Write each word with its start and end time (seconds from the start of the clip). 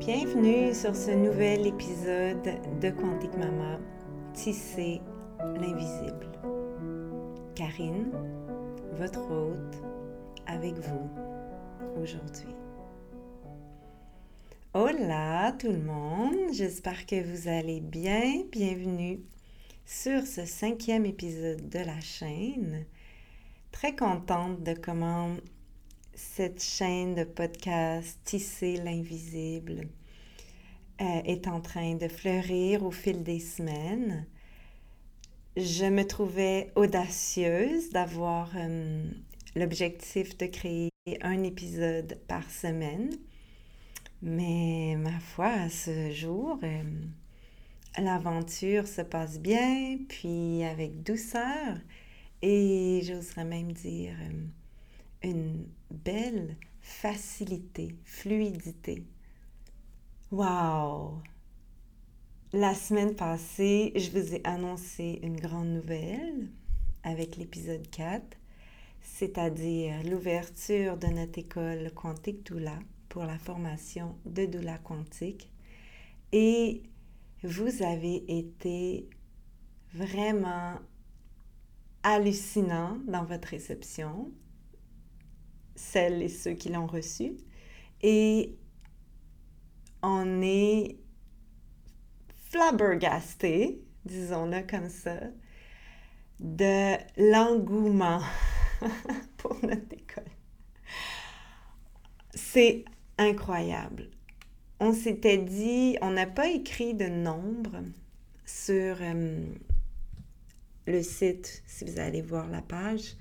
Bienvenue 0.00 0.74
sur 0.74 0.94
ce 0.96 1.12
nouvel 1.12 1.66
épisode 1.66 2.42
de 2.80 2.90
Quantique 2.90 3.36
Mama, 3.36 3.78
Tisser 4.34 5.00
l'invisible. 5.38 6.32
Karine, 7.54 8.10
votre 8.94 9.20
hôte, 9.30 9.82
avec 10.46 10.74
vous 10.74 11.08
aujourd'hui. 12.02 12.54
Hola 14.74 15.54
tout 15.58 15.70
le 15.70 15.82
monde, 15.82 16.52
j'espère 16.52 17.06
que 17.06 17.22
vous 17.22 17.48
allez 17.48 17.80
bien. 17.80 18.42
Bienvenue 18.50 19.20
sur 19.86 20.26
ce 20.26 20.44
cinquième 20.44 21.06
épisode 21.06 21.68
de 21.68 21.78
la 21.78 22.00
chaîne. 22.00 22.84
Très 23.70 23.94
contente 23.94 24.62
de 24.62 24.74
comment 24.74 25.30
cette 26.16 26.62
chaîne 26.62 27.14
de 27.14 27.24
podcast 27.24 28.18
Tisser 28.24 28.76
l'invisible 28.76 29.88
euh, 31.00 31.22
est 31.24 31.48
en 31.48 31.60
train 31.60 31.94
de 31.94 32.08
fleurir 32.08 32.84
au 32.84 32.90
fil 32.90 33.22
des 33.22 33.40
semaines. 33.40 34.26
Je 35.56 35.86
me 35.86 36.06
trouvais 36.06 36.70
audacieuse 36.76 37.90
d'avoir 37.90 38.50
euh, 38.56 39.04
l'objectif 39.56 40.36
de 40.38 40.46
créer 40.46 40.90
un 41.20 41.42
épisode 41.42 42.18
par 42.28 42.48
semaine. 42.50 43.10
Mais 44.22 44.96
ma 44.96 45.18
foi, 45.20 45.46
à 45.48 45.68
ce 45.68 46.10
jour, 46.10 46.58
euh, 46.62 46.82
l'aventure 47.98 48.86
se 48.86 49.02
passe 49.02 49.40
bien, 49.40 49.98
puis 50.08 50.64
avec 50.64 51.02
douceur, 51.02 51.76
et 52.40 53.00
j'oserais 53.04 53.44
même 53.44 53.72
dire 53.72 54.14
une 55.24 55.66
belle 55.90 56.56
facilité, 56.80 57.96
fluidité. 58.04 59.04
Wow! 60.30 61.22
La 62.52 62.74
semaine 62.74 63.16
passée, 63.16 63.92
je 63.96 64.10
vous 64.10 64.34
ai 64.34 64.40
annoncé 64.44 65.18
une 65.22 65.40
grande 65.40 65.70
nouvelle 65.70 66.50
avec 67.02 67.36
l'épisode 67.36 67.88
4, 67.90 68.22
c'est-à-dire 69.00 70.04
l'ouverture 70.04 70.96
de 70.96 71.08
notre 71.08 71.38
école 71.38 71.90
Quantique 71.94 72.46
Doula 72.46 72.78
pour 73.08 73.24
la 73.24 73.38
formation 73.38 74.16
de 74.26 74.46
Doula 74.46 74.78
Quantique. 74.78 75.50
Et 76.32 76.82
vous 77.42 77.82
avez 77.82 78.38
été 78.38 79.08
vraiment 79.94 80.74
hallucinant 82.02 82.98
dans 83.06 83.24
votre 83.24 83.48
réception 83.48 84.30
celles 85.74 86.22
et 86.22 86.28
ceux 86.28 86.52
qui 86.52 86.68
l'ont 86.68 86.86
reçu. 86.86 87.36
Et 88.02 88.56
on 90.02 90.42
est 90.42 90.98
flabbergasté, 92.50 93.82
disons-le 94.04 94.62
comme 94.62 94.88
ça, 94.88 95.18
de 96.40 96.96
l'engouement 97.16 98.20
pour 99.38 99.54
notre 99.64 99.92
école. 99.92 100.24
C'est 102.34 102.84
incroyable. 103.18 104.10
On 104.80 104.92
s'était 104.92 105.38
dit, 105.38 105.96
on 106.02 106.10
n'a 106.10 106.26
pas 106.26 106.48
écrit 106.48 106.94
de 106.94 107.06
nombre 107.06 107.82
sur 108.44 108.96
euh, 109.00 109.46
le 110.86 111.02
site, 111.02 111.62
si 111.66 111.84
vous 111.84 111.98
allez 111.98 112.22
voir 112.22 112.48
la 112.48 112.60
page, 112.60 113.16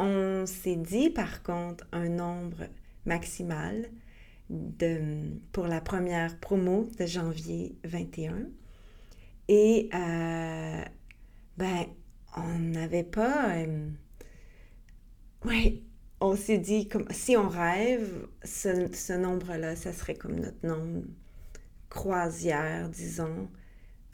on 0.00 0.46
s'est 0.46 0.76
dit 0.76 1.10
par 1.10 1.42
contre 1.42 1.86
un 1.92 2.08
nombre 2.08 2.66
maximal 3.04 3.86
pour 5.52 5.66
la 5.66 5.80
première 5.80 6.40
promo 6.40 6.88
de 6.98 7.06
janvier 7.06 7.76
21. 7.84 8.48
Et 9.48 9.88
euh, 9.94 10.82
ben, 11.56 11.86
on 12.36 12.58
n'avait 12.58 13.04
pas. 13.04 13.56
Euh, 13.58 13.90
on 16.20 16.36
s'est 16.36 16.58
dit, 16.58 16.88
comme, 16.88 17.06
si 17.10 17.36
on 17.36 17.48
rêve, 17.48 18.26
ce, 18.42 19.16
nombre-là, 19.16 19.76
ça 19.76 19.92
serait 19.92 20.14
comme 20.14 20.36
notre 20.36 20.66
nombre 20.66 21.04
croisière, 21.88 22.88
disons, 22.88 23.48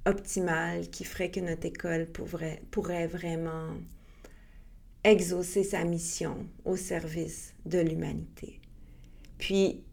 optimal, 0.05 0.89
qui 0.91 1.05
ferait 1.05 1.31
que 1.31 1.41
notre 1.41 1.67
école 1.67 2.07
pourrait 2.07 3.07
vraiment 3.07 3.75
exaucer 5.07 5.63
sa 5.63 5.85
mission 5.85 6.49
au 6.65 6.77
service 6.77 7.55
de 7.65 7.79
l'humanité. 7.79 8.61
Puis, 9.39 9.85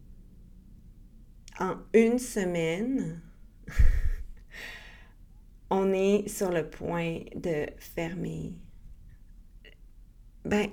en 1.60 1.78
une 1.94 2.18
semaine, 2.18 3.22
on 5.70 5.94
est 5.94 6.28
sur 6.28 6.52
le 6.52 6.68
point 6.68 7.20
de 7.36 7.68
fermer. 7.78 8.54
Ben, 10.46 10.68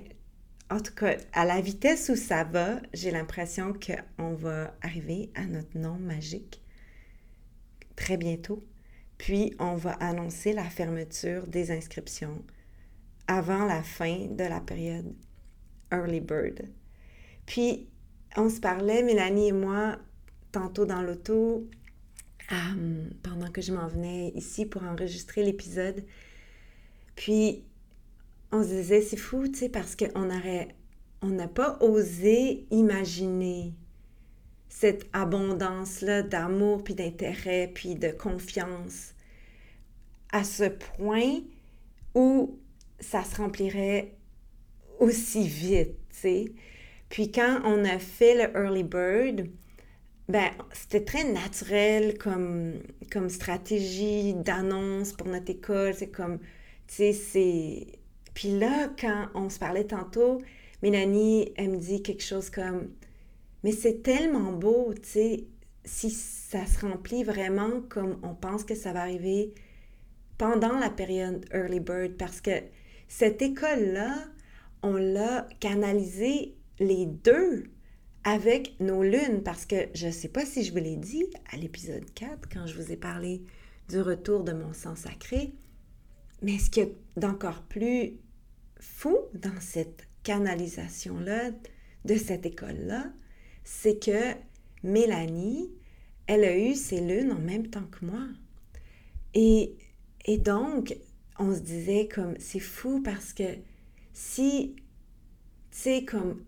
en 0.71 0.79
tout 0.79 0.95
cas, 0.95 1.17
à 1.33 1.45
la 1.45 1.61
vitesse 1.61 2.09
où 2.09 2.15
ça 2.15 2.43
va, 2.43 2.81
j'ai 2.93 3.11
l'impression 3.11 3.73
qu'on 3.73 4.33
va 4.33 4.73
arriver 4.81 5.29
à 5.35 5.45
notre 5.45 5.77
nom 5.77 5.99
magique 5.99 6.63
très 7.95 8.17
bientôt. 8.17 8.65
Puis, 9.19 9.53
on 9.59 9.75
va 9.75 9.91
annoncer 9.91 10.51
la 10.51 10.63
fermeture 10.63 11.45
des 11.45 11.69
inscriptions 11.69 12.43
avant 13.31 13.63
la 13.63 13.81
fin 13.81 14.27
de 14.29 14.43
la 14.43 14.59
période 14.59 15.15
Early 15.89 16.19
Bird. 16.19 16.67
Puis, 17.45 17.87
on 18.35 18.49
se 18.49 18.59
parlait, 18.59 19.03
Mélanie 19.03 19.47
et 19.47 19.53
moi, 19.53 19.97
tantôt 20.51 20.85
dans 20.85 21.01
l'auto, 21.01 21.69
euh, 22.51 23.09
pendant 23.23 23.49
que 23.49 23.61
je 23.61 23.71
m'en 23.71 23.87
venais 23.87 24.33
ici 24.35 24.65
pour 24.65 24.83
enregistrer 24.83 25.43
l'épisode. 25.43 26.03
Puis, 27.15 27.63
on 28.51 28.63
se 28.63 28.67
disait, 28.67 29.01
c'est 29.01 29.15
fou, 29.15 29.47
tu 29.47 29.59
sais, 29.59 29.69
parce 29.69 29.95
qu'on 29.95 30.29
on 31.21 31.29
n'a 31.29 31.47
pas 31.47 31.77
osé 31.79 32.67
imaginer 32.69 33.73
cette 34.67 35.07
abondance-là 35.13 36.21
d'amour, 36.21 36.83
puis 36.83 36.95
d'intérêt, 36.95 37.71
puis 37.73 37.95
de 37.95 38.09
confiance 38.09 39.13
à 40.33 40.43
ce 40.43 40.65
point 40.65 41.39
où 42.13 42.57
ça 43.01 43.23
se 43.23 43.35
remplirait 43.35 44.15
aussi 44.99 45.47
vite, 45.47 45.97
tu 46.09 46.17
sais. 46.17 46.45
Puis 47.09 47.31
quand 47.31 47.61
on 47.65 47.83
a 47.83 47.99
fait 47.99 48.35
le 48.35 48.57
early 48.57 48.83
bird, 48.83 49.49
ben 50.29 50.49
c'était 50.71 51.03
très 51.03 51.25
naturel 51.25 52.17
comme, 52.17 52.75
comme 53.11 53.29
stratégie 53.29 54.33
d'annonce 54.33 55.11
pour 55.11 55.27
notre 55.27 55.51
école. 55.51 55.93
C'est 55.93 56.11
comme, 56.11 56.39
tu 56.87 56.95
sais, 56.95 57.13
c'est... 57.13 57.87
Puis 58.33 58.57
là, 58.57 58.89
quand 58.97 59.27
on 59.35 59.49
se 59.49 59.59
parlait 59.59 59.83
tantôt, 59.83 60.41
Mélanie, 60.81 61.51
elle 61.57 61.71
me 61.71 61.77
dit 61.77 62.01
quelque 62.01 62.23
chose 62.23 62.49
comme, 62.49 62.91
mais 63.63 63.73
c'est 63.73 64.03
tellement 64.03 64.53
beau, 64.53 64.93
tu 64.93 65.09
sais, 65.09 65.43
si 65.83 66.09
ça 66.09 66.65
se 66.65 66.85
remplit 66.85 67.23
vraiment 67.23 67.81
comme 67.89 68.19
on 68.23 68.33
pense 68.33 68.63
que 68.63 68.75
ça 68.75 68.93
va 68.93 69.01
arriver 69.01 69.53
pendant 70.37 70.79
la 70.79 70.89
période 70.89 71.45
early 71.53 71.79
bird, 71.79 72.13
parce 72.17 72.39
que 72.39 72.51
cette 73.11 73.41
école-là, 73.41 74.23
on 74.83 74.93
l'a 74.93 75.45
canalisé 75.59 76.55
les 76.79 77.05
deux 77.05 77.65
avec 78.23 78.79
nos 78.79 79.03
lunes 79.03 79.43
parce 79.43 79.65
que 79.65 79.75
je 79.93 80.07
ne 80.07 80.11
sais 80.11 80.29
pas 80.29 80.45
si 80.45 80.63
je 80.63 80.71
vous 80.71 80.77
l'ai 80.77 80.95
dit 80.95 81.25
à 81.51 81.57
l'épisode 81.57 82.05
4 82.13 82.47
quand 82.49 82.65
je 82.67 82.81
vous 82.81 82.89
ai 82.89 82.95
parlé 82.95 83.43
du 83.89 83.99
retour 83.99 84.45
de 84.45 84.53
mon 84.53 84.71
sang 84.71 84.95
sacré, 84.95 85.53
mais 86.41 86.57
ce 86.57 86.69
qui 86.69 86.79
est 86.79 86.95
d'encore 87.17 87.63
plus 87.63 88.13
fou 88.79 89.17
dans 89.33 89.59
cette 89.59 90.07
canalisation-là, 90.23 91.51
de 92.05 92.15
cette 92.15 92.45
école-là, 92.45 93.11
c'est 93.65 94.01
que 94.01 94.35
Mélanie, 94.83 95.69
elle 96.27 96.45
a 96.45 96.57
eu 96.57 96.75
ses 96.75 97.01
lunes 97.01 97.33
en 97.33 97.39
même 97.39 97.67
temps 97.67 97.87
que 97.91 98.05
moi. 98.05 98.25
Et, 99.33 99.75
et 100.23 100.37
donc, 100.37 100.95
on 101.41 101.55
se 101.55 101.59
disait 101.59 102.07
comme 102.07 102.35
c'est 102.39 102.59
fou 102.59 103.01
parce 103.01 103.33
que 103.33 103.57
si, 104.13 104.75
tu 105.71 105.77
sais, 105.77 106.05
comme 106.05 106.43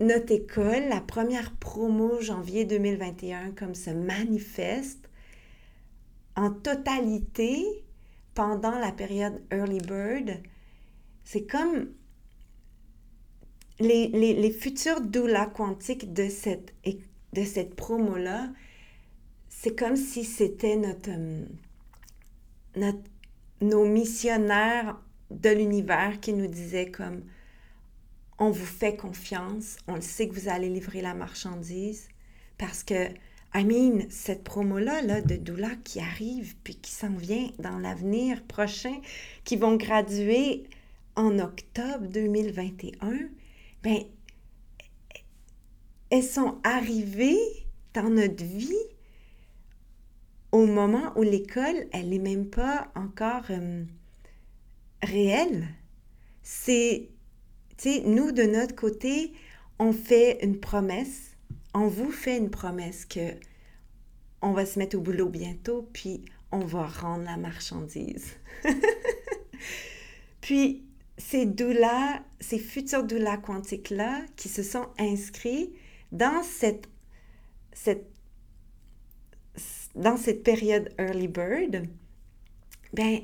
notre 0.00 0.32
école, 0.32 0.88
la 0.88 1.00
première 1.00 1.54
promo 1.56 2.20
janvier 2.20 2.64
2021, 2.64 3.52
comme 3.52 3.74
se 3.74 3.90
manifeste 3.90 5.08
en 6.36 6.50
totalité 6.50 7.64
pendant 8.34 8.78
la 8.78 8.92
période 8.92 9.40
Early 9.52 9.78
Bird, 9.78 10.42
c'est 11.24 11.46
comme 11.46 11.90
les, 13.78 14.08
les, 14.08 14.50
futurs 14.50 15.00
doula 15.00 15.46
quantiques 15.46 16.12
de 16.12 16.28
cette, 16.28 16.74
de 17.32 17.44
cette 17.44 17.74
promo-là, 17.76 18.50
c'est 19.48 19.78
comme 19.78 19.96
si 19.96 20.24
c'était 20.24 20.76
notre, 20.76 21.10
notre 22.76 22.98
nos 23.60 23.84
missionnaires 23.84 24.98
de 25.30 25.50
l'univers 25.50 26.20
qui 26.20 26.32
nous 26.32 26.46
disaient 26.46 26.90
comme 26.90 27.22
on 28.38 28.50
vous 28.50 28.66
fait 28.66 28.96
confiance, 28.96 29.76
on 29.86 30.00
sait 30.00 30.28
que 30.28 30.34
vous 30.34 30.48
allez 30.48 30.70
livrer 30.70 31.02
la 31.02 31.12
marchandise 31.12 32.08
Parce 32.56 32.82
que, 32.82 33.08
I 33.54 33.64
mean, 33.64 34.06
cette 34.08 34.44
promo-là 34.44 35.02
là, 35.02 35.20
de 35.20 35.36
doula 35.36 35.70
qui 35.84 36.00
arrive 36.00 36.56
puis 36.64 36.74
qui 36.76 36.90
s'en 36.90 37.14
vient 37.14 37.48
dans 37.58 37.78
l'avenir 37.78 38.42
prochain, 38.44 38.96
qui 39.44 39.56
vont 39.56 39.76
graduer 39.76 40.64
en 41.16 41.38
octobre 41.38 42.06
2021, 42.06 43.28
ben, 43.82 44.04
elles 46.08 46.24
sont 46.24 46.58
arrivées 46.64 47.38
dans 47.92 48.08
notre 48.08 48.44
vie 48.44 48.72
au 50.52 50.66
moment 50.66 51.12
où 51.16 51.22
l'école, 51.22 51.86
elle 51.92 52.08
n'est 52.08 52.18
même 52.18 52.46
pas 52.46 52.90
encore 52.94 53.44
euh, 53.50 53.84
réelle. 55.02 55.68
C'est, 56.42 57.08
tu 57.76 57.90
sais, 57.90 58.02
nous, 58.04 58.32
de 58.32 58.42
notre 58.42 58.74
côté, 58.74 59.32
on 59.78 59.92
fait 59.92 60.44
une 60.44 60.58
promesse, 60.58 61.36
on 61.74 61.86
vous 61.86 62.10
fait 62.10 62.36
une 62.36 62.50
promesse 62.50 63.04
que 63.04 63.34
on 64.42 64.52
va 64.52 64.64
se 64.64 64.78
mettre 64.78 64.96
au 64.96 65.00
boulot 65.00 65.28
bientôt, 65.28 65.88
puis 65.92 66.24
on 66.50 66.60
va 66.60 66.86
rendre 66.86 67.24
la 67.24 67.36
marchandise. 67.36 68.32
puis, 70.40 70.84
ces 71.18 71.44
doulas, 71.44 72.22
ces 72.40 72.58
futurs 72.58 73.04
doulas 73.04 73.36
quantiques-là, 73.36 74.22
qui 74.36 74.48
se 74.48 74.62
sont 74.62 74.88
inscrits 74.98 75.74
dans 76.10 76.42
cette, 76.42 76.88
cette 77.74 78.06
dans 79.94 80.16
cette 80.16 80.42
période 80.42 80.92
early 80.98 81.28
bird, 81.28 81.86
ben, 82.92 83.20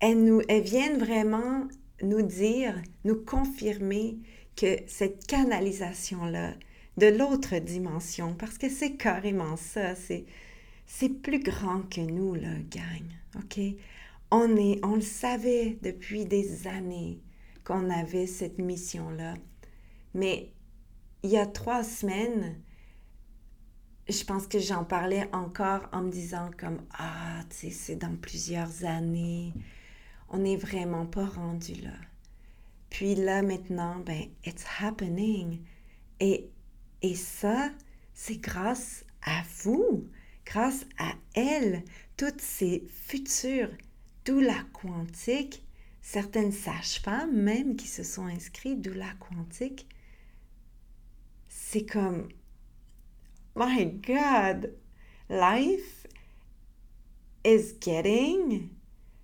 elles, 0.00 0.22
nous, 0.22 0.42
elles 0.48 0.62
viennent 0.62 0.98
vraiment 0.98 1.68
nous 2.02 2.22
dire, 2.22 2.80
nous 3.04 3.16
confirmer 3.16 4.18
que 4.56 4.78
cette 4.86 5.26
canalisation-là 5.26 6.54
de 6.96 7.06
l'autre 7.06 7.58
dimension, 7.58 8.34
parce 8.34 8.58
que 8.58 8.68
c'est 8.68 8.96
carrément 8.96 9.56
ça, 9.56 9.94
c'est, 9.94 10.24
c'est 10.86 11.10
plus 11.10 11.40
grand 11.40 11.82
que 11.82 12.00
nous, 12.00 12.34
là, 12.34 12.54
gang, 12.70 13.06
OK? 13.36 13.60
On, 14.30 14.56
est, 14.56 14.80
on 14.84 14.96
le 14.96 15.02
savait 15.02 15.78
depuis 15.82 16.24
des 16.24 16.66
années 16.66 17.20
qu'on 17.64 17.90
avait 17.90 18.26
cette 18.26 18.58
mission-là. 18.58 19.34
Mais 20.14 20.52
il 21.22 21.30
y 21.30 21.36
a 21.36 21.46
trois 21.46 21.84
semaines, 21.84 22.56
je 24.08 24.24
pense 24.24 24.46
que 24.46 24.58
j'en 24.58 24.84
parlais 24.84 25.28
encore 25.32 25.88
en 25.92 26.02
me 26.02 26.10
disant 26.10 26.50
comme 26.58 26.80
ah 26.98 27.40
tu 27.50 27.56
sais 27.56 27.70
c'est 27.70 27.96
dans 27.96 28.16
plusieurs 28.16 28.84
années. 28.84 29.52
On 30.28 30.38
n'est 30.38 30.56
vraiment 30.56 31.06
pas 31.06 31.26
rendu 31.26 31.74
là. 31.74 31.94
Puis 32.90 33.14
là 33.14 33.42
maintenant 33.42 33.96
ben 34.00 34.24
it's 34.44 34.64
happening. 34.80 35.60
Et 36.20 36.48
et 37.02 37.14
ça 37.14 37.70
c'est 38.14 38.38
grâce 38.38 39.04
à 39.22 39.42
vous 39.62 40.08
grâce 40.44 40.86
à 40.98 41.12
elle. 41.34 41.82
Toutes 42.16 42.40
ces 42.40 42.86
futures 42.88 43.70
la 44.32 44.62
quantique 44.72 45.62
certaines 46.02 46.52
sages-femmes 46.52 47.34
même 47.34 47.76
qui 47.76 47.88
se 47.88 48.02
sont 48.02 48.26
inscrites 48.26 48.80
la 48.90 49.12
quantique. 49.14 49.86
C'est 51.48 51.84
comme 51.84 52.28
my 53.56 53.84
God, 53.84 54.72
life 55.30 56.06
is 57.42 57.72
getting 57.80 58.76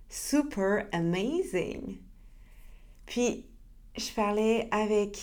super 0.09 0.89
amazing. 0.91 1.99
Puis, 3.05 3.45
je 3.95 4.11
parlais 4.15 4.67
avec 4.71 5.19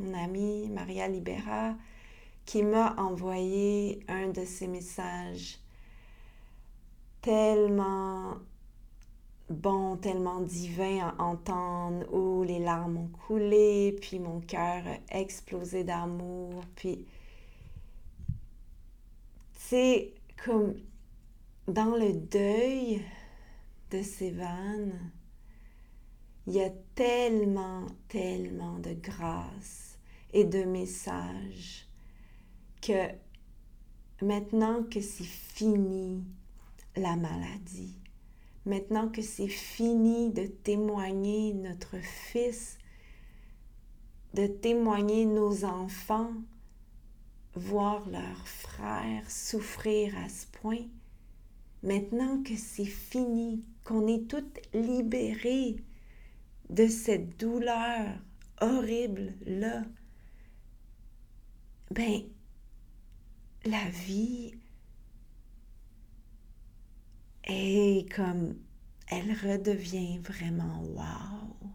mon 0.00 0.12
amie 0.14 0.68
Maria 0.68 1.06
Libera 1.06 1.76
qui 2.44 2.64
m'a 2.64 2.96
envoyé 2.98 4.00
un 4.08 4.30
de 4.30 4.44
ses 4.44 4.66
messages 4.66 5.58
tellement 7.20 8.38
bon, 9.48 9.96
tellement 9.98 10.40
divin 10.40 11.14
à 11.16 11.22
entendre, 11.22 12.12
où 12.12 12.42
les 12.42 12.58
larmes 12.58 12.96
ont 12.96 13.10
coulé, 13.26 13.96
puis 14.00 14.18
mon 14.18 14.40
cœur 14.40 14.82
a 14.86 15.20
explosé 15.20 15.84
d'amour, 15.84 16.64
puis 16.74 17.06
c'est 19.72 20.12
comme 20.44 20.74
dans 21.66 21.96
le 21.96 22.12
deuil 22.12 23.02
de 23.90 24.02
Sévan, 24.02 24.90
il 26.46 26.52
y 26.52 26.60
a 26.60 26.68
tellement, 26.94 27.86
tellement 28.06 28.78
de 28.80 28.92
grâce 28.92 29.96
et 30.34 30.44
de 30.44 30.64
messages 30.64 31.88
que 32.82 33.12
maintenant 34.20 34.82
que 34.82 35.00
c'est 35.00 35.24
fini 35.24 36.22
la 36.94 37.16
maladie, 37.16 37.96
maintenant 38.66 39.08
que 39.08 39.22
c'est 39.22 39.48
fini 39.48 40.32
de 40.32 40.48
témoigner 40.48 41.54
notre 41.54 41.96
fils, 41.96 42.76
de 44.34 44.46
témoigner 44.46 45.24
nos 45.24 45.64
enfants, 45.64 46.34
voir 47.54 48.08
leurs 48.08 48.46
frères 48.46 49.30
souffrir 49.30 50.16
à 50.18 50.28
ce 50.28 50.46
point, 50.46 50.86
maintenant 51.82 52.42
que 52.42 52.56
c'est 52.56 52.84
fini, 52.84 53.64
qu'on 53.84 54.06
est 54.06 54.28
toutes 54.28 54.60
libérées 54.74 55.76
de 56.70 56.86
cette 56.86 57.38
douleur 57.38 58.18
horrible-là, 58.60 59.82
ben, 61.90 62.22
la 63.64 63.88
vie 63.90 64.54
est 67.44 68.10
comme, 68.14 68.56
elle 69.08 69.32
redevient 69.32 70.18
vraiment 70.18 70.82
wow. 70.82 71.68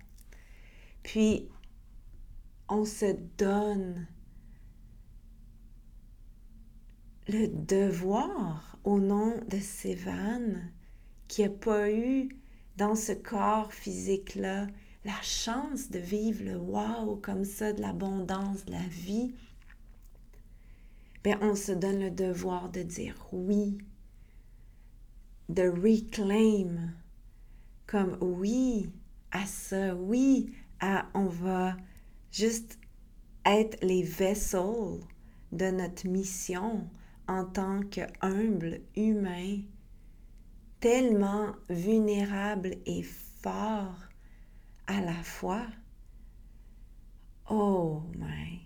Puis, 1.04 1.48
on 2.68 2.84
se 2.84 3.16
donne 3.38 4.08
le 7.28 7.48
devoir 7.48 8.78
au 8.84 9.00
nom 9.00 9.34
de 9.50 9.60
Sévan 9.60 10.62
qui 11.28 11.44
n'a 11.44 11.50
pas 11.50 11.92
eu 11.92 12.30
dans 12.78 12.96
ce 12.96 13.12
corps 13.12 13.74
physique-là 13.74 14.68
la 15.04 15.22
chance 15.22 15.90
de 15.90 16.00
vivre 16.00 16.44
le 16.44 16.58
wow 16.58 17.18
comme 17.18 17.44
ça, 17.46 17.74
de 17.74 17.82
l'abondance, 17.82 18.66
de 18.66 18.72
la 18.72 18.88
vie, 18.90 19.34
ben 21.24 21.38
on 21.42 21.56
se 21.56 21.72
donne 21.72 22.00
le 22.00 22.12
devoir 22.12 22.70
de 22.70 22.82
dire 22.82 23.16
oui, 23.32 23.78
de 25.50 25.64
reclaim, 25.64 26.94
comme 27.86 28.18
oui 28.22 28.90
à 29.32 29.46
ça, 29.46 29.96
oui 29.96 30.54
à 30.80 31.08
on 31.14 31.28
va 31.28 31.76
juste 32.32 32.78
être 33.46 33.84
les 33.84 34.04
vaisseaux 34.04 35.00
de 35.52 35.72
notre 35.72 36.08
mission, 36.08 36.88
en 37.28 37.46
tant 37.46 37.82
qu'humble 37.82 38.82
humain, 38.96 39.62
tellement 40.80 41.54
vulnérable 41.70 42.76
et 42.86 43.04
fort 43.04 43.96
à 44.88 45.02
la 45.02 45.24
fois. 45.24 45.68
Oh 47.50 48.04
my 48.18 48.62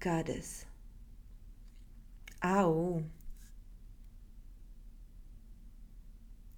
goddess. 0.00 0.66
Ah 2.40 2.68
oh. 2.68 3.02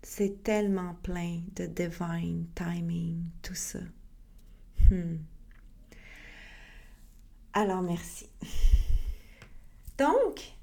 C'est 0.03 0.43
tellement 0.43 0.95
plein 1.03 1.43
de 1.57 1.67
divine 1.67 2.47
timing, 2.55 3.25
tout 3.43 3.55
ça. 3.55 3.81
Hmm. 4.91 5.17
Alors 7.53 7.83
merci. 7.83 8.29
Donc, 9.99 10.55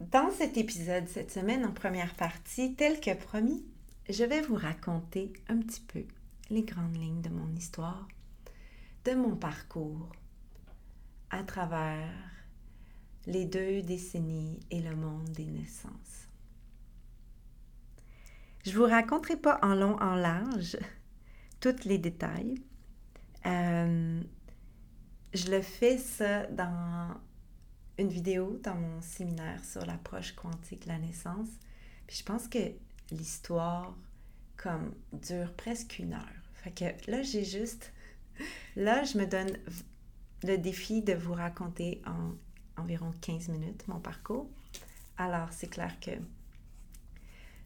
dans 0.00 0.30
cet 0.30 0.56
épisode 0.56 1.06
cette 1.08 1.30
semaine, 1.30 1.64
en 1.66 1.72
première 1.72 2.14
partie, 2.14 2.74
tel 2.74 3.00
que 3.00 3.14
promis, 3.14 3.62
je 4.08 4.24
vais 4.24 4.40
vous 4.40 4.54
raconter 4.54 5.32
un 5.48 5.58
petit 5.58 5.82
peu 5.82 6.04
les 6.48 6.62
grandes 6.62 6.96
lignes 6.96 7.20
de 7.20 7.28
mon 7.28 7.54
histoire, 7.54 8.08
de 9.04 9.12
mon 9.12 9.36
parcours 9.36 10.10
à 11.28 11.42
travers 11.42 12.10
les 13.26 13.44
deux 13.44 13.82
décennies 13.82 14.58
et 14.70 14.80
le 14.80 14.96
monde 14.96 15.28
des 15.30 15.44
naissances. 15.44 16.28
Je 18.64 18.72
vous 18.72 18.84
raconterai 18.84 19.36
pas 19.36 19.58
en 19.62 19.74
long, 19.74 19.96
en 20.00 20.14
large 20.14 20.78
tous 21.60 21.84
les 21.84 21.98
détails. 21.98 22.54
Euh, 23.44 24.22
je 25.34 25.50
le 25.50 25.60
fais 25.60 25.98
ça 25.98 26.46
dans 26.46 27.20
une 28.00 28.08
vidéo 28.08 28.58
dans 28.62 28.74
mon 28.74 29.02
séminaire 29.02 29.62
sur 29.64 29.84
l'approche 29.84 30.32
quantique 30.32 30.84
de 30.84 30.88
la 30.88 30.98
naissance. 30.98 31.48
Puis 32.06 32.16
je 32.16 32.24
pense 32.24 32.48
que 32.48 32.72
l'histoire 33.10 33.94
comme 34.56 34.94
dure 35.12 35.52
presque 35.54 35.98
une 35.98 36.14
heure. 36.14 36.42
Fait 36.54 36.70
que 36.70 37.10
là, 37.10 37.22
j'ai 37.22 37.44
juste... 37.44 37.92
Là, 38.74 39.04
je 39.04 39.18
me 39.18 39.26
donne 39.26 39.50
le 40.42 40.56
défi 40.56 41.02
de 41.02 41.12
vous 41.12 41.34
raconter 41.34 42.00
en, 42.06 42.32
environ 42.80 43.12
15 43.20 43.48
minutes, 43.48 43.86
mon 43.86 44.00
parcours. 44.00 44.48
Alors, 45.18 45.52
c'est 45.52 45.68
clair 45.68 46.00
que 46.00 46.12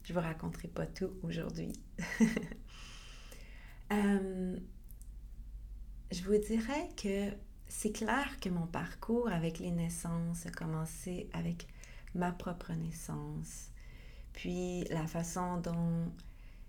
je 0.02 0.12
vous 0.12 0.20
raconterai 0.20 0.68
pas 0.68 0.86
tout 0.86 1.10
aujourd'hui. 1.22 1.72
Euh, 3.92 4.56
je 6.10 6.22
vous 6.22 6.38
dirais 6.38 6.88
que 6.96 7.30
c'est 7.76 7.90
clair 7.90 8.38
que 8.40 8.48
mon 8.48 8.68
parcours 8.68 9.28
avec 9.28 9.58
les 9.58 9.72
naissances 9.72 10.46
a 10.46 10.50
commencé 10.50 11.28
avec 11.32 11.66
ma 12.14 12.30
propre 12.30 12.72
naissance, 12.72 13.72
puis 14.32 14.84
la 14.84 15.08
façon 15.08 15.58
dont 15.58 16.12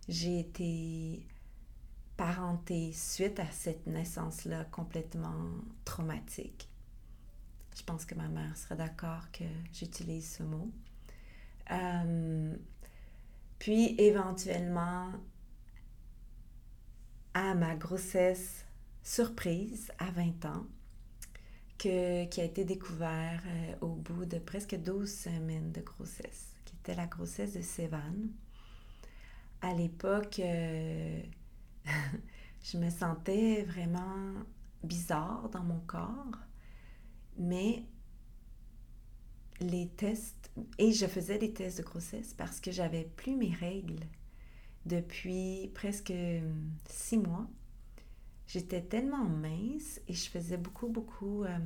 j'ai 0.10 0.40
été 0.40 1.28
parentée 2.18 2.92
suite 2.92 3.40
à 3.40 3.50
cette 3.52 3.86
naissance-là 3.86 4.66
complètement 4.66 5.52
traumatique. 5.86 6.68
Je 7.78 7.84
pense 7.84 8.04
que 8.04 8.16
ma 8.16 8.28
mère 8.28 8.58
serait 8.58 8.76
d'accord 8.76 9.32
que 9.32 9.46
j'utilise 9.74 10.38
ce 10.38 10.44
mot. 10.44 10.72
Euh, 11.72 12.56
puis 13.60 13.96
éventuellement, 14.00 15.12
à 17.36 17.54
ma 17.54 17.76
grossesse 17.76 18.66
surprise 19.04 19.92
à 20.00 20.10
20 20.10 20.46
ans, 20.46 20.66
que, 21.78 22.26
qui 22.26 22.42
a 22.42 22.44
été 22.44 22.64
découvert 22.66 23.42
euh, 23.46 23.76
au 23.82 23.96
bout 23.96 24.26
de 24.26 24.38
presque 24.38 24.76
12 24.76 25.10
semaines 25.10 25.72
de 25.72 25.82
grossesse, 25.82 26.56
qui 26.66 26.76
était 26.76 26.96
la 26.96 27.08
grossesse 27.08 27.54
de 27.54 27.62
Sévan. 27.62 28.30
À 29.62 29.74
l'époque, 29.74 30.40
euh, 30.40 31.22
je 32.64 32.78
me 32.78 32.90
sentais 32.90 33.64
vraiment 33.64 34.34
bizarre 34.84 35.50
dans 35.50 35.64
mon 35.64 35.80
corps, 35.82 36.38
mais 37.38 37.84
les 39.60 39.88
tests, 39.88 40.52
et 40.78 40.92
je 40.92 41.06
faisais 41.06 41.38
des 41.38 41.54
tests 41.54 41.78
de 41.80 41.84
grossesse 41.84 42.34
parce 42.34 42.60
que 42.60 42.72
j'avais 42.72 43.06
plus 43.16 43.36
mes 43.36 43.54
règles 43.54 44.06
depuis 44.86 45.72
presque 45.74 46.14
six 46.90 47.18
mois. 47.18 47.48
J'étais 48.48 48.82
tellement 48.82 49.26
mince 49.26 50.00
et 50.08 50.14
je 50.14 50.30
faisais 50.30 50.58
beaucoup, 50.58 50.88
beaucoup 50.88 51.44
euh, 51.44 51.58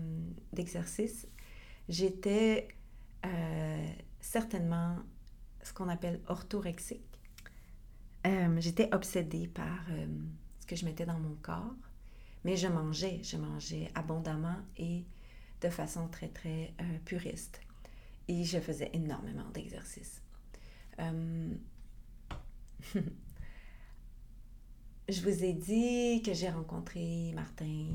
d'exercices. 0.54 1.28
J'étais 1.90 2.70
euh, 3.26 3.92
certainement 4.22 4.98
ce 5.62 5.74
qu'on 5.74 5.90
appelle 5.90 6.22
orthorexique. 6.28 7.04
Euh, 8.26 8.56
j'étais 8.60 8.94
obsédée 8.94 9.48
par 9.48 9.86
ce 10.60 10.66
que 10.66 10.76
je 10.76 10.86
mettais 10.86 11.06
dans 11.06 11.20
mon 11.20 11.36
corps, 11.42 11.76
mais 12.44 12.56
je 12.56 12.68
mangeais, 12.68 13.22
je 13.24 13.38
mangeais 13.38 13.90
abondamment 13.96 14.58
et 14.78 15.06
de 15.62 15.70
façon 15.70 16.08
très, 16.08 16.30
très 16.30 16.74
puriste. 17.06 17.60
Et 18.28 18.46
je 18.46 18.60
faisais 18.60 18.90
énormément 18.94 19.50
d'exercices. 19.54 20.22
je 25.10 25.22
vous 25.22 25.44
ai 25.44 25.54
dit 25.54 26.22
que 26.24 26.34
j'ai 26.34 26.50
rencontré 26.50 27.32
Martin 27.34 27.86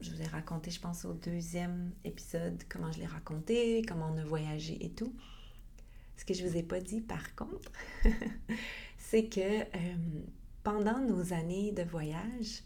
je 0.00 0.12
vous 0.12 0.22
ai 0.22 0.26
raconté, 0.26 0.70
je 0.70 0.80
pense, 0.80 1.04
au 1.04 1.12
deuxième 1.12 1.92
épisode, 2.04 2.62
comment 2.68 2.92
je 2.92 3.00
l'ai 3.00 3.06
raconté, 3.06 3.82
comment 3.86 4.12
on 4.14 4.18
a 4.18 4.24
voyagé 4.24 4.84
et 4.84 4.90
tout. 4.90 5.12
Ce 6.16 6.24
que 6.24 6.34
je 6.34 6.46
vous 6.46 6.56
ai 6.56 6.62
pas 6.62 6.80
dit, 6.80 7.00
par 7.00 7.34
contre, 7.34 7.72
c'est 8.98 9.24
que 9.24 9.40
euh, 9.40 9.96
pendant 10.62 11.00
nos 11.00 11.32
années 11.32 11.72
de 11.72 11.82
voyage, 11.82 12.62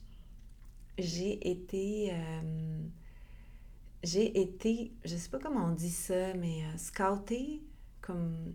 j'ai 0.98 1.50
été, 1.50 2.10
euh, 2.12 2.82
j'ai 4.02 4.40
été, 4.40 4.92
je 5.04 5.16
sais 5.16 5.30
pas 5.30 5.38
comment 5.38 5.66
on 5.66 5.74
dit 5.74 5.90
ça, 5.90 6.34
mais 6.34 6.64
euh, 6.64 6.76
scouté 6.76 7.62
comme 8.02 8.54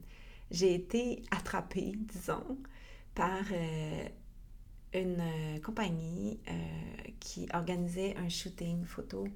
j'ai 0.52 0.76
été 0.76 1.24
attrapée, 1.32 1.94
disons, 2.14 2.58
par 3.16 3.44
euh, 3.52 4.06
une 4.98 5.20
euh, 5.20 5.60
compagnie 5.60 6.40
euh, 6.50 6.54
qui 7.20 7.48
organisait 7.54 8.16
un 8.18 8.30
shooting 8.30 8.86
photo. 8.86 9.28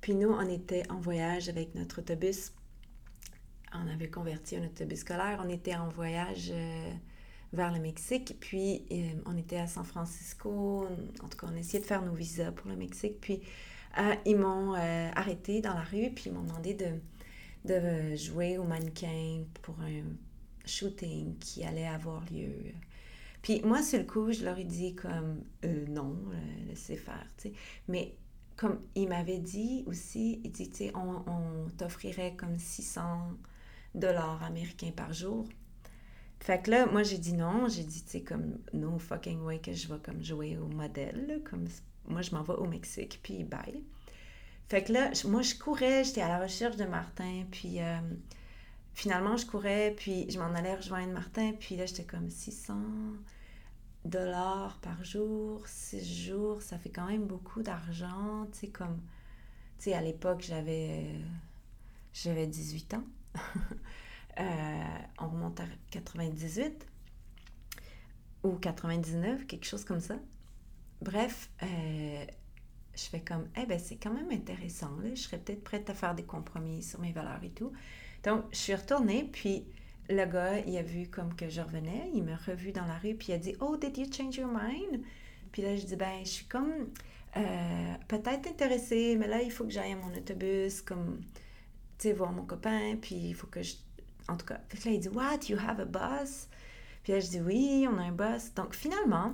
Puis 0.00 0.14
nous, 0.14 0.30
on 0.30 0.48
était 0.48 0.88
en 0.90 1.00
voyage 1.00 1.48
avec 1.48 1.74
notre 1.74 2.00
autobus. 2.00 2.52
On 3.74 3.86
avait 3.88 4.08
converti 4.08 4.56
un 4.56 4.64
autobus 4.64 5.00
scolaire. 5.00 5.42
On 5.44 5.48
était 5.48 5.74
en 5.74 5.88
voyage 5.88 6.52
vers 7.52 7.72
le 7.72 7.80
Mexique. 7.80 8.36
Puis 8.40 8.86
on 9.26 9.36
était 9.36 9.58
à 9.58 9.66
San 9.66 9.84
Francisco. 9.84 10.86
En 11.22 11.28
tout 11.28 11.36
cas, 11.36 11.48
on 11.52 11.56
essayait 11.56 11.80
de 11.80 11.86
faire 11.86 12.02
nos 12.02 12.14
visas 12.14 12.52
pour 12.52 12.70
le 12.70 12.76
Mexique. 12.76 13.20
Puis 13.20 13.42
ils 14.24 14.36
m'ont 14.36 14.74
arrêté 14.74 15.60
dans 15.60 15.74
la 15.74 15.82
rue. 15.82 16.10
Puis 16.14 16.24
ils 16.26 16.32
m'ont 16.32 16.44
demandé 16.44 16.74
de, 16.74 16.94
de 17.64 18.14
jouer 18.14 18.56
au 18.56 18.64
mannequin 18.64 19.42
pour 19.62 19.78
un 19.80 20.04
shooting 20.64 21.36
qui 21.38 21.64
allait 21.64 21.88
avoir 21.88 22.24
lieu. 22.32 22.72
Puis 23.48 23.62
moi, 23.64 23.82
sur 23.82 23.98
le 23.98 24.04
coup, 24.04 24.30
je 24.30 24.44
leur 24.44 24.58
ai 24.58 24.64
dit 24.64 24.94
comme 24.94 25.42
euh, 25.64 25.86
non, 25.86 26.14
euh, 26.34 26.66
laissez 26.66 26.98
faire, 26.98 27.26
tu 27.38 27.48
sais. 27.48 27.54
Mais 27.88 28.14
comme 28.56 28.78
il 28.94 29.08
m'avait 29.08 29.38
dit 29.38 29.84
aussi, 29.86 30.42
il 30.44 30.52
dit, 30.52 30.68
tu 30.68 30.76
sais, 30.76 30.92
on, 30.94 31.66
t'offrirait 31.78 32.36
comme 32.36 32.58
600 32.58 33.00
dollars 33.94 34.42
américains 34.42 34.90
par 34.94 35.14
jour. 35.14 35.48
Fait 36.40 36.60
que 36.60 36.70
là, 36.70 36.84
moi, 36.84 37.02
j'ai 37.02 37.16
dit 37.16 37.32
non. 37.32 37.70
J'ai 37.70 37.84
dit, 37.84 38.04
tu 38.04 38.10
sais, 38.10 38.20
comme, 38.20 38.58
no 38.74 38.98
fucking 38.98 39.40
way 39.40 39.60
que 39.60 39.72
je 39.72 39.88
vais 39.88 39.98
comme 40.04 40.22
jouer 40.22 40.58
au 40.58 40.66
modèle. 40.66 41.40
comme, 41.48 41.64
moi, 42.06 42.20
je 42.20 42.34
m'en 42.34 42.42
vais 42.42 42.52
au 42.52 42.66
Mexique, 42.66 43.18
puis 43.22 43.44
bye. 43.44 43.82
Fait 44.68 44.84
que 44.84 44.92
là, 44.92 45.10
moi, 45.24 45.40
je 45.40 45.54
courais, 45.54 46.04
j'étais 46.04 46.20
à 46.20 46.28
la 46.28 46.38
recherche 46.38 46.76
de 46.76 46.84
Martin, 46.84 47.46
puis 47.50 47.80
euh, 47.80 47.96
finalement, 48.92 49.38
je 49.38 49.46
courais, 49.46 49.94
puis 49.96 50.30
je 50.30 50.38
m'en 50.38 50.54
allais 50.54 50.74
rejoindre 50.74 51.14
Martin, 51.14 51.52
puis 51.58 51.76
là, 51.76 51.86
j'étais 51.86 52.04
comme 52.04 52.28
600 52.28 52.74
dollars 54.04 54.78
par 54.80 55.04
jour, 55.04 55.66
6 55.66 56.26
jours, 56.26 56.62
ça 56.62 56.78
fait 56.78 56.90
quand 56.90 57.06
même 57.06 57.26
beaucoup 57.26 57.62
d'argent, 57.62 58.46
tu 58.52 58.60
sais, 58.60 58.68
comme, 58.68 59.00
tu 59.78 59.84
sais, 59.84 59.94
à 59.94 60.00
l'époque, 60.00 60.42
j'avais, 60.42 61.06
j'avais 62.12 62.46
18 62.46 62.94
ans. 62.94 63.04
Euh, 64.40 64.98
on 65.18 65.30
remonte 65.30 65.58
à 65.58 65.64
98 65.90 66.86
ou 68.44 68.52
99, 68.52 69.46
quelque 69.48 69.64
chose 69.64 69.84
comme 69.84 69.98
ça. 69.98 70.14
Bref, 71.02 71.50
euh, 71.64 72.24
je 72.94 73.02
fais 73.02 73.20
comme, 73.20 73.48
eh 73.60 73.66
ben 73.66 73.80
c'est 73.80 73.96
quand 73.96 74.12
même 74.12 74.30
intéressant, 74.30 74.96
là. 75.02 75.10
je 75.12 75.22
serais 75.22 75.38
peut-être 75.38 75.64
prête 75.64 75.90
à 75.90 75.94
faire 75.94 76.14
des 76.14 76.22
compromis 76.22 76.84
sur 76.84 77.00
mes 77.00 77.10
valeurs 77.10 77.42
et 77.42 77.50
tout. 77.50 77.72
Donc, 78.22 78.44
je 78.52 78.58
suis 78.58 78.74
retournée, 78.76 79.24
puis 79.24 79.64
le 80.08 80.24
gars, 80.24 80.58
il 80.60 80.76
a 80.76 80.82
vu 80.82 81.08
comme 81.08 81.34
que 81.34 81.48
je 81.48 81.60
revenais, 81.60 82.10
il 82.14 82.22
m'a 82.22 82.36
revu 82.36 82.72
dans 82.72 82.86
la 82.86 82.98
rue, 82.98 83.14
puis 83.14 83.28
il 83.28 83.32
a 83.32 83.38
dit 83.38 83.54
Oh, 83.60 83.76
did 83.76 83.96
you 83.96 84.06
change 84.10 84.36
your 84.36 84.48
mind? 84.48 85.02
Puis 85.52 85.62
là, 85.62 85.76
je 85.76 85.84
dis 85.84 85.96
Ben, 85.96 86.20
je 86.24 86.28
suis 86.28 86.46
comme 86.46 86.88
euh, 87.36 87.94
peut-être 88.08 88.48
intéressée, 88.48 89.16
mais 89.18 89.26
là, 89.26 89.42
il 89.42 89.50
faut 89.50 89.64
que 89.64 89.70
j'aille 89.70 89.92
à 89.92 89.96
mon 89.96 90.14
autobus, 90.14 90.80
comme, 90.82 91.20
tu 91.98 92.08
sais, 92.08 92.12
voir 92.12 92.32
mon 92.32 92.44
copain, 92.44 92.96
puis 93.00 93.16
il 93.16 93.34
faut 93.34 93.46
que 93.46 93.62
je. 93.62 93.74
En 94.28 94.36
tout 94.36 94.46
cas, 94.46 94.60
là, 94.84 94.90
il 94.90 95.00
dit 95.00 95.08
What, 95.08 95.48
you 95.48 95.58
have 95.58 95.80
a 95.80 95.84
bus? 95.84 96.48
Puis 97.02 97.12
là, 97.12 97.20
je 97.20 97.28
dis 97.28 97.40
Oui, 97.40 97.86
on 97.90 97.98
a 97.98 98.02
un 98.02 98.12
bus. 98.12 98.54
Donc, 98.54 98.74
finalement, 98.74 99.32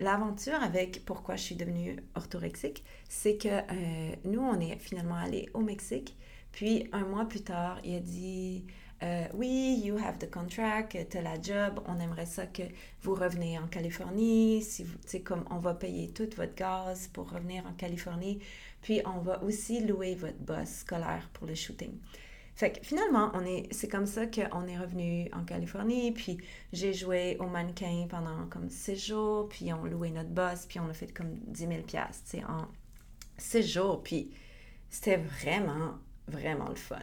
l'aventure 0.00 0.62
avec 0.62 1.04
pourquoi 1.04 1.36
je 1.36 1.42
suis 1.42 1.56
devenue 1.56 1.96
orthorexique, 2.14 2.84
c'est 3.08 3.36
que 3.36 3.48
euh, 3.48 4.14
nous, 4.24 4.40
on 4.40 4.58
est 4.60 4.76
finalement 4.78 5.16
allés 5.16 5.48
au 5.54 5.60
Mexique. 5.60 6.16
Puis 6.52 6.88
un 6.92 7.04
mois 7.04 7.26
plus 7.26 7.42
tard, 7.42 7.80
il 7.84 7.96
a 7.96 8.00
dit 8.00 8.64
euh, 9.06 9.26
Oui, 9.34 9.80
you 9.84 9.96
have 9.98 10.18
the 10.18 10.30
contract, 10.30 10.96
tu 11.10 11.18
as 11.18 11.22
la 11.22 11.40
job, 11.40 11.80
on 11.86 11.98
aimerait 12.00 12.26
ça 12.26 12.46
que 12.46 12.62
vous 13.02 13.14
reveniez 13.14 13.58
en 13.58 13.66
Californie. 13.66 14.62
Si 14.62 14.84
vous, 14.84 14.96
comme 15.24 15.44
on 15.50 15.58
va 15.58 15.74
payer 15.74 16.10
tout 16.10 16.28
votre 16.36 16.54
gaz 16.54 17.08
pour 17.08 17.30
revenir 17.30 17.64
en 17.66 17.72
Californie. 17.72 18.40
Puis 18.82 19.00
on 19.04 19.20
va 19.20 19.42
aussi 19.42 19.80
louer 19.80 20.14
votre 20.14 20.38
bus 20.38 20.68
scolaire 20.68 21.28
pour 21.32 21.46
le 21.46 21.54
shooting. 21.54 21.98
Fait 22.54 22.72
que 22.72 22.84
finalement, 22.84 23.30
on 23.34 23.44
est, 23.44 23.68
c'est 23.70 23.88
comme 23.88 24.06
ça 24.06 24.26
qu'on 24.26 24.66
est 24.66 24.78
revenu 24.78 25.28
en 25.32 25.44
Californie, 25.44 26.10
puis 26.12 26.38
j'ai 26.72 26.94
joué 26.94 27.36
au 27.38 27.46
mannequin 27.46 28.06
pendant 28.08 28.46
comme 28.46 28.70
six 28.70 28.96
jours, 28.96 29.48
puis 29.48 29.72
on 29.74 29.84
loué 29.84 30.10
notre 30.10 30.30
bus, 30.30 30.66
puis 30.66 30.80
on 30.80 30.88
a 30.88 30.94
fait 30.94 31.12
comme 31.12 31.34
10 31.48 31.66
000 31.66 31.82
piastres, 31.82 32.36
en 32.48 32.66
six 33.36 33.62
jours, 33.62 34.02
puis 34.02 34.30
c'était 34.88 35.18
vraiment 35.18 35.98
vraiment 36.28 36.68
le 36.68 36.76
fun. 36.76 37.02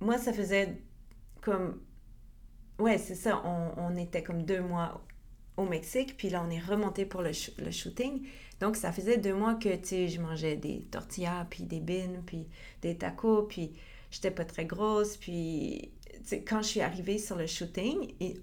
Moi, 0.00 0.18
ça 0.18 0.32
faisait 0.32 0.78
comme... 1.44 1.80
Ouais, 2.78 2.98
c'est 2.98 3.14
ça, 3.14 3.40
on, 3.44 3.96
était 3.96 4.22
comme 4.22 4.42
deux 4.42 4.60
mois 4.60 5.04
au 5.56 5.64
Mexique, 5.64 6.16
puis 6.16 6.30
là, 6.30 6.44
on 6.44 6.50
est 6.50 6.58
remonté 6.58 7.06
pour 7.06 7.22
le, 7.22 7.30
le 7.58 7.70
shooting. 7.70 8.26
Donc, 8.60 8.76
ça 8.76 8.90
faisait 8.90 9.18
deux 9.18 9.34
mois 9.34 9.54
que, 9.54 9.76
tu 9.76 10.08
je 10.08 10.20
mangeais 10.20 10.56
des 10.56 10.82
tortillas, 10.90 11.46
puis 11.48 11.64
des 11.64 11.78
bines, 11.80 12.22
puis 12.26 12.48
des 12.82 12.96
tacos, 12.96 13.44
puis 13.44 13.74
j'étais 14.10 14.32
pas 14.32 14.44
très 14.44 14.64
grosse, 14.64 15.16
puis, 15.16 15.92
quand 16.48 16.62
je 16.62 16.68
suis 16.68 16.80
arrivée 16.80 17.18
sur 17.18 17.36
le 17.36 17.46
shooting, 17.46 18.14
il, 18.18 18.40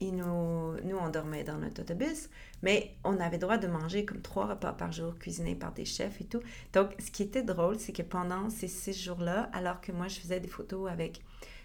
ils 0.00 0.14
nous, 0.14 0.74
nous, 0.82 0.96
on 0.96 1.08
dormait 1.08 1.44
dans 1.44 1.58
notre 1.58 1.82
autobus, 1.82 2.28
mais 2.62 2.96
on 3.04 3.18
avait 3.20 3.38
droit 3.38 3.58
de 3.58 3.66
manger 3.66 4.04
comme 4.04 4.20
trois 4.20 4.46
repas 4.46 4.72
par 4.72 4.92
jour, 4.92 5.18
cuisinés 5.18 5.54
par 5.54 5.72
des 5.72 5.84
chefs 5.84 6.20
et 6.20 6.24
tout. 6.24 6.40
Donc, 6.72 6.90
ce 6.98 7.10
qui 7.10 7.22
était 7.22 7.42
drôle, 7.42 7.78
c'est 7.78 7.92
que 7.92 8.02
pendant 8.02 8.50
ces 8.50 8.68
six 8.68 9.00
jours-là, 9.02 9.50
alors 9.52 9.80
que 9.80 9.92
moi, 9.92 10.08
je 10.08 10.20
faisais 10.20 10.40
des 10.40 10.48
photos 10.48 10.90
avec 10.90 11.22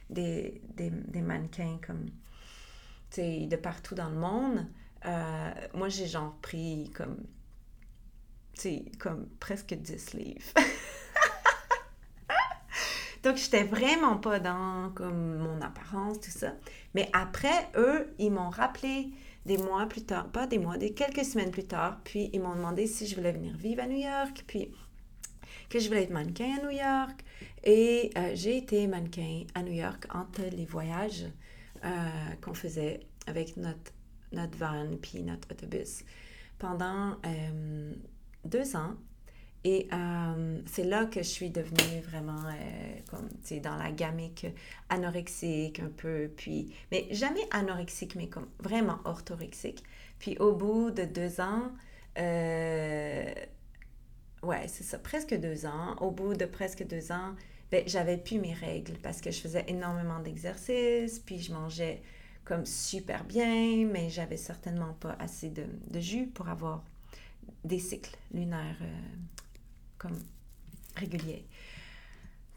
des, 0.10 0.62
mannequins 1.16 1.80
comme, 1.86 2.06
de 3.18 3.56
partout 3.56 3.96
dans 3.96 4.10
le 4.10 4.18
monde, 4.18 4.68
euh, 5.06 5.51
moi, 5.74 5.89
j'ai 5.89 6.08
genre 6.08 6.36
pris 6.42 6.92
comme, 6.96 7.18
comme 9.00 9.28
presque 9.39 9.74
10 9.74 10.13
livres. 10.13 10.54
Donc, 13.24 13.36
j'étais 13.36 13.63
vraiment 13.63 14.18
pas 14.18 14.39
dans 14.39 14.92
comme 14.96 15.38
mon 15.38 15.62
apparence, 15.62 16.22
tout 16.22 16.32
ça. 16.32 16.54
Mais 16.96 17.10
après, 17.12 17.70
eux, 17.75 18.13
ils 18.18 18.32
m'ont 18.32 18.50
rappelé 18.50 19.12
des 19.46 19.58
mois 19.58 19.86
plus 19.88 20.06
tard, 20.06 20.30
pas 20.30 20.48
des 20.48 20.58
mois, 20.58 20.78
des 20.78 20.94
quelques 20.94 21.25
semaines 21.25 21.51
plus 21.51 21.66
tard, 21.66 22.00
puis 22.04 22.30
ils 22.34 22.42
m'ont 22.42 22.56
demandé 22.56 22.88
si 22.88 23.08
je 23.08 23.16
voulais 23.16 23.32
venir 23.32 23.56
vivre 23.58 23.84
à 23.84 23.88
New 23.88 23.98
York, 23.98 24.44
puis 24.48 24.72
que 25.70 25.80
je 25.80 25.88
voulais 25.88 26.04
être 26.04 26.12
mannequin 26.12 26.58
à 26.58 26.64
New 26.64 26.72
York. 26.72 27.24
Et 27.64 28.12
euh, 28.18 28.32
j'ai 28.34 28.58
été 28.58 28.88
mannequin 28.88 29.44
à 29.54 29.64
New 29.64 29.74
York 29.74 30.08
entre 30.14 30.42
les 30.52 30.66
voyages 30.66 31.26
euh, 31.86 31.90
qu'on 32.42 32.54
faisait 32.54 33.02
avec 33.28 33.56
notre, 33.58 33.94
notre 34.32 34.58
van 34.58 34.88
puis 35.02 35.22
notre 35.24 35.52
autobus 35.52 36.04
pendant 36.58 37.18
euh, 37.26 37.94
deux 38.46 38.76
ans. 38.76 38.96
Et 39.66 39.90
c'est 40.68 40.86
là 40.86 41.06
que 41.06 41.22
je 41.22 41.28
suis 41.28 41.50
devenue 41.50 42.00
vraiment 42.10 42.46
comme, 43.10 43.28
dans 43.62 43.76
la 43.76 43.92
gamique 43.92 44.48
anorexique 44.88 45.82
un 45.82 45.90
peu, 45.90 46.32
puis, 46.34 46.74
mais 46.94 47.08
jamais 47.12 47.42
anorexique, 47.52 48.16
mais 48.16 48.30
comme 48.30 48.48
vraiment 48.62 49.00
orthorexique. 49.04 49.84
Puis 50.18 50.38
au 50.38 50.54
bout 50.54 50.92
de 50.92 51.04
deux 51.04 51.42
ans, 51.42 51.74
ouais, 54.43 54.67
c'est 54.67 54.84
ça, 54.84 54.98
presque 54.98 55.34
deux 55.36 55.65
ans, 55.65 55.96
au 56.00 56.12
bout 56.12 56.34
de 56.34 56.46
presque 56.46 56.86
deux 56.86 57.12
ans, 57.12 57.36
ben, 57.72 57.84
j'avais 57.88 58.17
plus 58.17 58.39
mes 58.39 58.53
règles 58.53 58.98
parce 59.03 59.22
que 59.22 59.31
je 59.31 59.39
faisais 59.39 59.65
énormément 59.67 60.19
d'exercices, 60.19 61.19
puis 61.19 61.39
je 61.39 61.53
mangeais 61.53 62.01
comme 62.46 62.65
super 62.65 63.24
bien, 63.25 63.86
mais 63.86 64.10
j'avais 64.10 64.38
certainement 64.38 64.93
pas 65.00 65.15
assez 65.19 65.50
de, 65.50 65.65
de 65.89 66.00
jus 66.00 66.25
pour 66.27 66.50
avoir 66.50 66.84
des 67.63 67.79
cycles 67.79 68.15
lunaires 68.34 68.79
comme 70.00 70.17
régulier. 70.96 71.46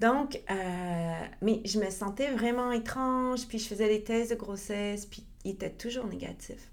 Donc, 0.03 0.41
euh, 0.51 1.27
mais 1.43 1.61
je 1.65 1.79
me 1.79 1.89
sentais 1.89 2.33
vraiment 2.33 2.73
étrange, 2.73 3.47
puis 3.47 3.61
je 3.61 3.69
faisais 3.69 3.89
des 3.89 4.03
tests 4.03 4.33
de 4.33 4.37
grossesse, 4.37 5.07
puis 5.07 5.25
ils 5.45 5.53
étaient 5.53 5.71
toujours 5.71 6.07
négatifs. 6.07 6.72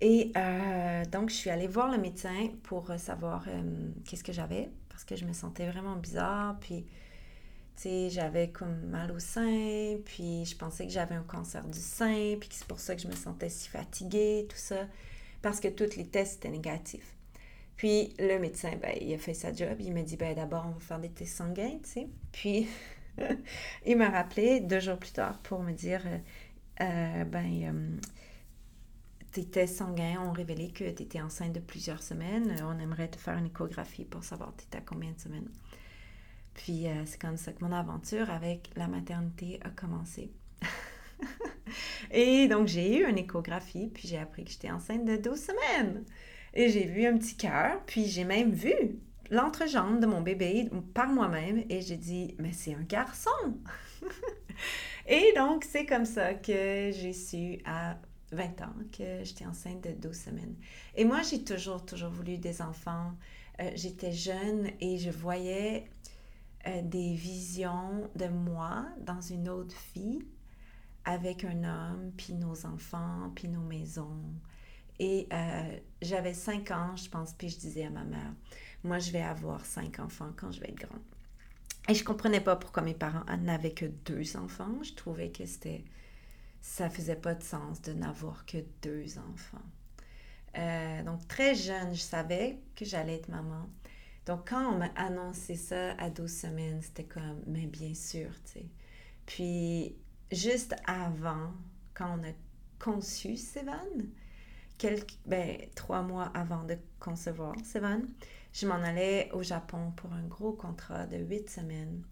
Et 0.00 0.32
euh, 0.36 1.04
donc, 1.06 1.30
je 1.30 1.34
suis 1.34 1.50
allée 1.50 1.66
voir 1.66 1.90
le 1.90 1.98
médecin 1.98 2.50
pour 2.62 2.90
savoir 2.98 3.44
euh, 3.48 3.62
qu'est-ce 4.04 4.22
que 4.22 4.32
j'avais, 4.32 4.70
parce 4.88 5.04
que 5.04 5.16
je 5.16 5.24
me 5.24 5.32
sentais 5.32 5.68
vraiment 5.68 5.96
bizarre, 5.96 6.56
puis, 6.60 6.84
tu 7.76 7.82
sais, 7.82 8.10
j'avais 8.10 8.50
comme 8.50 8.80
mal 8.86 9.10
au 9.10 9.18
sein, 9.18 9.96
puis 10.04 10.44
je 10.44 10.56
pensais 10.56 10.86
que 10.86 10.92
j'avais 10.92 11.16
un 11.16 11.24
cancer 11.24 11.66
du 11.66 11.80
sein, 11.80 12.36
puis 12.38 12.48
c'est 12.52 12.66
pour 12.66 12.78
ça 12.78 12.94
que 12.94 13.02
je 13.02 13.08
me 13.08 13.14
sentais 13.14 13.48
si 13.48 13.68
fatiguée, 13.68 14.46
tout 14.48 14.56
ça, 14.56 14.86
parce 15.42 15.58
que 15.58 15.68
tous 15.68 15.96
les 15.96 16.06
tests 16.06 16.36
étaient 16.36 16.50
négatifs. 16.50 17.18
Puis 17.78 18.12
le 18.18 18.38
médecin, 18.40 18.72
ben, 18.82 18.92
il 19.00 19.14
a 19.14 19.18
fait 19.18 19.34
sa 19.34 19.52
job. 19.52 19.76
Il 19.78 19.94
m'a 19.94 20.02
dit, 20.02 20.16
ben, 20.16 20.34
d'abord, 20.34 20.66
on 20.68 20.72
va 20.72 20.80
faire 20.80 20.98
des 20.98 21.10
tests 21.10 21.36
sanguins, 21.36 21.78
tu 21.84 21.90
sais. 21.90 22.08
Puis 22.32 22.68
il 23.86 23.96
m'a 23.96 24.10
rappelé 24.10 24.60
deux 24.60 24.80
jours 24.80 24.98
plus 24.98 25.12
tard 25.12 25.38
pour 25.44 25.62
me 25.62 25.72
dire, 25.72 26.02
euh, 26.04 26.18
euh, 26.80 27.24
ben, 27.24 27.62
euh, 27.62 27.96
tes 29.38 29.44
tests 29.44 29.76
sanguins 29.76 30.20
ont 30.20 30.32
révélé 30.32 30.70
que 30.70 30.84
tu 30.90 31.02
étais 31.02 31.20
enceinte 31.20 31.52
de 31.52 31.60
plusieurs 31.60 32.02
semaines. 32.02 32.56
On 32.64 32.78
aimerait 32.80 33.08
te 33.08 33.16
faire 33.16 33.38
une 33.38 33.46
échographie 33.46 34.04
pour 34.04 34.24
savoir 34.24 34.52
tu 34.56 34.76
à 34.76 34.80
combien 34.80 35.12
de 35.12 35.20
semaines. 35.20 35.48
Puis 36.54 36.86
c'est 37.06 37.20
comme 37.20 37.36
ça 37.36 37.52
que 37.52 37.64
mon 37.64 37.70
aventure 37.70 38.30
avec 38.30 38.70
la 38.74 38.88
maternité 38.88 39.60
a 39.62 39.70
commencé. 39.70 40.32
Et 42.10 42.48
donc 42.48 42.66
j'ai 42.66 42.98
eu 42.98 43.08
une 43.08 43.18
échographie, 43.18 43.86
puis 43.94 44.08
j'ai 44.08 44.18
appris 44.18 44.44
que 44.44 44.50
j'étais 44.50 44.72
enceinte 44.72 45.04
de 45.04 45.16
12 45.16 45.38
semaines. 45.38 46.04
Et 46.54 46.68
j'ai 46.68 46.86
vu 46.86 47.06
un 47.06 47.16
petit 47.16 47.36
cœur, 47.36 47.80
puis 47.86 48.06
j'ai 48.06 48.24
même 48.24 48.50
vu 48.50 48.74
l'entrejambe 49.30 50.00
de 50.00 50.06
mon 50.06 50.20
bébé 50.20 50.68
par 50.94 51.08
moi-même 51.08 51.62
et 51.68 51.80
j'ai 51.80 51.96
dit, 51.96 52.34
mais 52.38 52.52
c'est 52.52 52.74
un 52.74 52.82
garçon. 52.82 53.30
et 55.06 55.32
donc, 55.36 55.62
c'est 55.62 55.86
comme 55.86 56.06
ça 56.06 56.34
que 56.34 56.90
j'ai 56.92 57.12
su 57.12 57.60
à 57.64 57.98
20 58.32 58.62
ans 58.62 58.74
que 58.92 59.24
j'étais 59.24 59.46
enceinte 59.46 59.82
de 59.82 59.92
12 59.92 60.16
semaines. 60.16 60.54
Et 60.94 61.04
moi, 61.04 61.22
j'ai 61.22 61.42
toujours, 61.44 61.84
toujours 61.84 62.10
voulu 62.10 62.38
des 62.38 62.60
enfants. 62.62 63.12
Euh, 63.60 63.70
j'étais 63.74 64.12
jeune 64.12 64.70
et 64.80 64.98
je 64.98 65.10
voyais 65.10 65.88
euh, 66.66 66.82
des 66.82 67.14
visions 67.14 68.10
de 68.16 68.26
moi 68.26 68.86
dans 69.00 69.20
une 69.20 69.48
autre 69.48 69.76
vie 69.94 70.20
avec 71.04 71.44
un 71.44 71.64
homme, 71.64 72.12
puis 72.16 72.34
nos 72.34 72.66
enfants, 72.66 73.32
puis 73.34 73.48
nos 73.48 73.62
maisons. 73.62 74.22
Et 74.98 75.26
euh, 75.32 75.78
j'avais 76.02 76.34
cinq 76.34 76.70
ans, 76.70 76.96
je 76.96 77.08
pense, 77.08 77.32
puis 77.32 77.48
je 77.48 77.58
disais 77.58 77.86
à 77.86 77.90
ma 77.90 78.04
mère, 78.04 78.32
moi, 78.84 78.98
je 78.98 79.10
vais 79.10 79.22
avoir 79.22 79.64
cinq 79.64 80.00
enfants 80.00 80.32
quand 80.36 80.52
je 80.52 80.60
vais 80.60 80.68
être 80.68 80.86
grande. 80.86 81.00
Et 81.88 81.94
je 81.94 82.04
comprenais 82.04 82.40
pas 82.40 82.56
pourquoi 82.56 82.82
mes 82.82 82.94
parents 82.94 83.24
n'avaient 83.38 83.72
que 83.72 83.86
deux 83.86 84.36
enfants. 84.36 84.82
Je 84.82 84.92
trouvais 84.92 85.30
que 85.30 85.46
c'était 85.46 85.84
ça 86.60 86.90
faisait 86.90 87.16
pas 87.16 87.34
de 87.34 87.42
sens 87.42 87.80
de 87.82 87.92
n'avoir 87.92 88.46
que 88.46 88.58
deux 88.82 89.18
enfants. 89.18 89.64
Euh, 90.56 91.02
donc 91.02 91.26
très 91.28 91.54
jeune, 91.54 91.94
je 91.94 92.00
savais 92.00 92.60
que 92.74 92.84
j'allais 92.84 93.16
être 93.16 93.28
maman. 93.28 93.68
Donc 94.26 94.48
quand 94.50 94.74
on 94.74 94.78
m'a 94.78 94.90
annoncé 94.96 95.56
ça 95.56 95.92
à 95.92 96.10
12 96.10 96.30
semaines, 96.30 96.82
c'était 96.82 97.04
comme 97.04 97.42
mais 97.46 97.66
bien 97.66 97.94
sûr, 97.94 98.30
tu 98.44 98.52
sais. 98.52 98.66
Puis 99.26 99.96
juste 100.32 100.74
avant, 100.86 101.52
quand 101.94 102.18
on 102.18 102.24
a 102.24 102.32
conçu 102.78 103.36
Sévan, 103.36 103.76
ben, 105.26 105.56
trois 105.74 106.02
mois 106.02 106.30
avant 106.34 106.64
de 106.64 106.76
concevoir 107.00 107.54
Sévan, 107.64 108.02
je 108.52 108.66
m'en 108.66 108.76
allais 108.76 109.30
au 109.32 109.42
Japon 109.42 109.92
pour 109.96 110.12
un 110.12 110.22
gros 110.22 110.52
contrat 110.52 111.06
de 111.06 111.16
huit 111.16 111.50
semaines. 111.50 112.02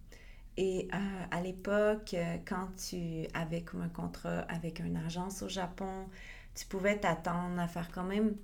Et 0.56 0.88
euh, 0.94 1.24
à 1.30 1.40
l'époque, 1.40 2.14
euh, 2.14 2.38
quand 2.46 2.68
tu 2.76 3.26
avais 3.34 3.62
comme 3.62 3.82
un 3.82 3.88
contrat 3.88 4.40
avec 4.48 4.80
une 4.80 4.96
agence 4.96 5.42
au 5.42 5.48
Japon, 5.48 6.08
tu 6.54 6.66
pouvais 6.66 6.98
t'attendre 6.98 7.60
à 7.60 7.68
faire 7.68 7.90
quand 7.92 8.04
même 8.04 8.36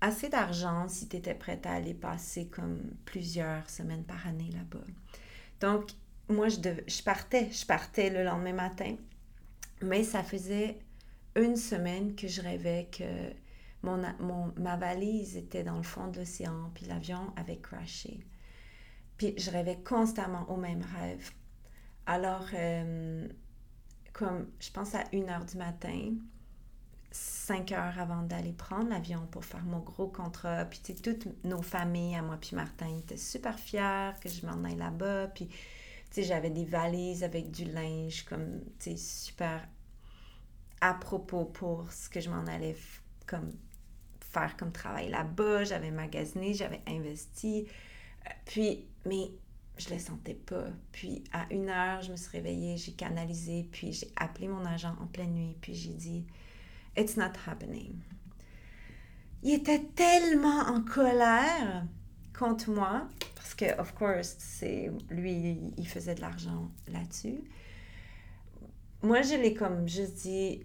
assez 0.00 0.28
d'argent 0.28 0.88
si 0.88 1.08
tu 1.08 1.16
étais 1.16 1.34
prête 1.34 1.64
à 1.66 1.72
aller 1.72 1.94
passer 1.94 2.48
comme 2.48 2.80
plusieurs 3.04 3.70
semaines 3.70 4.04
par 4.04 4.26
année 4.26 4.50
là-bas. 4.52 4.84
Donc, 5.60 5.90
moi, 6.28 6.48
je, 6.48 6.58
je 6.86 7.02
partais, 7.02 7.50
je 7.52 7.64
partais 7.64 8.10
le 8.10 8.24
lendemain 8.24 8.52
matin, 8.52 8.96
mais 9.80 10.02
ça 10.02 10.24
faisait 10.24 10.78
une 11.36 11.56
semaine 11.56 12.14
que 12.16 12.26
je 12.26 12.40
rêvais 12.42 12.88
que 12.90 13.04
mon, 13.82 14.52
ma 14.56 14.76
valise 14.76 15.36
était 15.36 15.62
dans 15.62 15.76
le 15.76 15.82
fond 15.82 16.08
de 16.08 16.18
l'océan, 16.18 16.70
puis 16.74 16.86
l'avion 16.86 17.32
avait 17.36 17.58
crashé. 17.58 18.20
Puis 19.18 19.34
je 19.38 19.50
rêvais 19.50 19.78
constamment 19.84 20.50
au 20.50 20.56
même 20.56 20.82
rêve. 20.98 21.30
Alors, 22.06 22.46
euh, 22.54 23.28
comme 24.12 24.48
je 24.60 24.70
pense 24.70 24.94
à 24.94 25.04
1 25.12 25.28
heure 25.28 25.44
du 25.44 25.56
matin, 25.56 26.12
5 27.10 27.72
heures 27.72 27.98
avant 27.98 28.22
d'aller 28.22 28.52
prendre 28.52 28.88
l'avion 28.88 29.26
pour 29.30 29.44
faire 29.44 29.64
mon 29.64 29.78
gros 29.78 30.08
contrat, 30.08 30.64
puis 30.64 30.80
toutes 30.94 31.28
nos 31.44 31.62
familles, 31.62 32.16
à 32.16 32.22
moi 32.22 32.36
puis 32.40 32.56
Martin, 32.56 32.98
étaient 32.98 33.16
super 33.16 33.58
fiers 33.58 34.12
que 34.20 34.28
je 34.28 34.44
m'en 34.46 34.64
aille 34.64 34.76
là-bas. 34.76 35.28
Puis, 35.28 35.46
tu 35.46 35.56
sais, 36.10 36.22
j'avais 36.24 36.50
des 36.50 36.64
valises 36.64 37.24
avec 37.24 37.50
du 37.50 37.64
linge, 37.64 38.24
comme, 38.24 38.60
tu 38.78 38.90
sais, 38.90 38.96
super 38.96 39.66
à 40.80 40.94
propos 40.94 41.46
pour 41.46 41.90
ce 41.90 42.10
que 42.10 42.20
je 42.20 42.28
m'en 42.28 42.46
allais 42.46 42.76
comme 43.26 43.52
faire 44.18 44.56
comme 44.56 44.72
travail 44.72 45.08
là-bas, 45.08 45.64
j'avais 45.64 45.90
magasiné, 45.90 46.52
j'avais 46.52 46.82
investi. 46.86 47.66
Euh, 48.26 48.30
puis, 48.44 48.86
mais 49.06 49.30
je 49.76 49.90
le 49.90 49.98
sentais 49.98 50.34
pas. 50.34 50.66
Puis, 50.92 51.24
à 51.32 51.46
une 51.52 51.68
heure, 51.68 52.02
je 52.02 52.12
me 52.12 52.16
suis 52.16 52.30
réveillée, 52.30 52.76
j'ai 52.76 52.92
canalisé, 52.92 53.68
puis 53.70 53.92
j'ai 53.92 54.10
appelé 54.16 54.48
mon 54.48 54.64
agent 54.64 54.94
en 55.00 55.06
pleine 55.06 55.34
nuit, 55.34 55.56
puis 55.60 55.74
j'ai 55.74 55.94
dit 55.94 56.24
It's 56.96 57.16
not 57.16 57.32
happening. 57.46 57.94
Il 59.42 59.54
était 59.54 59.82
tellement 59.94 60.60
en 60.60 60.82
colère 60.82 61.84
contre 62.38 62.70
moi, 62.70 63.08
parce 63.34 63.54
que, 63.54 63.78
of 63.80 63.94
course, 63.94 64.36
c'est 64.38 64.90
lui, 65.10 65.72
il 65.76 65.86
faisait 65.88 66.14
de 66.14 66.20
l'argent 66.20 66.70
là-dessus. 66.88 67.42
Moi, 69.02 69.22
je 69.22 69.34
l'ai 69.34 69.54
comme 69.54 69.86
juste 69.88 70.22
dit 70.22 70.64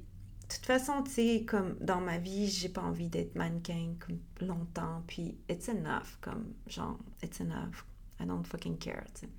de 0.49 0.55
toute 0.55 0.65
façon, 0.65 1.03
tu 1.03 1.11
sais, 1.11 1.45
comme 1.47 1.75
dans 1.79 2.01
ma 2.01 2.17
vie, 2.17 2.47
j'ai 2.47 2.69
pas 2.69 2.81
envie 2.81 3.07
d'être 3.07 3.35
mannequin 3.35 3.93
comme 3.99 4.17
longtemps, 4.41 5.03
puis 5.05 5.37
it's 5.47 5.67
enough, 5.67 6.17
comme 6.21 6.53
genre, 6.65 6.97
it's 7.21 7.39
enough. 7.39 7.85
I 8.19 8.25
don't 8.25 8.45
fucking 8.45 8.77
care, 8.77 9.05
tu 9.13 9.21
sais. 9.21 9.29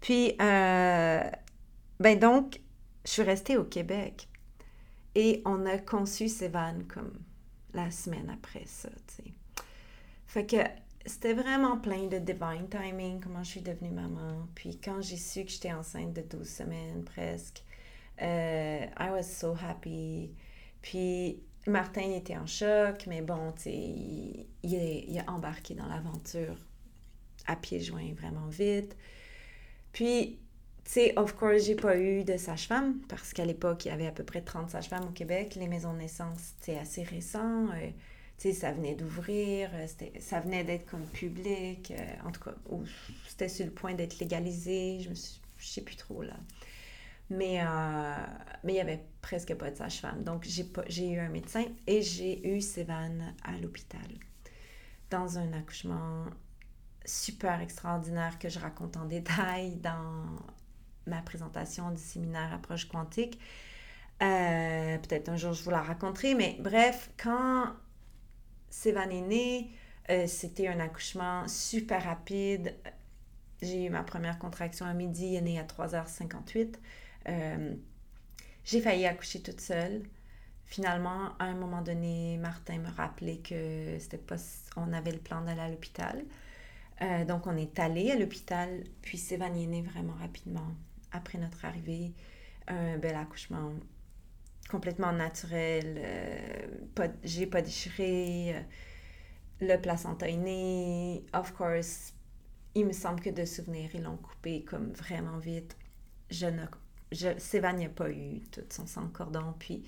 Puis, 0.00 0.34
euh, 0.40 1.30
ben 1.98 2.18
donc, 2.18 2.60
je 3.04 3.10
suis 3.10 3.22
restée 3.22 3.56
au 3.56 3.64
Québec. 3.64 4.28
Et 5.14 5.42
on 5.44 5.66
a 5.66 5.78
conçu 5.78 6.28
Sévan 6.28 6.84
comme 6.88 7.12
la 7.74 7.90
semaine 7.90 8.30
après 8.30 8.64
ça, 8.66 8.88
tu 9.08 9.24
sais. 9.24 9.32
Fait 10.26 10.46
que 10.46 10.56
c'était 11.06 11.32
vraiment 11.32 11.78
plein 11.78 12.06
de 12.06 12.18
divine 12.18 12.68
timing, 12.70 13.20
comment 13.20 13.42
je 13.42 13.50
suis 13.50 13.62
devenue 13.62 13.90
maman. 13.90 14.46
Puis 14.54 14.78
quand 14.78 15.00
j'ai 15.00 15.16
su 15.16 15.44
que 15.44 15.50
j'étais 15.50 15.72
enceinte 15.72 16.12
de 16.12 16.22
12 16.22 16.46
semaines 16.46 17.04
presque, 17.04 17.64
euh, 18.20 18.86
I 18.98 19.10
was 19.10 19.22
so 19.22 19.56
happy. 19.60 20.30
Puis 20.82 21.42
Martin 21.66 22.12
était 22.12 22.36
en 22.36 22.46
choc, 22.46 23.06
mais 23.06 23.22
bon, 23.22 23.52
tu 23.52 23.62
sais, 23.62 23.74
il, 23.74 24.46
il, 24.62 25.18
a 25.18 25.30
embarqué 25.30 25.74
dans 25.74 25.86
l'aventure 25.86 26.56
à 27.48 27.56
pieds 27.56 27.80
joints 27.80 28.12
vraiment 28.14 28.46
vite. 28.46 28.96
Puis, 29.92 30.38
tu 30.84 30.92
sais, 30.92 31.18
of 31.18 31.34
course, 31.34 31.64
j'ai 31.64 31.74
pas 31.74 31.98
eu 31.98 32.22
de 32.22 32.36
sage-femme 32.36 33.00
parce 33.08 33.32
qu'à 33.32 33.44
l'époque, 33.44 33.86
il 33.86 33.88
y 33.88 33.90
avait 33.90 34.06
à 34.06 34.12
peu 34.12 34.22
près 34.22 34.42
30 34.42 34.70
sages-femmes 34.70 35.08
au 35.08 35.12
Québec. 35.12 35.56
Les 35.56 35.66
maisons 35.66 35.92
de 35.92 35.98
naissance, 35.98 36.38
c'était 36.38 36.78
assez 36.78 37.02
récent. 37.02 37.66
Euh, 37.70 37.88
tu 38.38 38.48
sais, 38.48 38.52
ça 38.52 38.70
venait 38.70 38.94
d'ouvrir, 38.94 39.70
euh, 39.74 39.86
ça 40.20 40.40
venait 40.40 40.62
d'être 40.62 40.86
comme 40.86 41.04
public. 41.06 41.90
Euh, 41.90 42.28
en 42.28 42.30
tout 42.30 42.40
cas, 42.40 42.54
c'était 43.26 43.48
sur 43.48 43.64
le 43.66 43.72
point 43.72 43.94
d'être 43.94 44.18
légalisé. 44.20 45.00
Je 45.00 45.10
me 45.10 45.14
je 45.14 45.66
sais 45.66 45.82
plus 45.82 45.96
trop 45.96 46.22
là. 46.22 46.36
Mais, 47.30 47.60
mais 48.64 48.72
il 48.72 48.76
y 48.76 48.80
avait 48.80 49.04
presque 49.20 49.52
pas 49.54 49.70
de 49.70 49.76
sage-femme. 49.76 50.22
Donc, 50.22 50.46
j'ai 50.46 51.08
eu 51.10 51.18
un 51.18 51.28
médecin 51.28 51.64
et 51.86 52.00
j'ai 52.00 52.48
eu 52.48 52.62
Sévan 52.62 53.34
à 53.44 53.58
l'hôpital 53.58 54.08
dans 55.10 55.38
un 55.38 55.52
accouchement 55.52 56.24
super 57.08 57.60
extraordinaire 57.60 58.38
que 58.38 58.48
je 58.48 58.58
raconte 58.58 58.96
en 58.96 59.04
détail 59.06 59.76
dans 59.76 60.26
ma 61.06 61.22
présentation 61.22 61.90
du 61.90 62.00
séminaire 62.00 62.52
Approche 62.52 62.86
quantique. 62.88 63.38
Euh, 64.22 64.98
peut-être 64.98 65.28
un 65.28 65.36
jour 65.36 65.52
je 65.52 65.62
vous 65.62 65.70
la 65.70 65.82
raconterai, 65.82 66.34
mais 66.34 66.56
bref, 66.60 67.10
quand 67.16 67.72
Sévan 68.68 69.08
est 69.10 69.20
né, 69.20 69.70
euh, 70.10 70.26
c'était 70.26 70.68
un 70.68 70.80
accouchement 70.80 71.46
super 71.48 72.04
rapide. 72.04 72.74
J'ai 73.62 73.86
eu 73.86 73.90
ma 73.90 74.02
première 74.02 74.38
contraction 74.38 74.86
à 74.86 74.92
midi, 74.92 75.26
il 75.26 75.36
est 75.36 75.40
né 75.40 75.58
à 75.58 75.64
3h58. 75.64 76.76
Euh, 77.28 77.74
j'ai 78.64 78.80
failli 78.80 79.06
accoucher 79.06 79.42
toute 79.42 79.60
seule. 79.60 80.02
Finalement, 80.66 81.36
à 81.38 81.44
un 81.44 81.54
moment 81.54 81.80
donné, 81.82 82.36
Martin 82.38 82.78
me 82.78 82.90
rappelait 82.90 83.38
que 83.38 83.96
c'était 83.98 84.18
pas, 84.18 84.36
on 84.76 84.92
avait 84.92 85.12
le 85.12 85.18
plan 85.18 85.40
d'aller 85.40 85.60
à 85.60 85.68
l'hôpital. 85.68 86.24
Euh, 87.02 87.24
donc, 87.24 87.46
on 87.46 87.56
est 87.56 87.78
allé 87.78 88.10
à 88.10 88.16
l'hôpital, 88.16 88.84
puis 89.02 89.18
Sévan 89.18 89.54
est 89.54 89.66
né 89.66 89.82
vraiment 89.82 90.14
rapidement 90.14 90.74
après 91.12 91.38
notre 91.38 91.64
arrivée. 91.64 92.12
Un 92.66 92.98
bel 92.98 93.14
accouchement 93.14 93.72
complètement 94.68 95.12
naturel. 95.12 95.96
Euh, 95.98 97.08
j'ai 97.24 97.46
pas 97.46 97.62
déchiré. 97.62 98.56
Euh, 98.56 98.60
le 99.60 99.76
placenta 99.76 100.28
est 100.28 100.36
né. 100.36 101.24
Of 101.32 101.52
course, 101.52 102.14
il 102.74 102.86
me 102.86 102.92
semble 102.92 103.20
que 103.20 103.30
de 103.30 103.44
souvenirs, 103.44 103.90
ils 103.94 104.02
l'ont 104.02 104.16
coupé 104.16 104.64
comme 104.64 104.92
vraiment 104.92 105.38
vite. 105.38 105.76
Je 106.30 106.46
ne, 106.46 106.64
je, 107.12 107.38
Sévan 107.38 107.74
n'a 107.74 107.88
pas 107.88 108.10
eu 108.10 108.40
tout 108.52 108.62
son 108.70 108.86
sang 108.86 109.08
cordon. 109.08 109.54
Puis, 109.58 109.82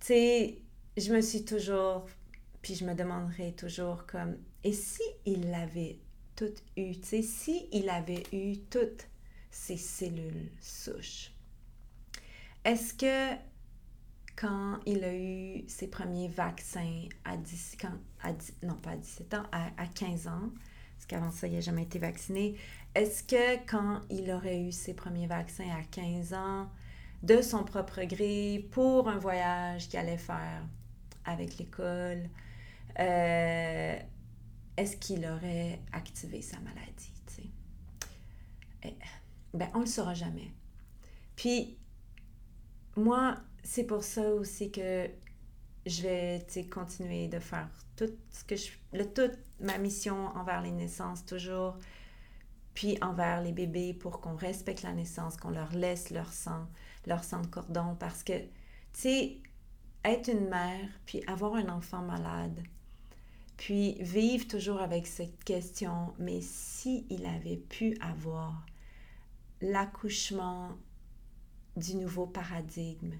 tu 0.00 0.06
sais, 0.06 0.58
je 0.96 1.12
me 1.12 1.20
suis 1.20 1.44
toujours, 1.44 2.06
puis 2.62 2.74
je 2.74 2.84
me 2.84 2.94
demanderai 2.94 3.52
toujours 3.52 4.06
comme, 4.06 4.36
et 4.64 4.72
si 4.72 5.02
il 5.24 5.50
l'avait 5.50 5.98
tout 6.36 6.54
eu, 6.76 6.92
tu 7.00 7.22
si 7.22 7.66
il 7.72 7.88
avait 7.88 8.22
eu 8.32 8.58
toutes 8.70 9.08
ces 9.50 9.76
cellules 9.76 10.50
souches, 10.60 11.32
est-ce 12.64 12.94
que 12.94 13.36
quand 14.36 14.78
il 14.84 15.02
a 15.02 15.14
eu 15.14 15.64
ses 15.66 15.88
premiers 15.88 16.28
vaccins 16.28 17.04
à 17.24 17.36
10, 17.36 17.76
quand, 17.80 17.92
à 18.22 18.32
non 18.62 18.74
pas 18.74 18.90
à 18.90 18.96
17 18.96 19.34
ans, 19.34 19.44
à, 19.50 19.68
à 19.78 19.86
15 19.86 20.28
ans, 20.28 20.50
parce 20.96 21.06
qu'avant 21.06 21.30
ça, 21.30 21.46
il 21.46 21.54
n'a 21.54 21.60
jamais 21.60 21.82
été 21.82 21.98
vacciné, 21.98 22.56
est-ce 22.94 23.22
que 23.22 23.56
quand 23.66 24.00
il 24.10 24.30
aurait 24.30 24.60
eu 24.60 24.72
ses 24.72 24.94
premiers 24.94 25.26
vaccins 25.26 25.70
à 25.70 25.82
15 25.90 26.34
ans, 26.34 26.70
de 27.22 27.40
son 27.40 27.64
propre 27.64 28.02
gré, 28.04 28.66
pour 28.72 29.08
un 29.08 29.18
voyage 29.18 29.88
qu'il 29.88 29.98
allait 29.98 30.18
faire 30.18 30.62
avec 31.24 31.58
l'école, 31.58 32.28
euh, 32.98 33.98
est-ce 34.76 34.96
qu'il 34.96 35.24
aurait 35.26 35.80
activé 35.92 36.42
sa 36.42 36.58
maladie? 36.60 37.12
Eh, 38.82 38.94
ben, 39.54 39.68
on 39.74 39.78
ne 39.78 39.84
le 39.84 39.90
saura 39.90 40.14
jamais. 40.14 40.52
Puis, 41.34 41.78
moi, 42.96 43.36
c'est 43.62 43.84
pour 43.84 44.04
ça 44.04 44.32
aussi 44.34 44.70
que 44.70 45.08
je 45.86 46.02
vais 46.02 46.46
continuer 46.70 47.28
de 47.28 47.38
faire 47.38 47.68
tout 47.96 48.10
ce 48.30 48.44
que 48.44 48.56
je. 48.56 48.70
Le, 48.92 49.04
toute 49.04 49.38
ma 49.60 49.78
mission 49.78 50.26
envers 50.36 50.62
les 50.62 50.72
naissances, 50.72 51.24
toujours, 51.24 51.76
puis 52.74 52.98
envers 53.02 53.42
les 53.42 53.52
bébés 53.52 53.94
pour 53.94 54.20
qu'on 54.20 54.36
respecte 54.36 54.82
la 54.82 54.92
naissance, 54.92 55.36
qu'on 55.36 55.50
leur 55.50 55.72
laisse 55.72 56.10
leur 56.10 56.32
sang, 56.32 56.66
leur 57.06 57.24
sang 57.24 57.40
de 57.40 57.46
cordon, 57.46 57.96
parce 57.98 58.22
que, 58.22 58.38
tu 58.38 58.48
sais, 58.92 59.36
être 60.04 60.28
une 60.28 60.48
mère, 60.48 60.88
puis 61.06 61.22
avoir 61.26 61.54
un 61.54 61.68
enfant 61.68 62.02
malade, 62.02 62.62
puis 63.56 63.94
vivre 64.02 64.46
toujours 64.46 64.80
avec 64.80 65.06
cette 65.06 65.42
question, 65.44 66.14
mais 66.18 66.40
si 66.40 67.06
il 67.10 67.24
avait 67.26 67.56
pu 67.56 67.96
avoir 68.00 68.66
l'accouchement 69.60 70.70
du 71.76 71.96
nouveau 71.96 72.26
paradigme 72.26 73.14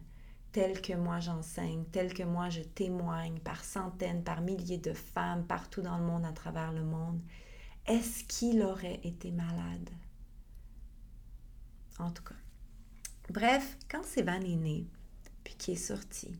tel 0.52 0.80
que 0.80 0.94
moi 0.94 1.20
j'enseigne, 1.20 1.84
tel 1.92 2.14
que 2.14 2.22
moi 2.22 2.48
je 2.48 2.62
témoigne 2.62 3.38
par 3.40 3.62
centaines, 3.62 4.24
par 4.24 4.40
milliers 4.40 4.78
de 4.78 4.92
femmes 4.92 5.46
partout 5.46 5.82
dans 5.82 5.98
le 5.98 6.04
monde, 6.04 6.24
à 6.24 6.32
travers 6.32 6.72
le 6.72 6.82
monde, 6.82 7.20
est-ce 7.86 8.24
qu'il 8.24 8.62
aurait 8.62 9.00
été 9.04 9.30
malade? 9.30 9.90
En 11.98 12.10
tout 12.10 12.22
cas. 12.24 12.34
Bref, 13.30 13.76
quand 13.90 14.04
Sévan 14.04 14.40
est 14.40 14.56
né, 14.56 14.86
puis 15.44 15.54
qui 15.56 15.72
est 15.72 15.76
sorti, 15.76 16.32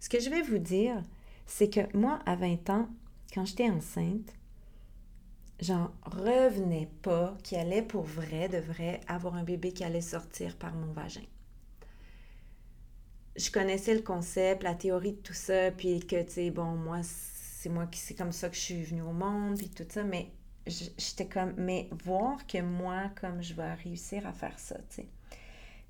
ce 0.00 0.08
que 0.08 0.20
je 0.20 0.30
vais 0.30 0.42
vous 0.42 0.58
dire, 0.58 1.02
c'est 1.46 1.70
que 1.70 1.96
moi, 1.96 2.20
à 2.26 2.36
20 2.36 2.70
ans, 2.70 2.88
quand 3.32 3.44
j'étais 3.44 3.70
enceinte, 3.70 4.32
j'en 5.60 5.90
revenais 6.02 6.88
pas 7.02 7.36
qu'il 7.42 7.58
allait 7.58 7.82
pour 7.82 8.02
vrai, 8.02 8.48
de 8.48 8.58
vrai, 8.58 9.00
avoir 9.08 9.34
un 9.34 9.44
bébé 9.44 9.72
qui 9.72 9.84
allait 9.84 10.00
sortir 10.00 10.56
par 10.56 10.74
mon 10.74 10.92
vagin. 10.92 11.26
Je 13.36 13.50
connaissais 13.50 13.94
le 13.94 14.02
concept, 14.02 14.62
la 14.62 14.74
théorie 14.74 15.12
de 15.12 15.20
tout 15.20 15.32
ça, 15.32 15.70
puis 15.70 16.00
que, 16.00 16.22
tu 16.22 16.32
sais, 16.32 16.50
bon, 16.50 16.74
moi, 16.74 17.00
c'est 17.02 17.68
moi 17.68 17.86
qui, 17.86 18.00
c'est 18.00 18.14
comme 18.14 18.32
ça 18.32 18.48
que 18.48 18.56
je 18.56 18.60
suis 18.60 18.82
venue 18.82 19.02
au 19.02 19.12
monde, 19.12 19.58
puis 19.58 19.68
tout 19.68 19.86
ça, 19.88 20.02
mais 20.02 20.30
j'étais 20.66 21.26
comme, 21.26 21.54
mais 21.56 21.88
voir 22.04 22.46
que 22.46 22.60
moi, 22.60 23.10
comme 23.20 23.42
je 23.42 23.54
vais 23.54 23.74
réussir 23.74 24.26
à 24.26 24.32
faire 24.32 24.58
ça, 24.58 24.76
tu 24.90 24.96
sais. 24.96 25.08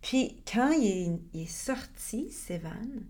Puis 0.00 0.42
quand 0.50 0.70
il 0.70 1.20
est, 1.34 1.46
sorti, 1.46 2.30
Sévan, 2.30 3.02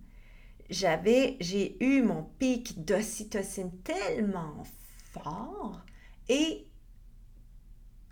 j'avais, 0.71 1.37
j'ai 1.41 1.83
eu 1.83 2.03
mon 2.03 2.25
pic 2.39 2.85
d'ocytocine 2.85 3.73
tellement 3.83 4.65
fort 5.13 5.81
et 6.29 6.67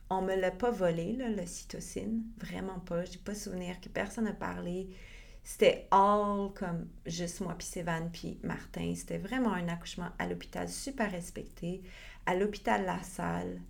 on 0.09 0.23
me 0.23 0.35
l'a 0.37 0.51
pas 0.51 0.71
volé, 0.71 1.15
l'ocytocine, 1.15 2.23
vraiment 2.39 2.79
pas. 2.81 3.05
J'ai 3.05 3.19
pas 3.19 3.35
souvenir 3.35 3.81
que 3.81 3.89
personne 3.89 4.25
n'a 4.25 4.33
parlé. 4.33 4.89
C'était 5.43 5.89
all 5.91 6.53
comme 6.55 6.89
juste 7.07 7.41
moi, 7.41 7.55
puis 7.59 7.67
Sévan, 7.67 8.09
puis 8.13 8.39
Martin. 8.43 8.95
C'était 8.95 9.19
vraiment 9.19 9.53
un 9.53 9.69
accouchement 9.69 10.11
à 10.19 10.27
l'hôpital 10.27 10.69
super 10.69 11.11
respecté, 11.11 11.83
à 12.25 12.35
l'hôpital 12.35 12.85
La 12.85 13.03
Salle 13.03 13.61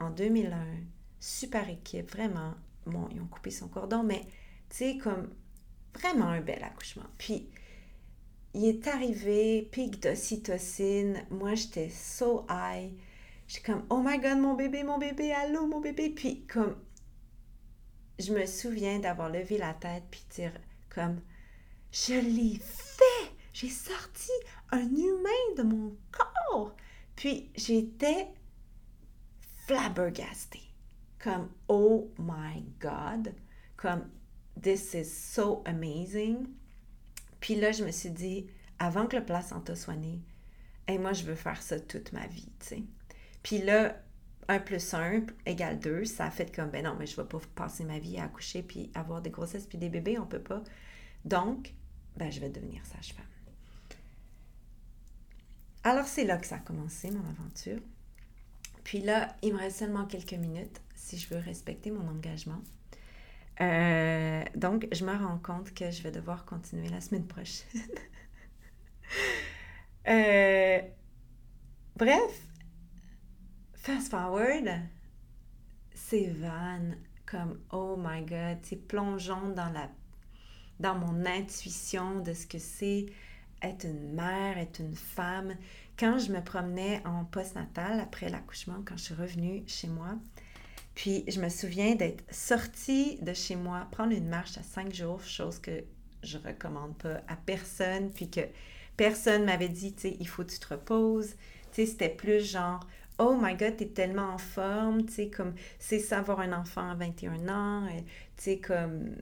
en 0.00 0.10
2001. 0.10 0.66
Super 1.20 1.68
équipe, 1.68 2.10
vraiment. 2.10 2.54
Bon, 2.86 3.08
ils 3.12 3.20
ont 3.20 3.26
coupé 3.26 3.50
son 3.50 3.68
cordon, 3.68 4.02
mais 4.02 4.20
tu 4.70 4.76
sais, 4.76 4.98
comme 4.98 5.30
vraiment 5.94 6.26
un 6.26 6.40
bel 6.40 6.62
accouchement. 6.62 7.06
Puis, 7.18 7.48
il 8.54 8.66
est 8.66 8.86
arrivé, 8.86 9.68
pic 9.72 10.00
d'ocytocine. 10.00 11.26
Moi, 11.30 11.56
j'étais 11.56 11.90
so 11.90 12.46
high. 12.48 12.92
J'étais 13.48 13.72
comme, 13.72 13.84
oh 13.90 14.00
my 14.02 14.18
god, 14.18 14.38
mon 14.38 14.54
bébé, 14.54 14.84
mon 14.84 14.98
bébé, 14.98 15.32
allô, 15.32 15.66
mon 15.66 15.80
bébé. 15.80 16.10
Puis, 16.10 16.46
comme, 16.46 16.76
je 18.18 18.32
me 18.32 18.46
souviens 18.46 19.00
d'avoir 19.00 19.28
levé 19.28 19.58
la 19.58 19.74
tête 19.74 20.04
puis 20.08 20.24
dire, 20.30 20.52
comme, 20.88 21.20
je 21.90 22.14
l'ai 22.14 22.58
fait! 22.60 23.32
J'ai 23.52 23.68
sorti 23.68 24.30
un 24.70 24.88
humain 24.88 25.54
de 25.56 25.62
mon 25.62 25.96
corps! 26.12 26.74
Puis, 27.16 27.50
j'étais 27.56 28.28
flabbergastée. 29.66 30.60
Comme, 31.18 31.50
oh 31.68 32.12
my 32.18 32.64
god! 32.80 33.34
Comme, 33.76 34.10
this 34.60 34.94
is 34.94 35.06
so 35.06 35.62
amazing! 35.66 36.46
Puis 37.44 37.56
là, 37.56 37.72
je 37.72 37.84
me 37.84 37.90
suis 37.90 38.08
dit, 38.08 38.46
avant 38.78 39.06
que 39.06 39.16
le 39.16 39.22
placenta 39.22 39.76
soit 39.76 39.96
né, 39.96 40.18
et 40.88 40.96
moi, 40.96 41.12
je 41.12 41.24
veux 41.24 41.34
faire 41.34 41.60
ça 41.60 41.78
toute 41.78 42.14
ma 42.14 42.26
vie, 42.26 42.48
tu 42.58 42.66
sais. 42.66 42.82
Puis 43.42 43.58
là, 43.58 44.00
1 44.48 44.60
plus 44.60 44.94
1 44.94 45.26
égale 45.44 45.78
2, 45.78 46.06
ça 46.06 46.24
a 46.24 46.30
fait 46.30 46.56
comme, 46.56 46.70
ben 46.70 46.86
non, 46.86 46.96
mais 46.98 47.04
je 47.04 47.14
vais 47.16 47.28
pas 47.28 47.38
passer 47.54 47.84
ma 47.84 47.98
vie 47.98 48.16
à 48.16 48.24
accoucher 48.24 48.62
puis 48.62 48.90
avoir 48.94 49.20
des 49.20 49.28
grossesses 49.28 49.66
puis 49.66 49.76
des 49.76 49.90
bébés, 49.90 50.18
on 50.18 50.24
peut 50.24 50.40
pas. 50.40 50.64
Donc, 51.26 51.74
ben, 52.16 52.32
je 52.32 52.40
vais 52.40 52.48
devenir 52.48 52.80
sage-femme. 52.86 53.26
Alors, 55.82 56.06
c'est 56.06 56.24
là 56.24 56.38
que 56.38 56.46
ça 56.46 56.56
a 56.56 56.60
commencé, 56.60 57.10
mon 57.10 57.28
aventure. 57.28 57.82
Puis 58.84 59.02
là, 59.02 59.36
il 59.42 59.52
me 59.52 59.58
reste 59.58 59.80
seulement 59.80 60.06
quelques 60.06 60.32
minutes 60.32 60.80
si 60.96 61.18
je 61.18 61.28
veux 61.28 61.40
respecter 61.40 61.90
mon 61.90 62.08
engagement. 62.08 62.62
Euh, 63.60 64.42
donc, 64.56 64.88
je 64.92 65.04
me 65.04 65.12
rends 65.12 65.38
compte 65.38 65.72
que 65.74 65.90
je 65.90 66.02
vais 66.02 66.10
devoir 66.10 66.44
continuer 66.44 66.88
la 66.88 67.00
semaine 67.00 67.26
prochaine. 67.26 67.68
Euh, 70.06 70.82
bref, 71.96 72.46
fast 73.72 74.10
forward, 74.10 74.68
c'est 75.94 76.26
van 76.26 76.90
comme 77.24 77.58
oh 77.72 77.96
my 77.98 78.22
god, 78.22 78.58
c'est 78.62 78.86
plongeons 78.86 79.48
dans 79.54 79.70
la 79.70 79.88
dans 80.78 80.94
mon 80.96 81.24
intuition 81.24 82.20
de 82.20 82.34
ce 82.34 82.46
que 82.46 82.58
c'est 82.58 83.06
être 83.62 83.84
une 83.84 84.14
mère, 84.14 84.58
être 84.58 84.80
une 84.80 84.94
femme. 84.96 85.54
Quand 85.98 86.18
je 86.18 86.32
me 86.32 86.42
promenais 86.42 87.00
en 87.06 87.24
post-natal 87.24 88.00
après 88.00 88.28
l'accouchement, 88.28 88.82
quand 88.84 88.96
je 88.96 89.04
suis 89.04 89.14
revenue 89.14 89.62
chez 89.66 89.88
moi, 89.88 90.18
puis 90.94 91.24
je 91.28 91.40
me 91.40 91.48
souviens 91.48 91.94
d'être 91.94 92.24
sortie 92.32 93.18
de 93.20 93.32
chez 93.32 93.56
moi, 93.56 93.86
prendre 93.90 94.12
une 94.12 94.28
marche 94.28 94.58
à 94.58 94.62
cinq 94.62 94.94
jours, 94.94 95.22
chose 95.22 95.58
que 95.58 95.84
je 96.22 96.38
recommande 96.38 96.96
pas 96.96 97.20
à 97.28 97.36
personne, 97.36 98.10
puis 98.10 98.30
que 98.30 98.40
personne 98.96 99.44
m'avait 99.44 99.68
dit, 99.68 99.92
tu 99.94 100.02
sais, 100.02 100.16
il 100.20 100.28
faut 100.28 100.44
que 100.44 100.52
tu 100.52 100.58
te 100.58 100.68
reposes. 100.68 101.34
Tu 101.72 101.82
sais, 101.82 101.86
c'était 101.86 102.08
plus 102.08 102.40
genre, 102.40 102.80
oh 103.18 103.36
my 103.40 103.54
god, 103.56 103.76
t'es 103.76 103.88
tellement 103.88 104.34
en 104.34 104.38
forme, 104.38 105.04
tu 105.04 105.12
sais, 105.12 105.30
comme, 105.30 105.54
c'est 105.78 105.98
ça 105.98 106.18
avoir 106.18 106.40
un 106.40 106.52
enfant 106.52 106.90
à 106.90 106.94
21 106.94 107.48
ans, 107.48 107.88
tu 107.88 108.04
sais, 108.36 108.58
comme, 108.58 109.16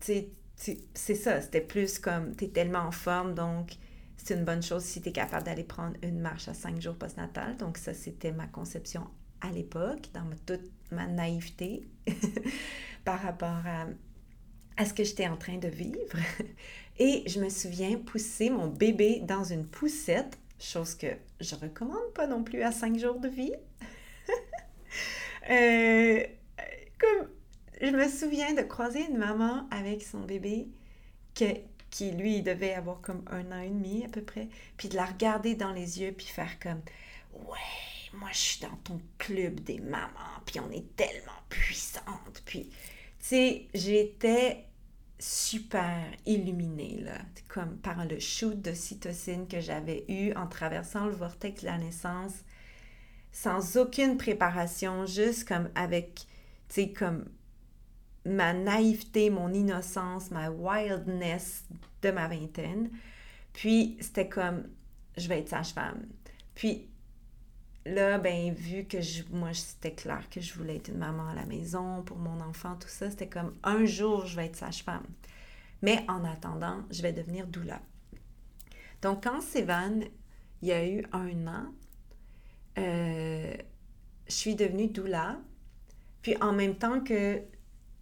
tu 0.00 0.12
sais, 0.56 0.78
c'est 0.94 1.14
ça, 1.14 1.40
c'était 1.42 1.60
plus 1.60 1.98
comme, 1.98 2.34
t'es 2.34 2.48
tellement 2.48 2.80
en 2.80 2.90
forme, 2.90 3.34
donc 3.34 3.72
c'est 4.16 4.34
une 4.34 4.44
bonne 4.44 4.62
chose 4.62 4.82
si 4.82 5.02
t'es 5.02 5.12
capable 5.12 5.44
d'aller 5.44 5.64
prendre 5.64 5.96
une 6.02 6.18
marche 6.18 6.48
à 6.48 6.54
cinq 6.54 6.80
jours 6.80 6.96
post-natal. 6.96 7.56
Donc 7.58 7.76
ça, 7.76 7.92
c'était 7.94 8.32
ma 8.32 8.46
conception 8.46 9.06
à 9.40 9.50
l'époque, 9.50 10.08
dans 10.14 10.24
toute 10.46 10.68
ma 10.90 11.06
naïveté 11.06 11.86
par 13.04 13.20
rapport 13.20 13.62
à, 13.66 14.84
ce 14.84 14.92
que 14.92 15.04
j'étais 15.04 15.26
en 15.26 15.36
train 15.36 15.58
de 15.58 15.68
vivre. 15.68 16.18
Et 16.98 17.24
je 17.26 17.40
me 17.40 17.48
souviens 17.48 17.98
pousser 17.98 18.50
mon 18.50 18.68
bébé 18.68 19.20
dans 19.20 19.44
une 19.44 19.66
poussette, 19.66 20.38
chose 20.58 20.94
que 20.94 21.08
je 21.40 21.54
recommande 21.54 22.12
pas 22.14 22.26
non 22.26 22.42
plus 22.42 22.62
à 22.62 22.72
cinq 22.72 22.98
jours 22.98 23.20
de 23.20 23.28
vie. 23.28 23.52
Euh, 25.48 26.24
comme 26.98 27.28
je 27.80 27.90
me 27.90 28.08
souviens 28.08 28.54
de 28.54 28.62
croiser 28.62 29.06
une 29.08 29.18
maman 29.18 29.68
avec 29.70 30.02
son 30.02 30.20
bébé 30.20 30.68
qui, 31.34 32.10
lui, 32.12 32.42
devait 32.42 32.74
avoir 32.74 33.00
comme 33.00 33.22
un 33.30 33.52
an 33.52 33.60
et 33.60 33.68
demi 33.68 34.04
à 34.04 34.08
peu 34.08 34.22
près, 34.22 34.48
puis 34.76 34.88
de 34.88 34.96
la 34.96 35.04
regarder 35.04 35.54
dans 35.54 35.72
les 35.72 36.00
yeux, 36.00 36.12
puis 36.12 36.26
faire 36.26 36.58
comme 36.58 36.80
Ouais, 37.32 37.56
moi 38.16 38.30
je 38.32 38.38
suis 38.38 38.60
dans 38.60 38.76
ton 38.84 39.00
club 39.18 39.60
des 39.60 39.80
mamans, 39.80 40.40
puis 40.44 40.60
on 40.60 40.70
est 40.70 40.96
tellement 40.96 41.32
puissante. 41.48 42.42
Puis, 42.44 42.68
tu 42.68 42.76
sais, 43.18 43.68
j'étais 43.74 44.64
super 45.18 46.04
illuminée, 46.26 47.00
là, 47.00 47.18
comme 47.48 47.76
par 47.78 48.04
le 48.04 48.18
shoot 48.18 48.60
de 48.60 48.72
cytocine 48.72 49.48
que 49.48 49.60
j'avais 49.60 50.04
eu 50.08 50.32
en 50.34 50.46
traversant 50.46 51.06
le 51.06 51.12
vortex 51.12 51.62
de 51.62 51.66
la 51.66 51.78
naissance, 51.78 52.34
sans 53.32 53.76
aucune 53.76 54.16
préparation, 54.16 55.06
juste 55.06 55.48
comme 55.48 55.70
avec, 55.74 56.26
tu 56.68 56.74
sais, 56.74 56.92
comme 56.92 57.26
ma 58.24 58.52
naïveté, 58.52 59.30
mon 59.30 59.52
innocence, 59.52 60.30
ma 60.30 60.50
wildness 60.50 61.64
de 62.02 62.10
ma 62.10 62.28
vingtaine. 62.28 62.90
Puis, 63.52 63.96
c'était 64.00 64.28
comme, 64.28 64.68
je 65.16 65.28
vais 65.28 65.38
être 65.38 65.48
sage-femme. 65.48 66.06
Puis, 66.54 66.88
là, 67.86 68.18
ben, 68.18 68.52
vu 68.52 68.84
que 68.84 69.00
je, 69.00 69.22
moi, 69.30 69.54
c'était 69.54 69.94
clair 69.94 70.28
que 70.28 70.40
je 70.40 70.54
voulais 70.54 70.76
être 70.76 70.88
une 70.88 70.98
maman 70.98 71.28
à 71.28 71.34
la 71.34 71.46
maison 71.46 72.02
pour 72.02 72.18
mon 72.18 72.40
enfant, 72.40 72.76
tout 72.76 72.88
ça, 72.88 73.10
c'était 73.10 73.28
comme 73.28 73.54
un 73.62 73.84
jour, 73.84 74.26
je 74.26 74.36
vais 74.36 74.46
être 74.46 74.56
sage-femme. 74.56 75.06
Mais 75.82 76.04
en 76.08 76.24
attendant, 76.24 76.84
je 76.90 77.02
vais 77.02 77.12
devenir 77.12 77.46
doula. 77.46 77.80
Donc, 79.02 79.24
quand 79.24 79.40
Sévan, 79.40 80.00
il 80.62 80.68
y 80.68 80.72
a 80.72 80.86
eu 80.86 81.04
un 81.12 81.46
an, 81.46 81.74
euh, 82.78 83.54
je 84.26 84.34
suis 84.34 84.54
devenue 84.54 84.88
doula. 84.88 85.38
Puis 86.22 86.36
en 86.40 86.52
même 86.52 86.76
temps 86.76 87.00
que 87.00 87.40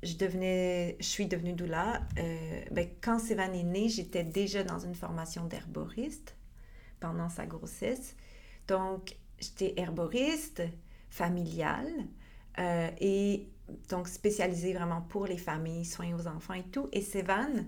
je 0.03 0.97
suis 1.01 1.27
devenue 1.27 1.53
doula, 1.53 2.01
euh, 2.19 2.61
ben, 2.71 2.89
quand 3.03 3.19
Sévan 3.19 3.53
est 3.53 3.63
né, 3.63 3.89
j'étais 3.89 4.25
déjà 4.25 4.63
dans 4.63 4.79
une 4.79 4.95
formation 4.95 5.45
d'herboriste 5.47 6.37
pendant 7.01 7.29
sa 7.29 7.45
grossesse. 7.45 8.17
Donc, 8.67 9.17
j'étais 9.45 9.81
herboriste 9.81 10.63
familiale 11.11 11.91
euh, 12.59 12.89
et 13.01 13.49
donc 13.89 14.09
spécialisée 14.09 14.75
vraiment 14.75 15.01
pour 15.01 15.27
les 15.27 15.39
familles, 15.39 15.85
soins 15.85 16.15
aux 16.15 16.27
enfants 16.27 16.55
et 16.55 16.65
tout. 16.65 16.89
Et 16.93 17.03
Sévan, 17.03 17.65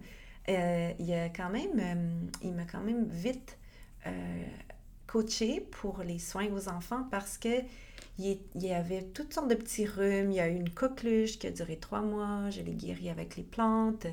euh, 0.49 0.93
il 0.99 1.13
a 1.13 1.29
quand 1.29 1.51
euh, 1.55 2.51
m'a 2.53 2.65
quand 2.65 2.81
même 2.83 3.07
vite 3.07 3.59
coaché 5.09 5.61
pour 5.61 6.03
les 6.05 6.21
soins 6.21 6.49
aux 6.53 6.69
enfants 6.69 7.05
parce 7.11 7.39
que 7.39 7.63
il 8.19 8.39
y 8.55 8.73
avait 8.73 9.03
toutes 9.03 9.35
sortes 9.35 9.49
de 9.49 9.57
petits 9.57 9.85
rhumes. 9.85 10.31
Il 10.31 10.37
y 10.37 10.41
a 10.41 10.49
eu 10.49 10.55
une 10.55 10.71
coqueluche 10.71 11.39
qui 11.39 11.49
a 11.49 11.51
duré 11.51 11.77
trois 11.77 12.01
mois. 12.01 12.49
Je 12.51 12.63
l'ai 12.63 12.73
guéri 12.73 13.11
avec 13.11 13.37
les 13.37 13.43
plantes. 13.43 14.07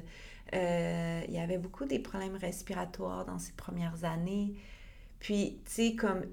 il 0.52 1.34
y 1.34 1.38
avait 1.38 1.58
beaucoup 1.58 1.86
des 1.86 1.99
problèmes 1.99 2.36
respiratoires 2.36 3.26
dans 3.26 3.39
ces 3.39 3.54
premières 3.54 4.04
années. 4.04 4.56
Puis, 5.19 5.60
tu 5.65 5.71
sais, 5.71 5.95
comme 5.95 6.23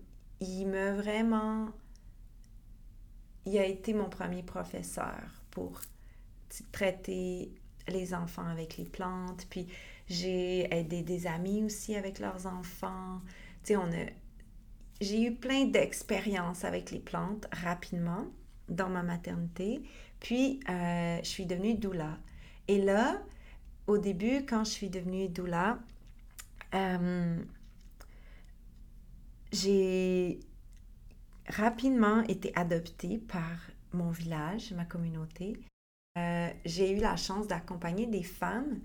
il 0.41 0.67
m'a 0.67 0.93
vraiment... 0.93 1.69
Il 3.47 3.59
a 3.59 3.65
été 3.65 3.95
mon 3.95 4.09
premier 4.09 4.43
professeur 4.43 5.21
pour 5.51 5.81
traiter 6.73 7.55
les 7.89 8.15
enfants 8.15 8.47
avec 8.47 8.77
les 8.77 8.85
plantes. 8.85 9.47
Puis 9.49 9.67
j'ai 10.09 10.73
aidé 10.75 11.03
des 11.03 11.27
amis 11.27 11.65
aussi 11.65 11.97
avec 11.97 12.19
leurs 12.19 12.47
enfants. 12.47 13.21
Tu 13.65 13.75
sais, 13.75 13.77
on 13.77 13.91
a... 13.93 14.07
J'ai 15.01 15.23
eu 15.25 15.35
plein 15.35 15.65
d'expériences 15.65 16.65
avec 16.65 16.91
les 16.91 16.99
plantes 16.99 17.47
rapidement 17.53 18.27
dans 18.69 18.89
ma 18.89 19.03
maternité. 19.03 19.83
Puis, 20.21 20.61
euh, 20.69 21.19
je 21.23 21.29
suis 21.29 21.47
devenue 21.47 21.75
doula. 21.75 22.19
Et 22.69 22.81
là, 22.81 23.21
au 23.87 23.99
début, 23.99 24.45
quand 24.47 24.65
je 24.65 24.71
suis 24.71 24.91
devenue 24.91 25.29
doula, 25.29 25.79
euh, 26.75 27.43
j'ai 29.53 30.41
rapidement 31.49 32.23
été 32.23 32.53
adoptée 32.57 33.19
par 33.19 33.71
mon 33.93 34.11
village, 34.11 34.73
ma 34.73 34.85
communauté. 34.85 35.61
Euh, 36.19 36.51
j'ai 36.65 36.93
eu 36.97 37.01
la 37.01 37.17
chance 37.17 37.47
d'accompagner 37.47 38.07
des 38.07 38.23
femmes 38.23 38.81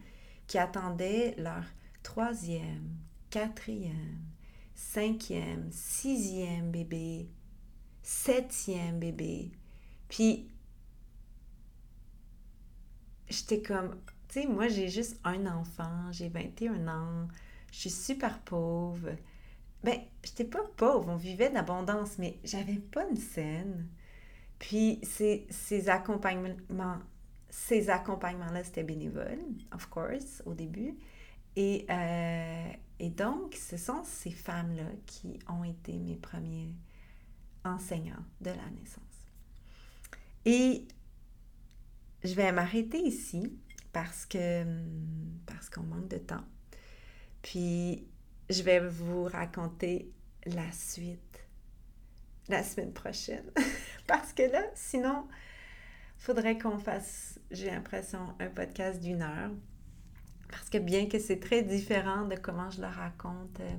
qui 0.48 0.58
attendaient 0.58 1.36
leur 1.38 1.64
troisième, 2.04 2.98
quatrième, 3.30 4.20
cinquième, 4.74 5.72
sixième 5.72 6.72
bébé, 6.72 7.30
septième 8.04 9.00
bébé. 9.00 9.52
Puis, 10.08 10.48
j'étais 13.30 13.62
comme, 13.62 14.00
tu 14.28 14.42
sais, 14.42 14.48
moi 14.48 14.68
j'ai 14.68 14.88
juste 14.88 15.20
un 15.24 15.46
enfant, 15.48 16.12
j'ai 16.12 16.30
21 16.30 16.88
ans, 16.88 17.28
je 17.72 17.80
suis 17.80 17.90
super 17.90 18.40
pauvre. 18.40 19.10
Ben, 19.86 20.00
j'étais 20.24 20.46
pas 20.46 20.64
pauvre, 20.78 21.10
on 21.10 21.16
vivait 21.16 21.52
d'abondance, 21.52 22.18
mais 22.18 22.40
j'avais 22.44 22.80
pas 22.80 23.08
une 23.08 23.18
scène. 23.18 23.88
Puis 24.58 25.00
ces, 25.04 25.46
ces 25.52 25.90
accompagnements, 25.90 26.98
ces 27.52 27.92
accompagnements-là, 27.92 28.64
c'était 28.64 28.84
bénévole, 28.84 29.38
of 29.72 29.88
course, 29.92 30.42
au 30.48 30.56
début. 30.56 30.98
Et, 31.56 31.86
euh, 31.88 32.72
et 32.98 33.12
donc, 33.12 33.54
ce 33.54 33.78
sont 33.78 34.04
ces 34.04 34.32
femmes-là 34.32 34.90
qui 35.06 35.38
ont 35.48 35.64
été 35.64 36.00
mes 36.00 36.16
premiers 36.16 36.74
enseignants 37.64 38.26
de 38.42 38.50
la 38.50 38.70
naissance. 38.80 39.04
Et 40.46 40.88
je 42.24 42.34
vais 42.34 42.52
m'arrêter 42.52 42.98
ici 43.04 43.56
parce 43.94 44.26
que 44.26 44.66
parce 45.46 45.70
qu'on 45.70 45.84
manque 45.84 46.08
de 46.08 46.18
temps. 46.18 46.44
Puis 47.44 48.08
je 48.50 48.62
vais 48.64 48.80
vous 48.80 49.24
raconter 49.26 50.12
la 50.46 50.72
suite 50.72 51.20
la 52.48 52.64
semaine 52.64 52.94
prochaine. 52.94 53.50
Parce 54.08 54.34
que 54.34 54.44
là, 54.44 54.64
sinon, 54.76 55.28
il 56.20 56.24
faudrait 56.24 56.58
qu'on 56.58 56.78
fasse, 56.78 57.40
j'ai 57.52 57.70
l'impression, 57.72 58.36
un 58.40 58.50
podcast 58.50 59.02
d'une 59.02 59.22
heure. 59.22 59.52
Parce 60.50 60.70
que 60.70 60.78
bien 60.78 61.08
que 61.08 61.20
c'est 61.20 61.40
très 61.40 61.64
différent 61.64 62.26
de 62.26 62.36
comment 62.36 62.70
je 62.70 62.82
le 62.82 62.88
raconte 62.88 63.60
euh, 63.60 63.76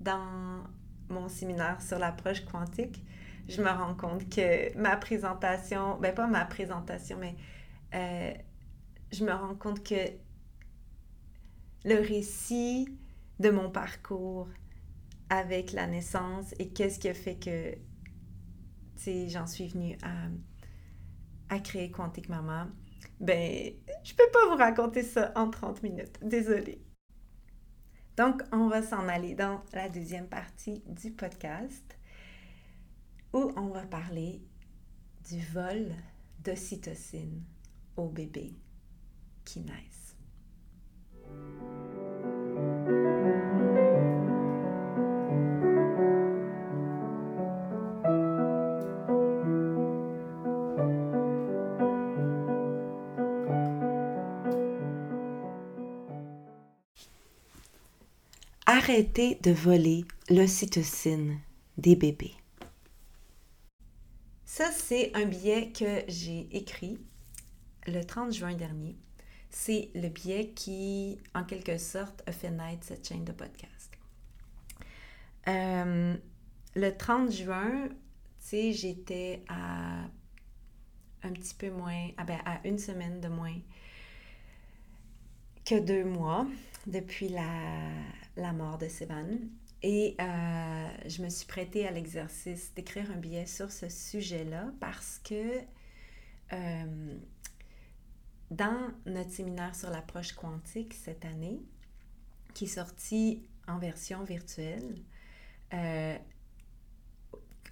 dans 0.00 0.64
mon 1.08 1.28
séminaire 1.28 1.80
sur 1.82 1.98
l'approche 1.98 2.44
quantique, 2.46 3.02
je 3.48 3.60
me 3.60 3.68
rends 3.68 3.94
compte 3.94 4.28
que 4.30 4.76
ma 4.78 4.96
présentation, 4.96 5.98
ben 5.98 6.14
pas 6.14 6.26
ma 6.26 6.46
présentation, 6.46 7.18
mais 7.18 7.36
euh, 7.94 8.32
je 9.12 9.24
me 9.24 9.32
rends 9.32 9.54
compte 9.54 9.86
que 9.86 10.10
le 11.84 11.96
récit 11.96 12.88
de 13.40 13.50
mon 13.50 13.70
parcours 13.70 14.48
avec 15.30 15.72
la 15.72 15.86
naissance 15.86 16.54
et 16.58 16.68
qu'est-ce 16.68 16.98
qui 16.98 17.08
a 17.08 17.14
fait 17.14 17.36
que 17.36 17.76
j'en 19.28 19.46
suis 19.46 19.68
venue 19.68 19.96
à, 20.02 20.28
à 21.54 21.58
créer 21.60 21.90
Quantique 21.90 22.28
Maman, 22.28 22.66
ben, 23.20 23.72
je 24.02 24.14
peux 24.14 24.30
pas 24.32 24.48
vous 24.50 24.56
raconter 24.56 25.02
ça 25.02 25.32
en 25.34 25.50
30 25.50 25.82
minutes. 25.82 26.18
Désolée. 26.22 26.82
Donc, 28.16 28.42
on 28.52 28.68
va 28.68 28.82
s'en 28.82 29.08
aller 29.08 29.34
dans 29.34 29.62
la 29.72 29.88
deuxième 29.88 30.28
partie 30.28 30.82
du 30.86 31.10
podcast 31.10 31.98
où 33.32 33.52
on 33.56 33.68
va 33.68 33.82
parler 33.82 34.42
du 35.28 35.40
vol 35.46 35.92
d'ocytocine 36.38 37.42
au 37.96 38.08
bébé 38.08 38.54
qui 39.44 39.60
naissent. 39.60 40.16
Arrêtez 58.86 59.36
de 59.36 59.50
voler 59.50 60.04
l'ocytocine 60.28 61.40
des 61.78 61.96
bébés. 61.96 62.34
Ça, 64.44 64.70
c'est 64.72 65.10
un 65.16 65.24
billet 65.24 65.72
que 65.72 66.02
j'ai 66.06 66.54
écrit 66.54 66.98
le 67.86 68.04
30 68.04 68.34
juin 68.34 68.52
dernier. 68.54 68.94
C'est 69.48 69.88
le 69.94 70.08
billet 70.10 70.48
qui, 70.48 71.16
en 71.34 71.44
quelque 71.44 71.78
sorte, 71.78 72.22
a 72.26 72.32
fait 72.32 72.50
naître 72.50 72.84
cette 72.84 73.08
chaîne 73.08 73.24
de 73.24 73.32
podcast. 73.32 73.90
Euh, 75.48 76.14
le 76.76 76.90
30 76.90 77.32
juin, 77.32 77.88
tu 77.88 77.94
sais, 78.38 78.72
j'étais 78.74 79.44
à 79.48 80.02
un 81.22 81.32
petit 81.32 81.54
peu 81.54 81.70
moins, 81.70 82.10
ah 82.18 82.24
ben, 82.24 82.38
à 82.44 82.60
une 82.68 82.78
semaine 82.78 83.18
de 83.22 83.28
moins 83.28 83.56
que 85.64 85.80
deux 85.80 86.04
mois 86.04 86.46
depuis 86.86 87.30
la, 87.30 87.48
la 88.36 88.52
mort 88.52 88.78
de 88.78 88.88
Sévan. 88.88 89.38
Et 89.82 90.16
euh, 90.18 90.88
je 91.06 91.22
me 91.22 91.28
suis 91.28 91.46
prêtée 91.46 91.86
à 91.86 91.90
l'exercice 91.90 92.72
d'écrire 92.74 93.10
un 93.10 93.16
billet 93.16 93.46
sur 93.46 93.70
ce 93.70 93.88
sujet-là 93.88 94.72
parce 94.80 95.20
que 95.22 95.58
euh, 96.52 97.18
dans 98.50 98.88
notre 99.04 99.30
séminaire 99.30 99.74
sur 99.74 99.90
l'approche 99.90 100.32
quantique 100.32 100.94
cette 100.94 101.24
année, 101.24 101.60
qui 102.54 102.64
est 102.64 102.68
sorti 102.68 103.42
en 103.68 103.78
version 103.78 104.24
virtuelle, 104.24 105.02
euh, 105.74 106.16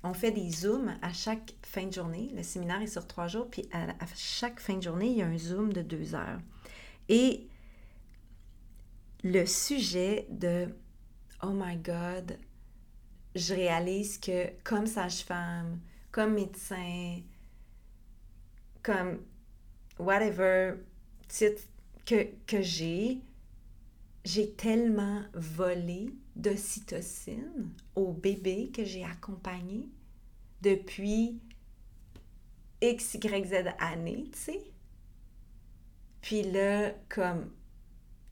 on 0.03 0.12
fait 0.12 0.33
des 0.33 0.51
zooms 0.51 0.98
à 1.01 1.12
chaque 1.12 1.55
fin 1.62 1.87
de 1.87 1.92
journée. 1.92 2.31
Le 2.35 2.42
séminaire 2.42 2.83
est 2.83 2.88
sur 2.88 3.07
trois 3.07 3.29
jours, 3.29 3.48
puis 3.48 3.68
à, 3.72 3.85
à 3.85 4.07
chaque 4.16 4.61
fin 4.61 4.77
de 4.77 4.83
journée, 4.83 5.07
il 5.07 5.16
y 5.18 5.22
a 5.22 5.27
un 5.27 5.38
zoom 5.38 5.72
de 5.72 5.81
deux 5.81 6.14
heures. 6.14 6.40
Et 7.09 7.48
le 9.22 9.46
sujet 9.46 10.26
de 10.30 10.68
Oh 11.42 11.52
my 11.54 11.76
God, 11.76 12.38
je 13.35 13.54
réalise 13.54 14.18
que 14.18 14.50
comme 14.64 14.87
sage-femme, 14.87 15.80
comme 16.11 16.35
médecin, 16.35 17.20
comme 18.82 19.20
whatever 19.98 20.74
titre 21.28 21.62
que, 22.04 22.28
que 22.46 22.62
j'ai, 22.62 23.20
j'ai 24.24 24.52
tellement 24.52 25.22
volé 25.35 26.11
d'ocytocine 26.37 27.70
au 27.94 28.12
bébé 28.12 28.70
que 28.74 28.85
j'ai 28.85 29.04
accompagné 29.04 29.88
depuis 30.62 31.40
X, 32.80 33.14
Y, 33.14 33.46
Z 33.46 33.74
années, 33.78 34.28
tu 34.32 34.38
sais. 34.38 34.72
Puis 36.20 36.42
là, 36.42 36.92
comme 37.08 37.50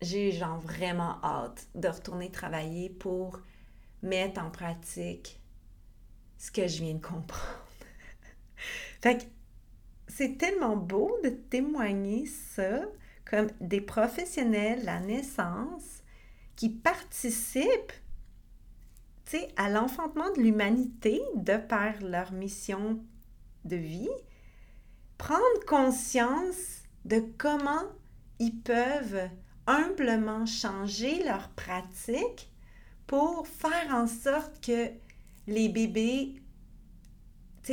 j'ai 0.03 0.33
genre 0.33 0.61
vraiment 0.61 1.19
hâte 1.23 1.69
de 1.75 1.89
retourner 1.89 2.31
travailler 2.31 2.91
pour 2.91 3.41
mettre 4.03 4.43
en 4.43 4.51
pratique 4.51 5.41
ce 6.39 6.51
que 6.51 6.67
je 6.67 6.83
viens 6.83 6.95
de 6.95 7.05
comprendre. 7.05 7.67
fait 9.03 9.19
que 9.19 9.25
c'est 10.09 10.39
tellement 10.39 10.77
beau 10.77 11.17
de 11.23 11.29
témoigner 11.29 12.27
ça 12.27 12.81
comme 13.25 13.49
des 13.61 13.81
professionnels 13.81 14.85
la 14.85 15.01
naissance 15.01 16.03
qui 16.57 16.69
participent 16.69 17.93
à 19.57 19.69
l'enfantement 19.69 20.31
de 20.33 20.41
l'humanité 20.41 21.21
de 21.37 21.57
par 21.57 22.01
leur 22.03 22.33
mission 22.33 23.01
de 23.65 23.77
vie, 23.77 24.11
prendre 25.19 25.65
conscience 25.67 26.83
de 27.05 27.23
comment 27.39 27.85
ils 28.39 28.57
peuvent 28.61 29.29
humblement 29.71 30.47
changer 30.47 31.23
leurs 31.25 31.49
pratiques 31.51 32.51
pour 33.07 33.47
faire 33.47 33.93
en 33.93 34.07
sorte 34.07 34.65
que 34.65 34.91
les 35.47 35.69
bébés 35.69 36.41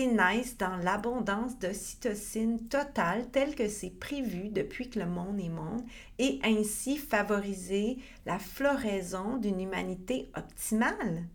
naissent 0.05 0.57
dans 0.57 0.77
l'abondance 0.77 1.57
d'ocytocine 1.57 2.67
totale 2.67 3.29
telle 3.31 3.55
que 3.55 3.67
c'est 3.67 3.89
prévu 3.89 4.49
depuis 4.49 4.89
que 4.89 4.99
le 4.99 5.07
monde 5.07 5.39
est 5.39 5.49
monde 5.49 5.81
et 6.19 6.39
ainsi 6.43 6.97
favoriser 6.97 7.97
la 8.25 8.37
floraison 8.37 9.37
d'une 9.37 9.59
humanité 9.59 10.29
optimale. 10.35 11.25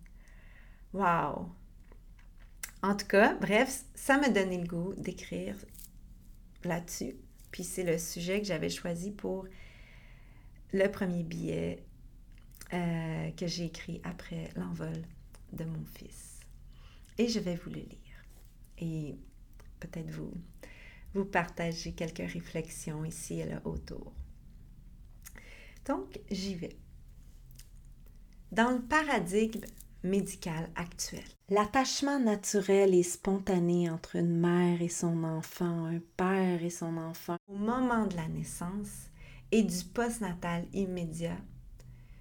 Wow! 0.93 1.49
En 2.83 2.97
tout 2.97 3.07
cas, 3.07 3.35
bref, 3.35 3.83
ça 3.95 4.19
m'a 4.19 4.29
donné 4.29 4.59
le 4.59 4.67
goût 4.67 4.95
d'écrire 4.97 5.57
là-dessus. 6.65 7.17
Puis 7.51 7.65
c'est 7.65 7.85
le 7.85 7.99
sujet 7.99 8.41
que 8.41 8.47
j'avais 8.47 8.69
choisi 8.69 9.11
pour 9.11 9.47
le 10.73 10.89
premier 10.89 11.23
billet 11.23 11.85
euh, 12.73 13.31
que 13.33 13.47
j'ai 13.47 13.67
écrit 13.67 14.01
après 14.05 14.49
l'envol 14.57 15.03
de 15.53 15.65
mon 15.65 15.85
fils. 15.85 16.41
Et 17.19 17.29
je 17.29 17.41
vais 17.41 17.57
vous 17.57 17.71
le 17.71 17.81
lire. 17.81 18.25
Et 18.79 19.15
peut-être 19.81 20.11
vous, 20.11 20.33
vous 21.15 21.25
partager 21.25 21.93
quelques 21.93 22.31
réflexions 22.33 23.05
ici 23.05 23.41
et 23.41 23.45
là 23.45 23.61
autour. 23.65 24.13
Donc, 25.85 26.21
j'y 26.31 26.55
vais. 26.55 26.77
Dans 28.51 28.71
le 28.71 28.81
paradigme 28.81 29.65
médical 30.03 30.69
actuel, 30.75 31.25
l'attachement 31.49 32.19
naturel 32.19 32.95
et 32.95 33.03
spontané 33.03 33.91
entre 33.91 34.17
une 34.17 34.39
mère 34.41 34.81
et 34.81 34.89
son 34.89 35.25
enfant, 35.25 35.87
un 35.87 36.01
père 36.17 36.63
et 36.63 36.71
son 36.71 36.97
enfant, 36.97 37.37
au 37.49 37.57
moment 37.57 38.07
de 38.07 38.17
la 38.17 38.29
naissance, 38.29 39.11
et 39.53 39.63
du 39.63 39.85
postnatal 39.85 40.67
immédiat, 40.73 41.37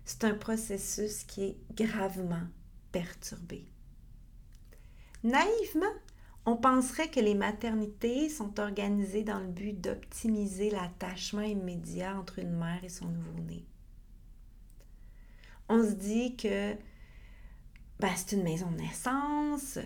c'est 0.05 0.25
un 0.25 0.35
processus 0.35 1.23
qui 1.23 1.43
est 1.43 1.57
gravement 1.73 2.43
perturbé. 2.91 3.65
Naïvement, 5.23 5.93
on 6.45 6.57
penserait 6.57 7.09
que 7.09 7.19
les 7.19 7.35
maternités 7.35 8.27
sont 8.29 8.59
organisées 8.59 9.23
dans 9.23 9.39
le 9.39 9.47
but 9.47 9.79
d'optimiser 9.79 10.69
l'attachement 10.71 11.41
immédiat 11.41 12.17
entre 12.17 12.39
une 12.39 12.57
mère 12.57 12.83
et 12.83 12.89
son 12.89 13.07
nouveau-né. 13.07 13.65
On 15.69 15.83
se 15.83 15.93
dit 15.93 16.35
que 16.35 16.73
ben, 17.99 18.11
c'est 18.15 18.35
une 18.35 18.43
maison 18.43 18.69
de 18.71 18.77
naissance, 18.77 19.77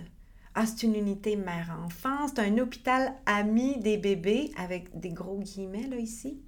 ah, 0.56 0.66
c'est 0.66 0.84
une 0.84 0.96
unité 0.96 1.36
mère-enfant, 1.36 2.30
c'est 2.30 2.40
un 2.40 2.58
hôpital 2.58 3.14
ami 3.26 3.78
des 3.80 3.98
bébés, 3.98 4.52
avec 4.58 4.98
des 4.98 5.10
gros 5.10 5.38
guillemets 5.40 5.88
là 5.88 5.98
ici. 5.98 6.42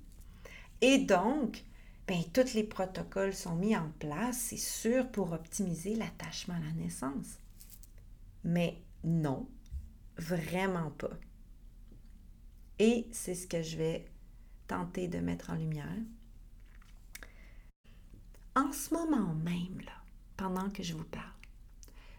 Et 0.81 0.99
donc, 0.99 1.63
ben, 2.07 2.23
tous 2.33 2.53
les 2.53 2.63
protocoles 2.63 3.33
sont 3.33 3.55
mis 3.55 3.75
en 3.75 3.89
place, 3.99 4.37
c'est 4.37 4.57
sûr, 4.57 5.09
pour 5.11 5.31
optimiser 5.33 5.95
l'attachement 5.95 6.55
à 6.55 6.59
la 6.59 6.71
naissance. 6.71 7.39
Mais 8.43 8.81
non, 9.03 9.47
vraiment 10.17 10.91
pas. 10.91 11.17
Et 12.79 13.07
c'est 13.11 13.35
ce 13.35 13.47
que 13.47 13.61
je 13.61 13.77
vais 13.77 14.05
tenter 14.67 15.07
de 15.07 15.19
mettre 15.19 15.49
en 15.49 15.55
lumière. 15.55 15.97
En 18.55 18.71
ce 18.71 18.93
moment 18.93 19.33
même, 19.33 19.81
là, 19.85 19.91
pendant 20.35 20.69
que 20.69 20.83
je 20.83 20.93
vous 20.93 21.03
parle, 21.03 21.25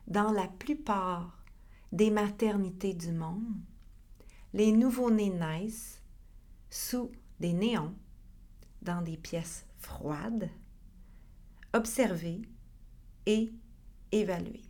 dans 0.06 0.32
la 0.32 0.48
plupart 0.48 1.44
des 1.92 2.11
maternités 2.11 2.94
du 2.94 3.12
monde, 3.12 3.61
les 4.52 4.72
nouveau-nés 4.72 5.30
naissent 5.30 6.02
sous 6.70 7.11
des 7.40 7.52
néons 7.52 7.94
dans 8.83 9.03
des 9.03 9.16
pièces 9.16 9.66
froides, 9.79 10.51
observées 11.72 12.43
et 13.26 13.53
évaluées 14.12 14.62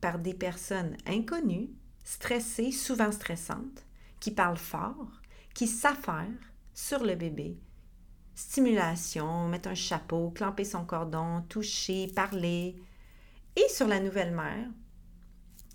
par 0.00 0.18
des 0.18 0.34
personnes 0.34 0.96
inconnues, 1.06 1.70
stressées, 2.04 2.72
souvent 2.72 3.12
stressantes, 3.12 3.84
qui 4.18 4.30
parlent 4.30 4.56
fort, 4.56 5.20
qui 5.54 5.66
s'affairent 5.66 6.26
sur 6.72 7.04
le 7.04 7.14
bébé, 7.14 7.58
stimulation, 8.34 9.48
mettre 9.48 9.68
un 9.68 9.74
chapeau, 9.74 10.30
clamper 10.30 10.64
son 10.64 10.84
cordon, 10.84 11.42
toucher, 11.48 12.06
parler. 12.14 12.76
Et 13.56 13.68
sur 13.68 13.86
la 13.86 14.00
nouvelle 14.00 14.34
mère, 14.34 14.68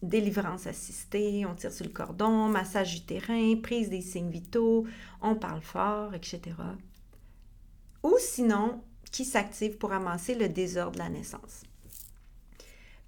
délivrance 0.01 0.67
assistée, 0.67 1.45
on 1.45 1.55
tire 1.55 1.71
sur 1.71 1.85
le 1.85 1.91
cordon, 1.91 2.47
massage 2.47 2.95
utérin, 2.95 3.55
prise 3.61 3.89
des 3.89 4.01
signes 4.01 4.29
vitaux, 4.29 4.85
on 5.21 5.35
parle 5.35 5.61
fort, 5.61 6.13
etc. 6.13 6.41
Ou 8.03 8.15
sinon, 8.19 8.83
qui 9.11 9.25
s'active 9.25 9.77
pour 9.77 9.93
amasser 9.93 10.35
le 10.35 10.49
désordre 10.49 10.93
de 10.93 10.99
la 10.99 11.09
naissance. 11.09 11.63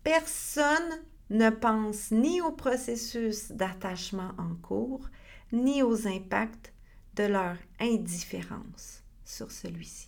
Personne 0.03 1.01
ne 1.29 1.49
pense 1.49 2.11
ni 2.11 2.41
au 2.41 2.51
processus 2.51 3.51
d'attachement 3.51 4.31
en 4.37 4.55
cours, 4.55 5.09
ni 5.51 5.83
aux 5.83 6.07
impacts 6.07 6.73
de 7.15 7.23
leur 7.23 7.57
indifférence 7.79 9.03
sur 9.25 9.51
celui-ci. 9.51 10.07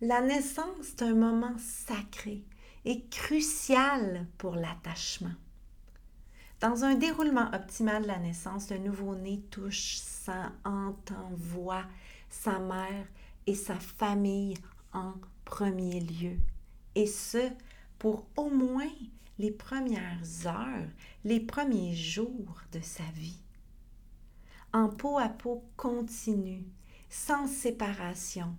La 0.00 0.22
naissance 0.22 0.88
est 0.88 1.02
un 1.02 1.14
moment 1.14 1.56
sacré 1.58 2.42
et 2.84 3.04
crucial 3.06 4.26
pour 4.38 4.54
l'attachement. 4.54 5.34
Dans 6.60 6.84
un 6.84 6.94
déroulement 6.94 7.50
optimal 7.54 8.02
de 8.02 8.08
la 8.08 8.18
naissance, 8.18 8.70
le 8.70 8.78
nouveau-né 8.78 9.40
touche, 9.50 9.96
sent, 9.96 10.48
entend, 10.64 11.30
voit 11.32 11.86
sa 12.28 12.58
mère 12.58 13.06
et 13.46 13.54
sa 13.54 13.76
famille 13.76 14.54
en 14.92 15.14
premier 15.44 16.00
lieu. 16.00 16.36
Et 16.94 17.06
ce, 17.06 17.50
pour 17.98 18.26
au 18.36 18.50
moins 18.50 18.90
les 19.38 19.50
premières 19.50 20.46
heures, 20.46 20.88
les 21.24 21.40
premiers 21.40 21.94
jours 21.94 22.60
de 22.72 22.80
sa 22.80 23.04
vie. 23.14 23.40
En 24.72 24.88
peau 24.88 25.18
à 25.18 25.28
peau 25.28 25.64
continue, 25.76 26.64
sans 27.08 27.46
séparation, 27.46 28.54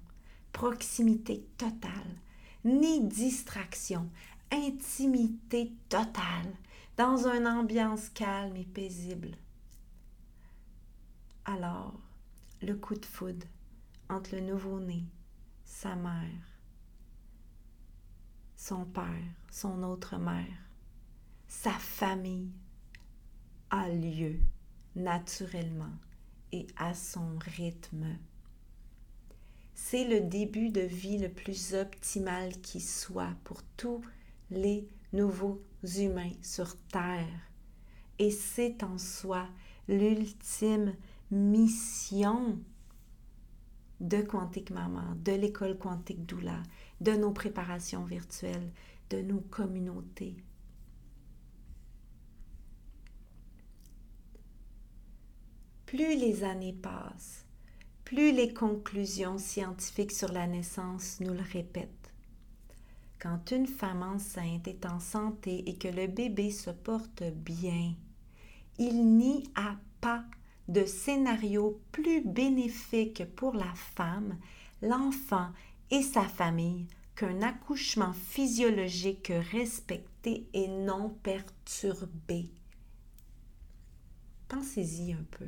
proximité 0.51 1.45
totale, 1.57 2.20
ni 2.63 3.07
distraction, 3.07 4.09
intimité 4.51 5.73
totale, 5.89 6.53
dans 6.97 7.27
une 7.27 7.47
ambiance 7.47 8.09
calme 8.09 8.55
et 8.57 8.65
paisible. 8.65 9.31
Alors, 11.45 11.99
le 12.61 12.75
coup 12.75 12.95
de 12.95 13.05
foudre 13.05 13.47
entre 14.09 14.35
le 14.35 14.41
nouveau-né, 14.41 15.03
sa 15.63 15.95
mère, 15.95 16.59
son 18.55 18.85
père, 18.85 19.23
son 19.49 19.81
autre 19.83 20.17
mère, 20.17 20.45
sa 21.47 21.71
famille 21.71 22.51
a 23.71 23.89
lieu 23.89 24.39
naturellement 24.95 25.97
et 26.51 26.67
à 26.77 26.93
son 26.93 27.37
rythme. 27.39 28.17
C'est 29.73 30.05
le 30.05 30.21
début 30.21 30.69
de 30.69 30.81
vie 30.81 31.17
le 31.17 31.29
plus 31.29 31.73
optimal 31.73 32.51
qui 32.61 32.79
soit 32.79 33.35
pour 33.43 33.61
tous 33.77 34.01
les 34.49 34.87
nouveaux 35.13 35.61
humains 35.97 36.33
sur 36.41 36.77
Terre. 36.87 37.49
Et 38.19 38.31
c'est 38.31 38.83
en 38.83 38.97
soi 38.97 39.47
l'ultime 39.87 40.93
mission 41.31 42.59
de 43.99 44.21
Quantique 44.21 44.71
Maman, 44.71 45.15
de 45.15 45.31
l'école 45.33 45.77
Quantique 45.77 46.25
Doula, 46.25 46.61
de 47.01 47.11
nos 47.11 47.31
préparations 47.31 48.03
virtuelles, 48.03 48.71
de 49.09 49.21
nos 49.21 49.41
communautés. 49.41 50.37
Plus 55.85 56.15
les 56.17 56.43
années 56.43 56.73
passent, 56.73 57.40
plus 58.11 58.33
les 58.33 58.53
conclusions 58.53 59.37
scientifiques 59.37 60.11
sur 60.11 60.33
la 60.33 60.45
naissance 60.45 61.21
nous 61.21 61.33
le 61.33 61.45
répètent. 61.53 62.11
Quand 63.21 63.51
une 63.51 63.67
femme 63.67 64.03
enceinte 64.03 64.67
est 64.67 64.85
en 64.85 64.99
santé 64.99 65.63
et 65.69 65.77
que 65.77 65.87
le 65.87 66.07
bébé 66.07 66.51
se 66.51 66.71
porte 66.71 67.23
bien, 67.23 67.93
il 68.77 69.15
n'y 69.15 69.49
a 69.55 69.77
pas 70.01 70.25
de 70.67 70.83
scénario 70.83 71.79
plus 71.93 72.19
bénéfique 72.19 73.23
pour 73.33 73.53
la 73.53 73.73
femme, 73.75 74.37
l'enfant 74.81 75.47
et 75.89 76.01
sa 76.01 76.23
famille 76.23 76.87
qu'un 77.15 77.41
accouchement 77.41 78.11
physiologique 78.11 79.31
respecté 79.53 80.49
et 80.51 80.67
non 80.67 81.11
perturbé. 81.23 82.51
Pensez-y 84.49 85.13
un 85.13 85.25
peu. 85.31 85.47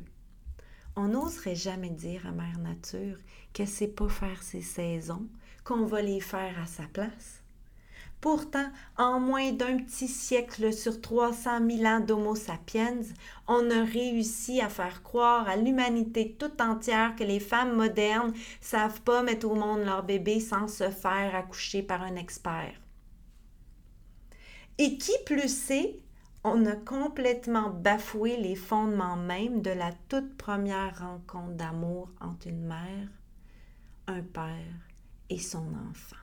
On 0.95 1.07
n'oserait 1.07 1.55
jamais 1.55 1.89
dire 1.89 2.27
à 2.27 2.31
Mère 2.31 2.59
Nature 2.59 3.17
qu'elle 3.51 3.65
ne 3.65 3.71
sait 3.71 3.87
pas 3.87 4.09
faire 4.09 4.43
ses 4.43 4.61
saisons, 4.61 5.27
qu'on 5.63 5.85
va 5.85 6.01
les 6.01 6.19
faire 6.19 6.59
à 6.61 6.67
sa 6.67 6.83
place. 6.83 7.43
Pourtant, 8.21 8.71
en 8.97 9.19
moins 9.19 9.51
d'un 9.51 9.79
petit 9.79 10.07
siècle 10.07 10.71
sur 10.71 11.01
300 11.01 11.67
000 11.69 11.85
ans 11.85 11.99
d'Homo 11.99 12.35
sapiens, 12.35 13.01
on 13.47 13.69
a 13.69 13.83
réussi 13.83 14.61
à 14.61 14.69
faire 14.69 15.03
croire 15.03 15.49
à 15.49 15.57
l'humanité 15.57 16.37
toute 16.39 16.61
entière 16.61 17.17
que 17.17 17.23
les 17.25 17.41
femmes 17.41 17.75
modernes 17.75 18.33
savent 18.61 19.01
pas 19.01 19.23
mettre 19.23 19.47
au 19.49 19.55
monde 19.55 19.83
leur 19.83 20.03
bébé 20.03 20.39
sans 20.39 20.69
se 20.69 20.89
faire 20.89 21.35
accoucher 21.35 21.83
par 21.83 22.01
un 22.01 22.15
expert. 22.15 22.79
Et 24.77 24.97
qui 24.97 25.11
plus 25.25 25.53
sait, 25.53 25.99
on 26.43 26.65
a 26.65 26.75
complètement 26.75 27.69
bafoué 27.69 28.37
les 28.37 28.55
fondements 28.55 29.15
même 29.15 29.61
de 29.61 29.71
la 29.71 29.91
toute 30.09 30.35
première 30.37 30.99
rencontre 30.99 31.53
d'amour 31.53 32.09
entre 32.19 32.47
une 32.47 32.65
mère, 32.65 33.07
un 34.07 34.21
père 34.21 34.89
et 35.29 35.39
son 35.39 35.67
enfant. 35.89 36.17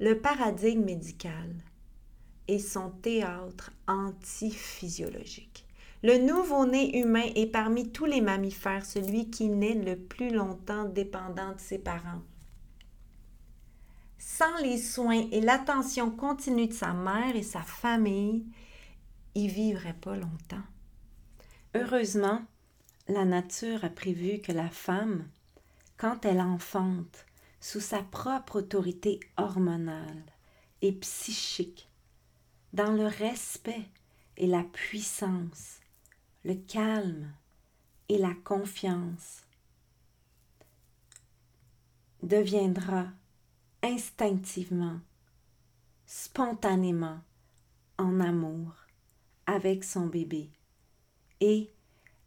le 0.00 0.20
paradigme 0.20 0.84
médical 0.84 1.54
et 2.46 2.58
son 2.60 2.90
théâtre 2.90 3.72
antiphysiologique. 3.88 5.66
Le 6.04 6.18
nouveau-né 6.18 7.00
humain 7.00 7.26
est 7.34 7.50
parmi 7.50 7.90
tous 7.90 8.04
les 8.04 8.20
mammifères 8.20 8.86
celui 8.86 9.28
qui 9.30 9.48
naît 9.48 9.74
le 9.74 9.96
plus 9.96 10.30
longtemps 10.30 10.84
dépendant 10.84 11.52
de 11.52 11.60
ses 11.60 11.78
parents. 11.78 12.22
Sans 14.18 14.56
les 14.58 14.78
soins 14.78 15.28
et 15.30 15.40
l'attention 15.40 16.10
continue 16.10 16.66
de 16.66 16.72
sa 16.72 16.92
mère 16.92 17.36
et 17.36 17.42
sa 17.42 17.62
famille, 17.62 18.44
il 19.34 19.50
vivrait 19.50 19.94
pas 19.94 20.16
longtemps. 20.16 20.64
Heureusement, 21.74 22.42
la 23.06 23.24
nature 23.24 23.84
a 23.84 23.90
prévu 23.90 24.40
que 24.40 24.52
la 24.52 24.68
femme, 24.68 25.28
quand 25.96 26.24
elle 26.24 26.40
enfante, 26.40 27.26
sous 27.60 27.80
sa 27.80 28.02
propre 28.02 28.56
autorité 28.58 29.20
hormonale 29.36 30.24
et 30.82 30.92
psychique, 30.92 31.88
dans 32.72 32.92
le 32.92 33.06
respect 33.06 33.86
et 34.36 34.46
la 34.46 34.62
puissance, 34.62 35.80
le 36.44 36.54
calme 36.54 37.32
et 38.08 38.18
la 38.18 38.34
confiance, 38.44 39.42
deviendra 42.22 43.06
instinctivement, 43.82 45.00
spontanément 46.06 47.20
en 47.98 48.20
amour 48.20 48.74
avec 49.46 49.84
son 49.84 50.06
bébé 50.06 50.50
et 51.40 51.70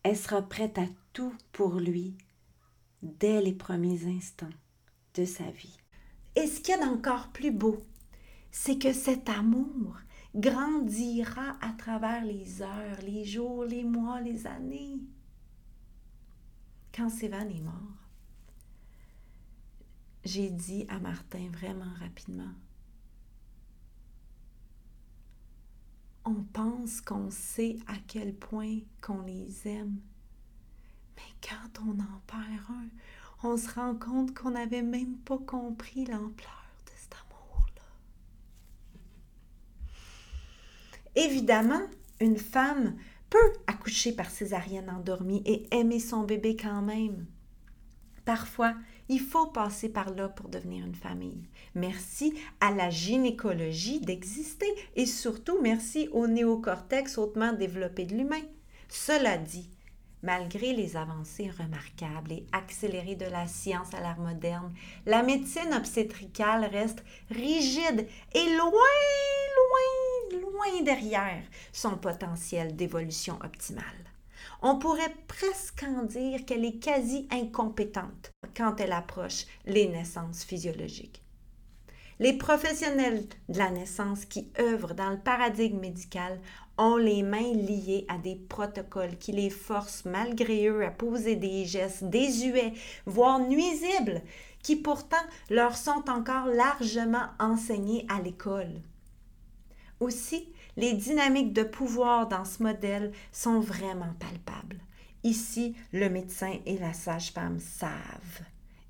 elle 0.04 0.18
sera 0.18 0.42
prête 0.42 0.78
à 0.78 0.86
tout 1.14 1.34
pour 1.52 1.80
lui 1.80 2.16
dès 3.04 3.42
les 3.42 3.54
premiers 3.54 4.06
instants 4.06 4.50
de 5.16 5.26
sa 5.26 5.50
vie. 5.52 5.78
Et 6.36 6.48
ce 6.48 6.62
qu'il 6.62 6.76
y 6.76 6.78
a 6.78 6.86
d'encore 6.86 7.28
plus 7.30 7.52
beau, 7.52 7.82
c'est 8.52 8.78
que 8.78 8.94
cet 8.94 9.30
amour 9.30 9.98
grandira 10.34 11.58
à 11.62 11.74
travers 11.78 12.24
les 12.24 12.62
heures, 12.62 13.02
les 13.04 13.26
jours, 13.26 13.66
les 13.66 13.84
mois, 13.84 14.22
les 14.22 14.48
années. 14.48 15.00
Quand 16.96 17.10
Sévan 17.10 17.50
est 17.50 17.62
mort, 17.62 18.01
j'ai 20.24 20.50
dit 20.50 20.86
à 20.90 21.00
Martin 21.00 21.50
vraiment 21.52 21.94
rapidement, 22.00 22.54
on 26.26 26.44
pense 26.54 27.02
qu'on 27.02 27.32
sait 27.32 27.78
à 27.88 27.96
quel 28.08 28.36
point 28.36 28.80
qu'on 29.02 29.22
les 29.22 29.68
aime, 29.68 30.00
mais 31.16 31.48
quand 31.48 31.82
on 31.82 32.00
en 32.00 32.22
perd 32.28 32.70
un, 32.70 32.90
on 33.44 33.58
se 33.58 33.70
rend 33.74 33.96
compte 33.96 34.36
qu'on 34.38 34.52
n'avait 34.52 34.84
même 34.84 35.18
pas 35.18 35.40
compris 35.40 36.06
l'ampleur 36.06 36.66
de 36.86 36.92
cet 36.96 37.16
amour-là. 37.16 37.82
Évidemment, 41.16 41.82
une 42.20 42.38
femme 42.38 42.96
peut 43.30 43.54
accoucher 43.66 44.14
par 44.14 44.30
césarienne 44.30 44.90
endormie 44.90 45.42
et 45.46 45.68
aimer 45.76 46.00
son 46.00 46.24
bébé 46.24 46.56
quand 46.56 46.82
même. 46.82 47.26
Parfois, 48.26 48.76
il 49.12 49.20
faut 49.20 49.48
passer 49.48 49.90
par 49.90 50.10
là 50.12 50.30
pour 50.30 50.48
devenir 50.48 50.86
une 50.86 50.96
famille. 50.96 51.50
Merci 51.76 52.34
à 52.62 52.72
la 52.72 52.90
gynécologie 52.90 54.00
d'exister 54.00 54.74
et 54.96 55.06
surtout 55.06 55.60
merci 55.62 56.08
au 56.14 56.28
néocortex 56.28 57.18
hautement 57.18 57.52
développé 57.52 58.06
de 58.06 58.16
l'humain. 58.16 58.42
Cela 58.88 59.38
dit, 59.38 59.70
Malgré 60.24 60.74
les 60.74 60.98
avancées 60.98 61.50
remarquables 61.50 62.32
et 62.32 62.46
accélérées 62.52 63.16
de 63.16 63.26
la 63.26 63.48
science 63.48 63.92
à 63.96 64.02
l'ère 64.02 64.20
moderne, 64.20 64.72
la 65.08 65.24
médecine 65.24 65.74
obstétricale 65.74 66.66
reste 66.66 67.04
rigide 67.32 68.08
et 68.36 68.56
loin, 68.56 68.70
loin, 69.58 70.42
loin 70.42 70.84
derrière 70.84 71.42
son 71.74 71.98
potentiel 71.98 72.76
d'évolution 72.76 73.40
optimale. 73.44 74.11
On 74.64 74.78
pourrait 74.78 75.16
presque 75.28 75.84
en 75.84 76.04
dire 76.04 76.46
qu'elle 76.46 76.66
est 76.66 76.78
quasi 76.78 77.28
incompétente 77.32 78.30
quand 78.56 78.80
elle 78.80 78.92
approche 78.92 79.46
les 79.66 79.88
naissances 79.88 80.44
physiologiques. 80.44 81.24
Les 82.20 82.34
professionnels 82.34 83.26
de 83.50 83.58
la 83.58 83.72
naissance 83.72 84.26
qui 84.26 84.52
œuvrent 84.60 84.94
dans 84.94 85.10
le 85.10 85.18
paradigme 85.18 85.80
médical 85.80 86.40
ont 86.78 86.96
les 86.96 87.24
mains 87.24 87.54
liées 87.54 88.06
à 88.08 88.20
des 88.20 88.36
protocoles 88.36 89.18
qui 89.18 89.32
les 89.32 89.50
forcent 89.50 90.06
malgré 90.06 90.68
eux 90.68 90.86
à 90.86 90.92
poser 90.92 91.36
des 91.36 91.66
gestes 91.66 92.04
désuets, 92.04 92.74
voire 93.08 93.40
nuisibles, 93.40 94.22
qui 94.62 94.76
pourtant 94.76 95.18
leur 95.50 95.76
sont 95.76 96.04
encore 96.08 96.46
largement 96.46 97.26
enseignés 97.40 98.06
à 98.08 98.22
l'école. 98.22 98.82
Aussi, 100.00 100.48
les 100.78 100.94
dynamiques 100.94 101.54
de 101.54 101.64
pouvoir 101.64 102.28
dans 102.28 102.46
ce 102.46 102.64
modèle 102.64 103.12
sont 103.32 103.60
vraiment 103.60 104.14
palpables. 104.20 104.80
Ici, 105.24 105.76
le 105.92 106.10
médecin 106.10 106.58
et 106.66 106.78
la 106.78 106.94
sage-femme 106.94 107.60
savent. 107.60 108.46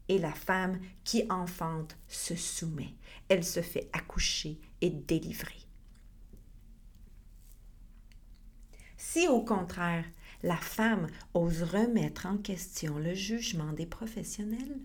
Et 0.07 0.17
la 0.17 0.33
femme 0.33 0.79
qui 1.03 1.23
enfante 1.29 1.97
se 2.07 2.35
soumet. 2.35 2.93
Elle 3.29 3.43
se 3.43 3.61
fait 3.61 3.89
accoucher 3.93 4.59
et 4.81 4.89
délivrer. 4.89 5.55
Si 8.97 9.27
au 9.27 9.41
contraire, 9.41 10.05
la 10.43 10.57
femme 10.57 11.07
ose 11.33 11.63
remettre 11.63 12.25
en 12.25 12.37
question 12.37 12.97
le 12.97 13.13
jugement 13.13 13.73
des 13.73 13.85
professionnels, 13.85 14.79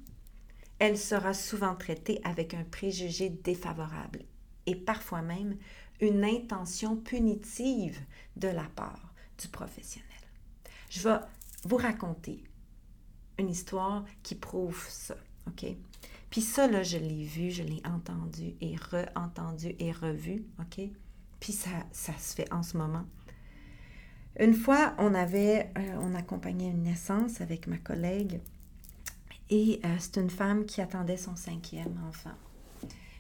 elle 0.79 0.99
sera 0.99 1.33
souvent 1.33 1.75
traitée 1.75 2.21
avec 2.25 2.53
un 2.55 2.65
préjugé 2.65 3.31
défavorable 3.31 4.25
et 4.67 4.75
parfois 4.75 5.23
même 5.23 5.57
une 6.01 6.25
intention 6.25 6.97
punitive 6.97 8.01
de 8.37 8.49
la 8.49 8.65
part 8.65 9.15
du 9.39 9.49
professionnel. 9.49 10.07
Je 10.91 11.09
vais 11.09 11.19
vous 11.65 11.77
raconter 11.77 12.45
une 13.39 13.51
histoire 13.51 14.05
qui 14.23 14.35
prouve 14.35 14.87
ça, 14.89 15.17
OK? 15.47 15.67
Puis 16.31 16.41
ça, 16.41 16.67
là, 16.67 16.83
je 16.83 16.99
l'ai 16.99 17.25
vu, 17.25 17.51
je 17.51 17.63
l'ai 17.63 17.83
entendu 17.85 18.55
et 18.61 18.77
re-entendu 18.77 19.75
et 19.79 19.93
revu, 19.93 20.45
OK? 20.61 20.81
Puis 21.41 21.53
ça, 21.53 21.71
ça 21.93 22.13
se 22.19 22.35
fait 22.35 22.53
en 22.53 22.63
ce 22.63 22.77
moment. 22.77 23.05
Une 24.39 24.55
fois, 24.55 24.95
on 24.99 25.15
avait, 25.15 25.71
euh, 25.79 25.99
on 26.01 26.15
accompagnait 26.15 26.69
une 26.71 26.83
naissance 26.83 27.41
avec 27.41 27.67
ma 27.67 27.79
collègue 27.79 28.41
et 29.49 29.81
euh, 29.85 29.97
c'est 29.99 30.17
une 30.17 30.31
femme 30.31 30.67
qui 30.67 30.81
attendait 30.81 31.17
son 31.17 31.37
cinquième 31.37 31.99
enfant. 32.07 32.35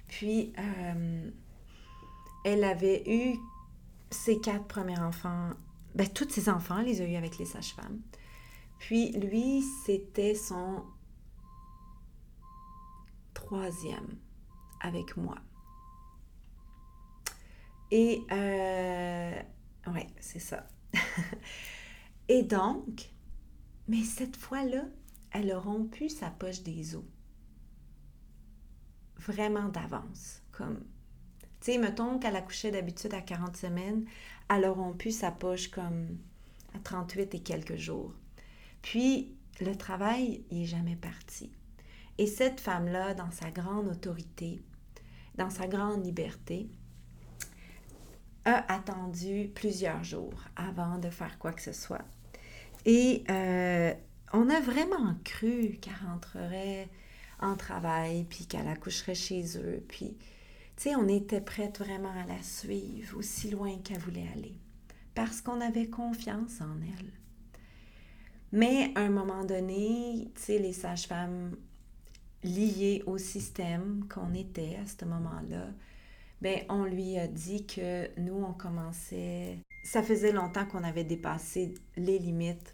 Puis, 0.09 0.53
euh, 0.59 1.31
elle 2.47 2.62
avait 2.62 3.03
eu 3.09 3.40
ses 4.09 4.40
quatre 4.40 4.66
premiers 4.66 5.01
enfants, 5.01 5.51
ben, 5.97 6.07
tous 6.07 6.30
ses 6.30 6.49
enfants, 6.49 6.78
elle 6.78 6.86
les 6.86 7.01
a 7.01 7.05
eu 7.05 7.16
avec 7.16 7.38
les 7.38 7.44
sages-femmes. 7.44 8.01
Puis 8.78 9.11
lui, 9.11 9.62
c'était 9.84 10.36
son 10.36 10.84
troisième 13.34 14.16
avec 14.80 15.16
moi. 15.16 15.34
Et, 17.90 18.22
euh, 18.30 19.42
ouais, 19.88 20.07
c'est 20.20 20.38
ça. 20.38 20.68
Et 22.28 22.44
donc, 22.44 23.11
mais 23.88 24.05
cette 24.05 24.36
fois-là, 24.36 24.84
elle 25.32 25.51
a 25.51 25.59
rompu 25.59 26.09
sa 26.09 26.30
poche 26.30 26.62
des 26.62 26.94
os. 26.94 27.05
Vraiment 29.16 29.68
d'avance, 29.68 30.42
comme 30.53 30.84
tu 31.67 31.73
sais, 31.73 31.79
mettons 31.79 32.21
qu'elle 32.21 32.37
accouchait 32.37 32.71
d'habitude 32.71 33.12
à 33.12 33.21
40 33.21 33.57
semaines, 33.57 34.05
elle 34.49 34.67
a 34.67 34.71
rompu 34.71 35.11
sa 35.11 35.33
poche 35.33 35.67
comme 35.67 36.17
à 36.77 36.79
38 36.79 37.35
et 37.35 37.41
quelques 37.41 37.75
jours. 37.75 38.14
Puis, 38.83 39.35
le 39.61 39.75
travail, 39.75 40.45
il 40.53 40.61
n'est 40.61 40.67
jamais 40.67 40.95
parti. 40.95 41.51
Et 42.19 42.29
cette 42.29 42.61
femme-là, 42.61 43.14
dans 43.14 43.33
sa 43.33 43.51
grande 43.51 43.89
autorité, 43.89 44.62
dans 45.35 45.51
sa 45.51 45.67
grande 45.67 46.07
liberté, 46.07 46.69
a 48.45 48.73
attendu 48.73 49.51
plusieurs 49.53 50.05
jours 50.05 50.45
avant 50.55 50.99
de 50.99 51.11
faire 51.11 51.37
quoi 51.41 51.53
que 51.53 51.62
ce 51.62 51.73
soit. 51.73 52.05
Et 52.85 53.25
euh, 53.29 53.93
on 54.33 54.49
a 54.51 54.61
vraiment 54.61 55.17
cru 55.25 55.79
qu'elle 55.81 55.99
rentrerait 56.07 56.89
en 57.41 57.57
travail, 57.57 58.23
puis 58.31 58.47
qu'elle 58.47 58.69
accoucherait 58.69 59.17
chez 59.17 59.59
eux, 59.59 59.85
puis 59.89 60.17
on 60.97 61.09
était 61.09 61.41
prête 61.41 61.79
vraiment 61.79 62.12
à 62.12 62.27
la 62.27 62.43
suivre 62.43 63.18
aussi 63.18 63.51
loin 63.51 63.79
qu'elle 63.79 63.99
voulait 63.99 64.29
aller, 64.35 64.55
parce 65.14 65.41
qu'on 65.41 65.61
avait 65.61 65.89
confiance 65.89 66.61
en 66.61 66.77
elle. 66.83 67.12
Mais 68.53 68.93
à 68.95 69.01
un 69.01 69.11
moment 69.11 69.45
donné, 69.45 70.31
tu 70.35 70.53
les 70.53 70.72
sages-femmes 70.72 71.57
liées 72.45 73.03
au 73.07 73.18
système 73.18 74.07
qu'on 74.09 74.33
était 74.35 74.77
à 74.77 74.87
ce 74.87 75.05
moment-là, 75.05 75.68
ben 76.41 76.61
on 76.68 76.85
lui 76.85 77.18
a 77.18 77.27
dit 77.27 77.66
que 77.66 78.09
nous, 78.20 78.45
on 78.45 78.53
commençait... 78.53 79.59
Ça 79.85 80.03
faisait 80.03 80.33
longtemps 80.33 80.66
qu'on 80.66 80.85
avait 80.85 81.05
dépassé 81.05 81.74
les 81.97 82.18
limites 82.18 82.72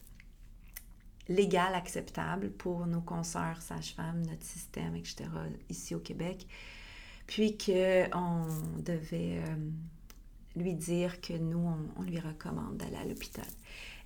légales 1.29 1.75
acceptables 1.75 2.51
pour 2.51 2.87
nos 2.87 3.01
consoeurs 3.01 3.63
sages-femmes, 3.63 4.23
notre 4.27 4.45
système, 4.45 4.97
etc., 4.97 5.25
ici 5.69 5.95
au 5.95 6.01
Québec 6.01 6.47
puis 7.27 7.57
qu'on 7.57 8.47
devait 8.83 9.39
euh, 9.39 9.57
lui 10.57 10.75
dire 10.75 11.21
que 11.21 11.35
nous, 11.35 11.67
on, 11.97 12.03
lui 12.03 12.19
recommande 12.19 12.77
d'aller 12.77 12.97
à 12.97 13.05
l'hôpital. 13.05 13.47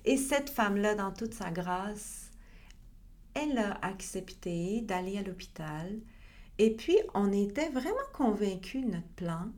Et 0.05 0.17
cette 0.17 0.49
femme-là, 0.49 0.95
dans 0.95 1.11
toute 1.11 1.33
sa 1.33 1.51
grâce, 1.51 2.31
elle 3.33 3.57
a 3.57 3.77
accepté 3.85 4.81
d'aller 4.81 5.17
à 5.17 5.23
l'hôpital. 5.23 5.99
Et 6.57 6.71
puis, 6.71 6.97
on 7.13 7.31
était 7.31 7.69
vraiment 7.69 7.95
convaincus 8.13 8.85
de 8.85 8.91
notre 8.91 9.09
plan, 9.15 9.51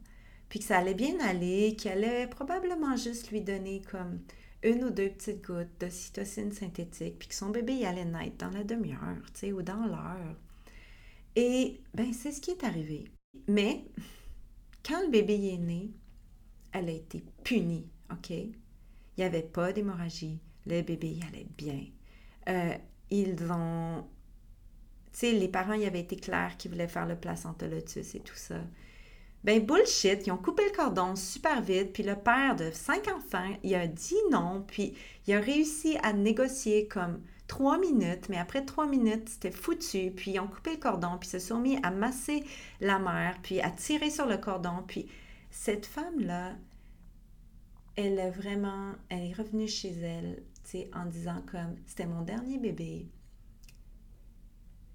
puis 0.49 0.59
que 0.59 0.65
ça 0.65 0.79
allait 0.79 0.95
bien 0.95 1.19
aller, 1.19 1.75
qu'elle 1.75 2.03
allait 2.03 2.27
probablement 2.27 2.97
juste 2.97 3.31
lui 3.31 3.41
donner 3.41 3.81
comme 3.91 4.19
une 4.63 4.83
ou 4.83 4.89
deux 4.89 5.09
petites 5.09 5.45
gouttes 5.45 5.79
de 5.79 5.89
cytocine 5.89 6.51
synthétique, 6.51 7.19
puis 7.19 7.29
que 7.29 7.35
son 7.35 7.49
bébé 7.49 7.73
y 7.73 7.85
allait 7.85 8.05
naître 8.05 8.37
dans 8.37 8.49
la 8.49 8.63
demi-heure, 8.63 9.23
tu 9.33 9.39
sais, 9.39 9.53
ou 9.53 9.61
dans 9.61 9.85
l'heure. 9.85 10.35
Et 11.35 11.79
ben 11.93 12.11
c'est 12.11 12.31
ce 12.31 12.41
qui 12.41 12.51
est 12.51 12.63
arrivé. 12.63 13.05
Mais 13.47 13.85
quand 14.85 15.01
le 15.01 15.09
bébé 15.09 15.53
est 15.53 15.57
né, 15.57 15.91
elle 16.71 16.89
a 16.89 16.93
été 16.93 17.23
punie, 17.43 17.87
OK? 18.11 18.29
Il 18.29 18.53
n'y 19.17 19.23
avait 19.23 19.43
pas 19.43 19.73
d'hémorragie. 19.73 20.39
Le 20.65 20.81
bébé 20.81 21.09
y 21.09 21.23
allait 21.23 21.47
bien. 21.57 21.85
Euh, 22.47 22.73
ils 23.09 23.35
ont... 23.51 24.05
Tu 25.11 25.19
sais, 25.19 25.31
les 25.31 25.47
parents, 25.47 25.73
y 25.73 25.85
avaient 25.85 26.01
été 26.01 26.15
clairs 26.15 26.55
qu'ils 26.57 26.71
voulaient 26.71 26.87
faire 26.87 27.07
le 27.07 27.15
placenta 27.15 27.67
lotus 27.67 28.15
et 28.15 28.19
tout 28.19 28.35
ça. 28.35 28.61
Ben 29.43 29.65
bullshit, 29.65 30.27
ils 30.27 30.31
ont 30.31 30.37
coupé 30.37 30.63
le 30.65 30.75
cordon 30.75 31.15
super 31.15 31.61
vite, 31.61 31.93
puis 31.93 32.03
le 32.03 32.15
père 32.15 32.55
de 32.55 32.71
cinq 32.71 33.07
enfants, 33.07 33.55
il 33.63 33.73
a 33.73 33.87
dit 33.87 34.15
non, 34.31 34.65
puis 34.67 34.95
il 35.25 35.33
a 35.33 35.39
réussi 35.39 35.97
à 36.03 36.11
négocier 36.11 36.87
comme 36.87 37.21
trois 37.49 37.79
minutes, 37.79 38.29
mais 38.29 38.37
après 38.37 38.63
trois 38.63 38.87
minutes, 38.87 39.27
c'était 39.27 39.51
foutu. 39.51 40.11
Puis 40.15 40.31
ils 40.31 40.39
ont 40.39 40.47
coupé 40.47 40.71
le 40.71 40.77
cordon, 40.77 41.17
puis 41.19 41.27
se 41.27 41.39
sont 41.39 41.59
mis 41.59 41.77
à 41.83 41.91
masser 41.91 42.45
la 42.79 42.99
mère, 42.99 43.37
puis 43.41 43.59
à 43.59 43.71
tirer 43.71 44.09
sur 44.09 44.27
le 44.27 44.37
cordon. 44.37 44.83
Puis 44.87 45.09
cette 45.49 45.85
femme-là, 45.85 46.55
elle 47.97 48.17
a 48.19 48.29
vraiment, 48.29 48.93
elle 49.09 49.25
est 49.25 49.33
revenue 49.33 49.67
chez 49.67 49.89
elle, 49.89 50.43
tu 50.63 50.71
sais, 50.71 50.91
en 50.93 51.05
disant 51.05 51.43
comme, 51.51 51.75
c'était 51.85 52.05
mon 52.05 52.21
dernier 52.21 52.59
bébé. 52.59 53.09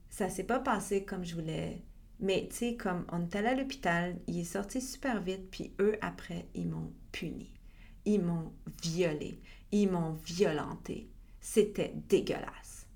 Ça 0.08 0.30
s'est 0.30 0.44
pas 0.44 0.60
passé 0.60 1.04
comme 1.04 1.24
je 1.24 1.34
voulais. 1.34 1.82
Mais 2.20 2.46
tu 2.48 2.56
sais, 2.56 2.76
comme 2.76 3.04
on 3.10 3.22
est 3.22 3.34
allé 3.34 3.48
à 3.48 3.54
l'hôpital, 3.56 4.16
il 4.28 4.38
est 4.38 4.44
sorti 4.44 4.80
super 4.80 5.20
vite, 5.20 5.50
puis 5.50 5.74
eux, 5.80 5.98
après, 6.00 6.46
ils 6.54 6.68
m'ont 6.68 6.92
puni. 7.10 7.52
Ils 8.04 8.22
m'ont 8.22 8.52
violé. 8.80 9.40
Ils 9.72 9.90
m'ont 9.90 10.12
violenté 10.12 11.10
c'était 11.44 11.92
dégueulasse. 12.08 12.86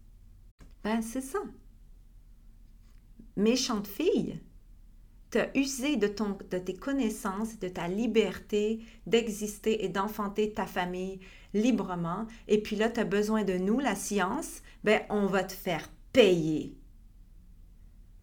Ben, 0.82 1.03
c'est 1.03 1.20
ça. 1.20 1.38
Méchante 3.36 3.86
fille, 3.86 4.40
t'as 5.28 5.49
usé 5.55 5.96
de, 5.96 6.07
ton, 6.09 6.38
de 6.51 6.57
tes 6.57 6.74
connaissances, 6.74 7.59
de 7.59 7.68
ta 7.68 7.88
liberté 7.88 8.80
d'exister 9.07 9.84
et 9.84 9.90
d'enfanter 9.90 10.55
ta 10.55 10.64
famille 10.64 11.20
librement. 11.53 12.26
Et 12.49 12.62
puis 12.62 12.74
là, 12.74 12.88
tu 12.88 13.01
as 13.01 13.05
besoin 13.05 13.44
de 13.44 13.59
nous, 13.59 13.80
la 13.80 13.94
science. 13.94 14.62
Ben, 14.82 15.03
on 15.11 15.26
va 15.26 15.44
te 15.44 15.53
faire 15.53 15.86
payer. 16.14 16.74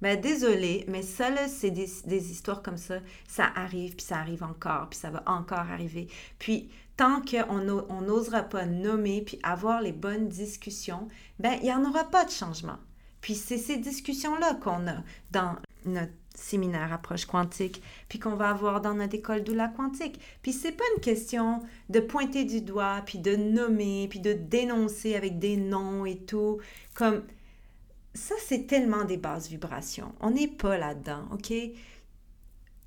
Ben, 0.01 0.19
désolé, 0.19 0.85
mais 0.87 1.03
ça, 1.03 1.29
là, 1.29 1.47
c'est 1.47 1.71
des, 1.71 1.87
des, 2.05 2.31
histoires 2.31 2.63
comme 2.63 2.77
ça. 2.77 2.99
Ça 3.27 3.51
arrive, 3.55 3.95
puis 3.95 4.05
ça 4.05 4.17
arrive 4.17 4.43
encore, 4.43 4.89
puis 4.89 4.97
ça 4.97 5.11
va 5.11 5.23
encore 5.27 5.59
arriver. 5.59 6.07
Puis, 6.39 6.71
tant 6.97 7.21
qu'on 7.21 8.01
n'osera 8.01 8.43
pas 8.43 8.65
nommer 8.65 9.21
puis 9.21 9.39
avoir 9.43 9.81
les 9.81 9.91
bonnes 9.91 10.27
discussions, 10.27 11.07
ben 11.39 11.57
il 11.61 11.63
n'y 11.63 11.73
en 11.73 11.85
aura 11.85 12.05
pas 12.05 12.25
de 12.25 12.31
changement. 12.31 12.77
Puis 13.21 13.35
c'est 13.35 13.57
ces 13.57 13.77
discussions-là 13.77 14.55
qu'on 14.55 14.87
a 14.87 15.03
dans 15.31 15.55
notre 15.85 16.13
séminaire 16.35 16.93
approche 16.93 17.25
quantique, 17.25 17.81
puis 18.09 18.19
qu'on 18.19 18.35
va 18.35 18.49
avoir 18.49 18.81
dans 18.81 18.93
notre 18.93 19.15
école 19.15 19.43
doula 19.43 19.69
quantique. 19.69 20.19
Puis 20.41 20.53
c'est 20.53 20.73
pas 20.73 20.83
une 20.95 21.01
question 21.01 21.61
de 21.89 21.99
pointer 21.99 22.43
du 22.43 22.61
doigt, 22.61 23.01
puis 23.05 23.19
de 23.19 23.35
nommer, 23.35 24.07
puis 24.09 24.19
de 24.19 24.33
dénoncer 24.33 25.15
avec 25.15 25.39
des 25.39 25.57
noms 25.57 26.05
et 26.05 26.17
tout. 26.17 26.59
Comme 26.93 27.23
ça, 28.13 28.35
c'est 28.45 28.67
tellement 28.67 29.05
des 29.05 29.17
basses 29.17 29.49
vibrations. 29.49 30.13
On 30.19 30.31
n'est 30.31 30.47
pas 30.47 30.77
là-dedans, 30.77 31.23
OK? 31.31 31.53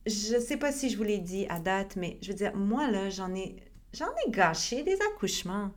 Je 0.06 0.40
sais 0.40 0.56
pas 0.56 0.72
si 0.72 0.88
je 0.88 0.96
vous 0.96 1.04
l'ai 1.04 1.18
dit 1.18 1.46
à 1.48 1.59
date, 1.61 1.96
mais 1.96 2.18
je 2.22 2.28
veux 2.28 2.36
dire, 2.36 2.54
moi, 2.56 2.90
là, 2.90 3.11
j'en 3.11 3.34
ai, 3.34 3.56
j'en 3.93 4.11
ai 4.26 4.30
gâché 4.30 4.82
des 4.82 4.99
accouchements. 5.12 5.70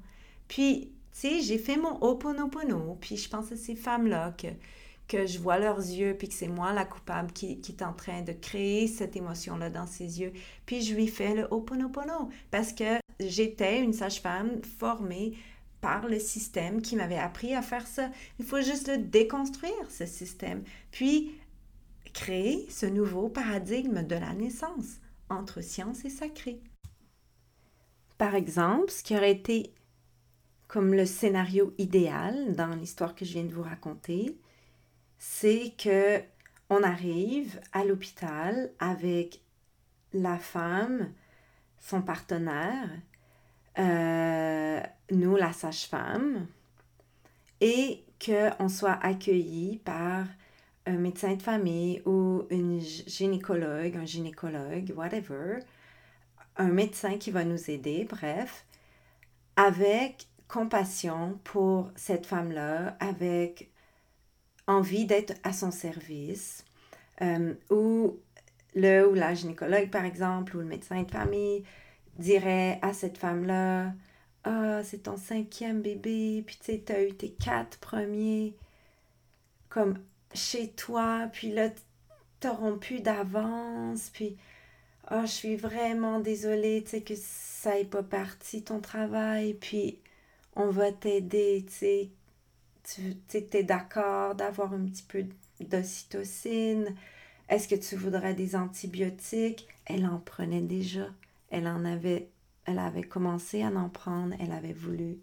Puis, 0.48 0.92
tu 1.14 1.20
sais, 1.20 1.42
j'ai 1.42 1.58
fait 1.58 1.78
mon 1.78 2.02
Oponopono, 2.02 2.98
puis 3.02 3.18
je 3.18 3.30
pense 3.30 3.52
à 3.52 3.58
ces 3.58 3.76
femmes-là 3.76 4.32
que 4.38 4.48
que 5.12 5.26
je 5.26 5.40
vois 5.40 5.60
leurs 5.60 5.80
yeux, 5.80 6.16
puis 6.18 6.30
que 6.30 6.34
c'est 6.34 6.48
moi 6.48 6.72
la 6.72 6.86
coupable 6.86 7.34
qui, 7.34 7.60
qui, 7.60 7.74
est 7.74 7.84
en 7.84 7.92
train 7.92 8.22
de 8.22 8.32
créer 8.32 8.88
cette 8.88 9.18
émotion-là 9.18 9.70
dans 9.70 9.86
ses 9.86 10.22
yeux. 10.22 10.32
Puis 10.66 10.82
je 10.84 10.96
lui 10.96 11.08
fais 11.08 11.36
le 11.36 11.48
Ho'oponopono 11.52 12.30
parce 12.50 12.72
que 12.72 12.98
j'étais 13.20 13.82
une 13.82 13.92
sage-femme 13.92 14.62
formée 14.80 15.34
par 15.82 16.08
le 16.08 16.18
système 16.18 16.82
qui 16.82 16.96
m'avait 16.96 17.18
appris 17.18 17.54
à 17.54 17.62
faire 17.62 17.88
ça. 17.88 18.10
Il 18.40 18.46
faut 18.46 18.62
juste 18.62 18.88
le 18.88 19.00
déconstruire, 19.00 19.90
ce 19.90 20.06
système. 20.06 20.64
Puis 20.92 21.34
créer 22.14 22.66
ce 22.70 22.86
nouveau 22.86 23.28
paradigme 23.28 24.04
de 24.04 24.16
la 24.16 24.34
naissance 24.34 25.02
entre 25.30 25.62
science 25.62 26.06
et 26.06 26.10
sacré. 26.10 26.62
Par 28.22 28.36
exemple, 28.36 28.92
ce 28.92 29.02
qui 29.02 29.18
aurait 29.18 29.32
été 29.32 29.74
comme 30.68 30.94
le 30.94 31.08
scénario 31.08 31.74
idéal 31.80 32.56
dans 32.56 32.68
l'histoire 32.68 33.16
que 33.16 33.26
je 33.26 33.34
viens 33.34 33.46
de 33.46 33.52
vous 33.52 33.64
raconter, 33.64 34.38
c'est 35.18 35.74
que 35.76 36.22
on 36.70 36.84
arrive 36.84 37.60
à 37.74 37.84
l'hôpital 37.84 38.70
avec 38.78 39.42
la 40.14 40.38
femme, 40.38 41.12
son 41.80 42.04
partenaire, 42.04 42.92
euh, 43.80 44.80
nous, 45.10 45.36
la 45.36 45.52
sage-femme, 45.52 46.46
et 47.60 48.04
qu'on 48.24 48.70
soit 48.70 49.00
accueilli 49.02 49.80
par 49.80 50.28
un 50.86 50.98
médecin 50.98 51.34
de 51.34 51.42
famille 51.42 52.04
ou 52.06 52.44
une 52.52 52.82
gynécologue, 52.82 53.98
un 53.98 54.06
gynécologue, 54.06 54.94
whatever, 54.96 55.62
un 56.58 56.68
médecin 56.68 57.18
qui 57.18 57.32
va 57.32 57.44
nous 57.44 57.70
aider, 57.70 58.06
bref, 58.10 58.66
avec 59.56 60.28
compassion 60.48 61.40
pour 61.44 61.92
cette 61.96 62.26
femme-là, 62.26 62.98
avec 63.00 63.72
envie 64.68 65.06
d'être 65.06 65.34
à 65.44 65.54
son 65.54 65.72
service, 65.72 66.66
euh, 67.22 67.54
ou 67.70 68.20
le 68.76 69.10
ou 69.10 69.14
la 69.14 69.34
gynécologue, 69.34 69.90
par 69.90 70.06
exemple, 70.06 70.56
ou 70.58 70.60
le 70.60 70.66
médecin 70.66 71.04
de 71.04 71.12
famille 71.12 71.64
dirait 72.18 72.80
à 72.82 72.94
cette 72.94 73.18
femme-là, 73.18 73.94
ah, 74.44 74.82
c'est 74.84 75.04
ton 75.04 75.18
cinquième 75.18 75.82
bébé, 75.82 76.44
puis 76.46 76.58
tu 76.58 76.66
sais, 76.66 76.84
tu 76.86 76.92
as 76.92 77.04
eu 77.04 77.14
tes 77.14 77.32
quatre 77.32 77.78
premiers 77.80 78.56
comme 79.70 79.98
chez 80.34 80.70
toi, 80.70 81.30
puis 81.32 81.52
là, 81.52 81.70
t'as 82.40 82.52
rompu 82.52 83.00
d'avance, 83.00 84.10
puis 84.14 84.38
oh, 85.12 85.22
je 85.24 85.32
suis 85.32 85.56
vraiment 85.56 86.20
désolée, 86.20 86.84
tu 86.84 86.92
sais, 86.92 87.02
que 87.02 87.14
ça 87.16 87.76
n'est 87.76 87.86
pas 87.86 88.04
parti 88.04 88.64
ton 88.64 88.80
travail, 88.80 89.54
puis 89.56 90.00
on 90.56 90.70
va 90.70 90.92
t'aider, 90.92 91.66
tu 91.68 91.74
sais, 91.74 92.10
tu 92.84 93.58
es 93.58 93.64
d'accord 93.64 94.36
d'avoir 94.36 94.74
un 94.74 94.86
petit 94.86 95.04
peu 95.04 95.26
d'ocytocine? 95.60 96.96
Est-ce 97.50 97.68
que 97.68 97.76
tu 97.76 97.96
voudrais 97.96 98.34
des 98.34 98.56
antibiotiques? 98.56 99.68
Elle 99.86 100.06
en 100.06 100.20
prenait 100.20 100.62
déjà. 100.62 101.08
Elle 101.50 101.68
en 101.68 101.84
avait, 101.86 102.30
elle 102.66 102.80
avait 102.80 103.04
commencé 103.04 103.62
à 103.62 103.68
en 103.68 103.90
prendre. 103.90 104.36
Elle 104.40 104.52
avait 104.52 104.74
voulu, 104.74 105.20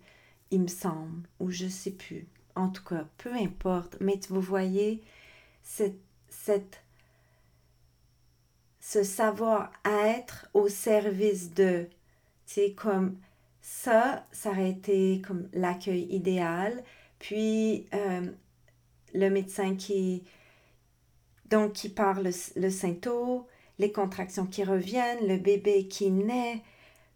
il 0.51 0.63
me 0.63 0.69
semble, 0.69 1.27
ou 1.41 1.51
je 1.51 1.67
sais 1.67 1.93
plus. 1.93 2.27
En 2.55 2.69
tout 2.69 2.85
cas, 2.85 3.07
peu 3.17 3.33
importe. 3.33 3.97
Mais 4.01 4.21
vous 4.29 4.41
voyez, 4.41 5.03
cette, 5.63 5.99
cette, 6.29 6.83
ce 8.81 9.03
savoir-être 9.03 10.49
au 10.55 10.69
service 10.69 11.53
de, 11.55 11.89
c'est 12.47 12.73
comme 12.73 13.19
ça, 13.61 14.27
ça 14.33 14.51
aurait 14.51 14.71
été 14.71 15.21
comme 15.27 15.49
l'accueil 15.53 16.07
idéal. 16.11 16.83
Puis 17.19 17.87
euh, 17.95 18.27
le 19.15 19.31
médecin 19.31 19.75
qui, 19.75 20.25
donc, 21.51 21.73
qui 21.75 21.89
parle 21.89 22.25
le, 22.25 22.31
le 22.61 22.71
les 23.79 23.93
contractions 23.93 24.47
qui 24.47 24.65
reviennent, 24.65 25.27
le 25.27 25.37
bébé 25.37 25.87
qui 25.87 26.11
naît. 26.11 26.63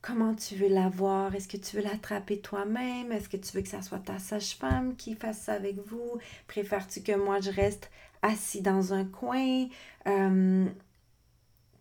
Comment 0.01 0.35
tu 0.35 0.57
veux 0.57 0.69
l'avoir? 0.69 1.35
Est-ce 1.35 1.49
que 1.49 1.57
tu 1.57 1.77
veux 1.77 1.83
l'attraper 1.83 2.41
toi-même? 2.41 3.13
Est-ce 3.13 3.29
que 3.29 3.37
tu 3.37 3.53
veux 3.57 3.63
que 3.63 3.69
ça 3.69 3.83
soit 3.83 4.01
ta 4.01 4.19
sage-femme 4.19 4.97
qui 4.97 5.15
fasse 5.15 5.43
ça 5.43 5.53
avec 5.53 5.77
vous? 5.87 6.19
Préfères-tu 6.49 7.03
que 7.03 7.17
moi 7.17 7.41
je 7.41 7.51
reste 7.51 7.91
assis 8.21 8.63
dans 8.63 8.93
un 8.93 9.05
coin? 9.05 9.69
Euh, 10.07 10.67
tu 10.67 10.73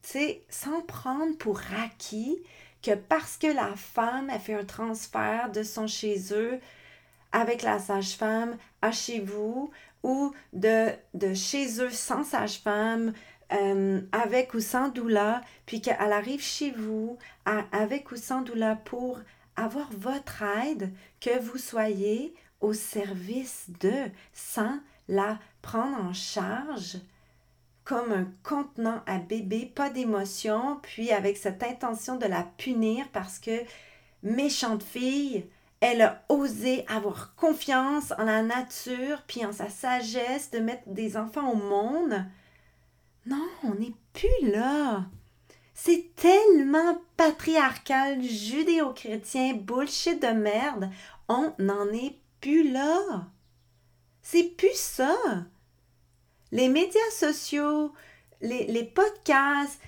sais, 0.08 0.44
sans 0.50 0.82
prendre 0.82 1.38
pour 1.38 1.60
acquis 1.84 2.42
que 2.82 2.96
parce 2.96 3.38
que 3.38 3.48
la 3.48 3.76
femme 3.76 4.30
a 4.30 4.40
fait 4.40 4.56
un 4.56 4.66
transfert 4.66 5.52
de 5.52 5.64
son 5.64 5.88
chez 5.88 6.34
eux 6.34 6.60
avec 7.32 7.62
la 7.62 7.80
sage-femme 7.80 8.58
à 8.82 8.92
chez 8.92 9.20
vous 9.20 9.72
ou 10.04 10.34
de, 10.54 10.90
chez 11.36 11.82
eux 11.82 11.92
sans 11.92 12.24
sage-femme, 12.24 13.14
euh, 13.54 14.02
avec 14.12 14.54
ou 14.54 14.60
sans 14.60 14.90
doula, 14.90 15.42
puis 15.66 15.82
qu'elle 15.82 16.12
arrive 16.12 16.42
chez 16.42 16.72
vous 16.72 17.18
avec 17.46 18.12
ou 18.12 18.16
sans 18.16 18.42
doula 18.42 18.76
pour 18.76 19.20
avoir 19.56 19.90
votre 19.92 20.42
aide, 20.42 20.92
que 21.20 21.38
vous 21.40 21.58
soyez 21.58 22.34
au 22.62 22.74
service 22.74 23.66
de, 23.80 24.10
sans 24.34 24.80
la 25.08 25.38
prendre 25.62 25.98
en 26.04 26.14
charge 26.14 26.98
comme 27.92 28.14
un 28.14 28.32
contenant 28.42 29.02
à 29.06 29.18
bébé, 29.18 29.70
pas 29.76 29.90
d'émotion, 29.90 30.80
puis 30.82 31.12
avec 31.12 31.36
cette 31.36 31.62
intention 31.62 32.16
de 32.16 32.26
la 32.26 32.44
punir 32.44 33.06
parce 33.12 33.38
que 33.38 33.52
méchante 34.24 34.82
fille, 34.82 35.46
elle 35.82 36.02
a 36.02 36.24
osé 36.30 36.86
avoir 36.88 37.36
confiance 37.36 38.14
en 38.18 38.24
la 38.24 38.44
nature, 38.44 39.22
puis 39.28 39.46
en 39.46 39.52
sa 39.52 39.68
sagesse 39.68 40.52
de 40.52 40.60
mettre 40.60 40.88
des 40.88 41.18
enfants 41.18 41.52
au 41.52 41.58
monde. 41.58 42.24
Non, 43.26 43.46
on 43.66 43.76
n'est 43.76 43.96
plus 44.14 44.50
là. 44.50 45.04
C'est 45.74 46.16
tellement 46.16 46.98
patriarcal, 47.18 48.24
judéo-chrétien, 48.24 49.56
bullshit 49.56 50.22
de 50.22 50.30
merde. 50.30 50.90
On 51.28 51.52
n'en 51.60 51.90
est 51.90 52.16
plus 52.40 52.72
là. 52.72 53.28
C'est 54.22 54.56
plus 54.56 54.78
ça. 54.78 55.14
Les 56.52 56.70
médias 56.70 57.00
sociaux, 57.12 57.94
les, 58.42 58.66
les 58.68 58.84
podcasts, 58.84 59.80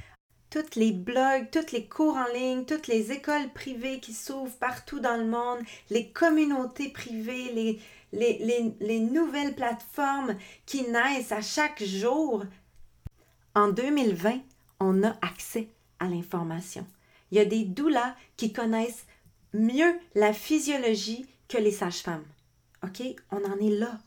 tous 0.53 0.76
les 0.76 0.91
blogs, 0.91 1.49
tous 1.51 1.72
les 1.72 1.88
cours 1.88 2.16
en 2.16 2.32
ligne, 2.32 2.66
toutes 2.66 2.86
les 2.86 3.11
écoles 3.11 3.49
privées 3.55 3.99
qui 3.99 4.14
s'ouvrent 4.14 4.55
partout 4.57 4.99
dans 4.99 5.18
le 5.18 5.26
monde, 5.26 5.59
les 5.89 6.09
communautés 6.09 6.89
privées, 6.89 7.80
les, 8.11 8.74
les, 8.80 8.99
nouvelles 8.99 9.55
plateformes 9.55 10.36
qui 10.68 10.84
naissent 10.84 11.32
à 11.32 11.41
chaque 11.41 11.84
jour. 11.84 12.43
En 13.55 13.70
2020, 13.70 14.41
on 14.80 15.03
a 15.03 15.16
accès 15.24 15.70
à 15.99 16.07
l'information. 16.07 16.86
Il 17.32 17.38
y 17.38 17.41
a 17.41 17.45
des 17.45 17.64
doulas 17.64 18.16
qui 18.38 18.53
connaissent 18.53 19.07
mieux 19.53 19.99
la 20.14 20.34
physiologie 20.34 21.26
que 21.47 21.57
les 21.57 21.72
sages-femmes. 21.72 22.26
OK? 22.84 23.01
On 23.32 23.43
en 23.43 23.57
est 23.57 23.76
là. 23.76 23.97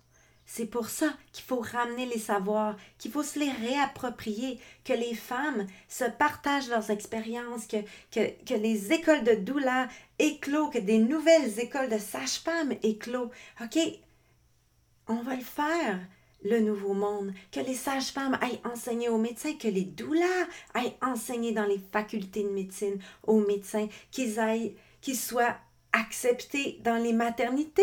C'est 0.49 0.67
pour 0.67 0.89
ça 0.89 1.13
qu'il 1.33 1.45
faut 1.45 1.61
ramener 1.61 2.07
les 2.07 2.21
savoirs, 2.21 2.77
qu'il 2.99 3.11
faut 3.11 3.25
se 3.25 3.39
les 3.39 3.51
réapproprier, 3.51 4.61
que 4.85 4.93
les 4.93 5.15
femmes 5.15 5.67
se 5.89 6.05
partagent 6.05 6.69
leurs 6.69 6.91
expériences, 6.91 7.67
que, 7.67 7.83
que, 8.13 8.55
les 8.55 8.93
écoles 8.93 9.25
de 9.25 9.35
doula 9.35 9.89
éclosent, 10.21 10.73
que 10.73 10.79
des 10.79 10.99
nouvelles 10.99 11.59
écoles 11.59 11.91
de 11.91 11.99
sages-femmes 11.99 12.75
éclosent. 12.85 13.31
OK, 13.61 13.77
on 15.09 15.17
va 15.17 15.35
le 15.35 15.43
faire, 15.43 15.99
le 16.45 16.61
nouveau 16.61 16.95
monde, 16.95 17.33
que 17.51 17.61
les 17.61 17.75
sages-femmes 17.75 18.39
aillent 18.41 18.61
enseigner 18.65 19.09
aux 19.09 19.19
médecins, 19.19 19.55
que 19.55 19.69
les 19.69 19.85
doulas 19.85 20.47
aillent 20.75 20.97
enseigner 21.03 21.51
dans 21.51 21.67
les 21.67 21.81
facultés 21.91 22.45
de 22.45 22.51
médecine 22.51 23.01
aux 23.25 23.41
médecins, 23.41 23.89
qu'ils 24.13 24.39
aillent, 24.39 24.77
qu'ils 25.01 25.19
soient 25.19 25.57
acceptés 25.93 26.79
dans 26.85 27.03
les 27.03 27.13
maternités 27.13 27.83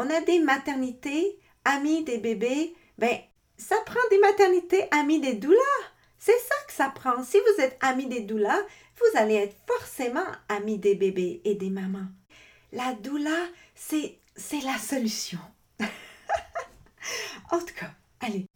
on 0.00 0.08
a 0.08 0.22
des 0.22 0.38
maternités 0.40 1.38
amies 1.66 2.04
des 2.04 2.16
bébés, 2.16 2.74
ben 2.96 3.18
ça 3.58 3.76
prend 3.84 4.00
des 4.10 4.18
maternités 4.18 4.88
amies 4.92 5.20
des 5.20 5.34
doulas. 5.34 5.58
C'est 6.18 6.38
ça 6.38 6.54
que 6.66 6.72
ça 6.72 6.88
prend. 6.88 7.22
Si 7.22 7.36
vous 7.38 7.62
êtes 7.62 7.76
amis 7.82 8.06
des 8.06 8.22
doulas, 8.22 8.62
vous 8.96 9.18
allez 9.18 9.34
être 9.34 9.56
forcément 9.66 10.24
amis 10.48 10.78
des 10.78 10.94
bébés 10.94 11.42
et 11.44 11.54
des 11.54 11.68
mamans. 11.68 12.06
La 12.72 12.94
doula, 12.94 13.46
c'est, 13.74 14.16
c'est 14.36 14.62
la 14.62 14.78
solution. 14.78 15.38
en 17.50 17.58
tout 17.58 17.74
cas, 17.78 17.90
allez, 18.20 18.46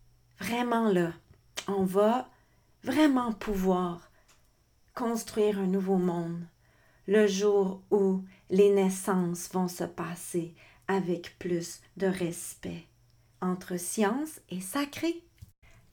vraiment 0.40 0.90
là, 0.90 1.12
on 1.68 1.84
va 1.84 2.30
vraiment 2.84 3.32
pouvoir 3.32 4.10
construire 4.94 5.58
un 5.58 5.66
nouveau 5.66 5.96
monde 5.98 6.46
le 7.06 7.26
jour 7.26 7.82
où 7.90 8.24
les 8.48 8.70
naissances 8.70 9.50
vont 9.52 9.68
se 9.68 9.84
passer 9.84 10.54
avec 10.88 11.38
plus 11.38 11.80
de 11.96 12.06
respect 12.06 12.84
entre 13.40 13.78
science 13.78 14.40
et 14.50 14.60
sacré. 14.60 15.22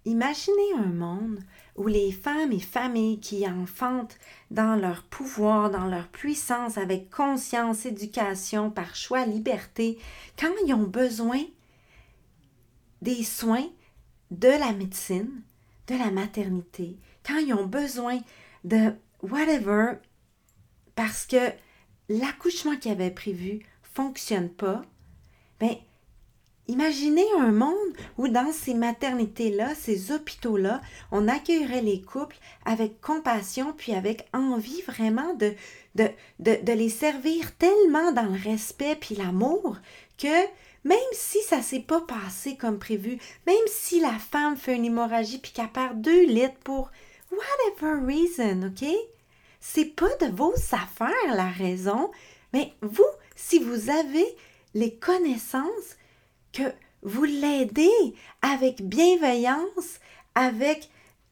Imaginez 0.05 0.73
un 0.79 0.87
monde 0.87 1.39
où 1.75 1.85
les 1.85 2.11
femmes 2.11 2.51
et 2.51 2.59
familles 2.59 3.19
qui 3.19 3.47
enfantent 3.47 4.17
dans 4.49 4.75
leur 4.75 5.03
pouvoir, 5.03 5.69
dans 5.69 5.85
leur 5.85 6.07
puissance, 6.07 6.77
avec 6.77 7.11
conscience, 7.11 7.85
éducation, 7.85 8.71
par 8.71 8.95
choix, 8.95 9.25
liberté, 9.25 9.99
quand 10.39 10.51
ils 10.65 10.73
ont 10.73 10.87
besoin 10.87 11.41
des 13.01 13.23
soins 13.23 13.69
de 14.31 14.47
la 14.47 14.71
médecine, 14.71 15.43
de 15.87 15.95
la 15.95 16.09
maternité, 16.09 16.97
quand 17.23 17.37
ils 17.37 17.53
ont 17.53 17.67
besoin 17.67 18.19
de 18.63 18.93
whatever, 19.21 19.93
parce 20.95 21.27
que 21.27 21.51
l'accouchement 22.09 22.75
qu'ils 22.77 22.91
avaient 22.91 23.11
prévu 23.11 23.59
fonctionne 23.93 24.49
pas, 24.49 24.81
ben 25.59 25.75
Imaginez 26.71 27.25
un 27.37 27.51
monde 27.51 27.75
où 28.17 28.29
dans 28.29 28.53
ces 28.53 28.73
maternités-là, 28.73 29.75
ces 29.75 30.13
hôpitaux-là, 30.13 30.79
on 31.11 31.27
accueillerait 31.27 31.81
les 31.81 32.01
couples 32.01 32.37
avec 32.63 33.01
compassion, 33.01 33.73
puis 33.75 33.93
avec 33.93 34.25
envie 34.31 34.81
vraiment 34.83 35.33
de, 35.33 35.53
de, 35.95 36.71
les 36.71 36.87
servir 36.87 37.57
tellement 37.57 38.13
dans 38.13 38.31
le 38.31 38.39
respect 38.41 38.95
puis 38.95 39.15
l'amour 39.15 39.77
que 40.17 40.45
même 40.85 40.97
si 41.11 41.41
ça 41.41 41.61
s'est 41.61 41.81
pas 41.81 41.99
passé 42.01 42.55
comme 42.55 42.79
prévu, 42.79 43.17
même 43.45 43.67
si 43.67 43.99
la 43.99 44.17
femme 44.17 44.55
fait 44.55 44.75
une 44.75 44.85
hémorragie 44.85 45.39
puis 45.39 45.51
qu'elle 45.51 45.67
perd 45.67 45.99
deux 45.99 46.25
litres 46.25 46.59
pour 46.63 46.89
whatever 47.31 48.05
reason, 48.05 48.67
OK? 48.67 48.87
C'est 49.59 49.93
pas 49.93 50.15
de 50.21 50.27
vos 50.27 50.53
affaires 50.71 51.35
la 51.35 51.49
raison, 51.49 52.11
mais 52.53 52.73
vous, 52.81 53.03
si 53.36 53.59
vous 53.59 53.89
avez 53.89 54.25
les 54.73 54.95
connaissances, 54.95 55.97
que 56.53 56.73
vous 57.03 57.23
l'aidez 57.23 58.13
avec 58.41 58.82
bienveillance, 58.82 59.99
avec 60.36 60.89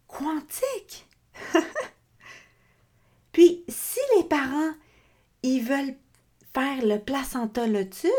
quantique. 0.08 1.06
Puis, 3.32 3.64
si 3.68 4.00
les 4.18 4.24
parents, 4.24 4.74
ils 5.44 5.64
veulent 5.64 5.96
faire 6.54 6.86
le 6.86 7.00
placenta 7.00 7.68
lotus, 7.68 8.10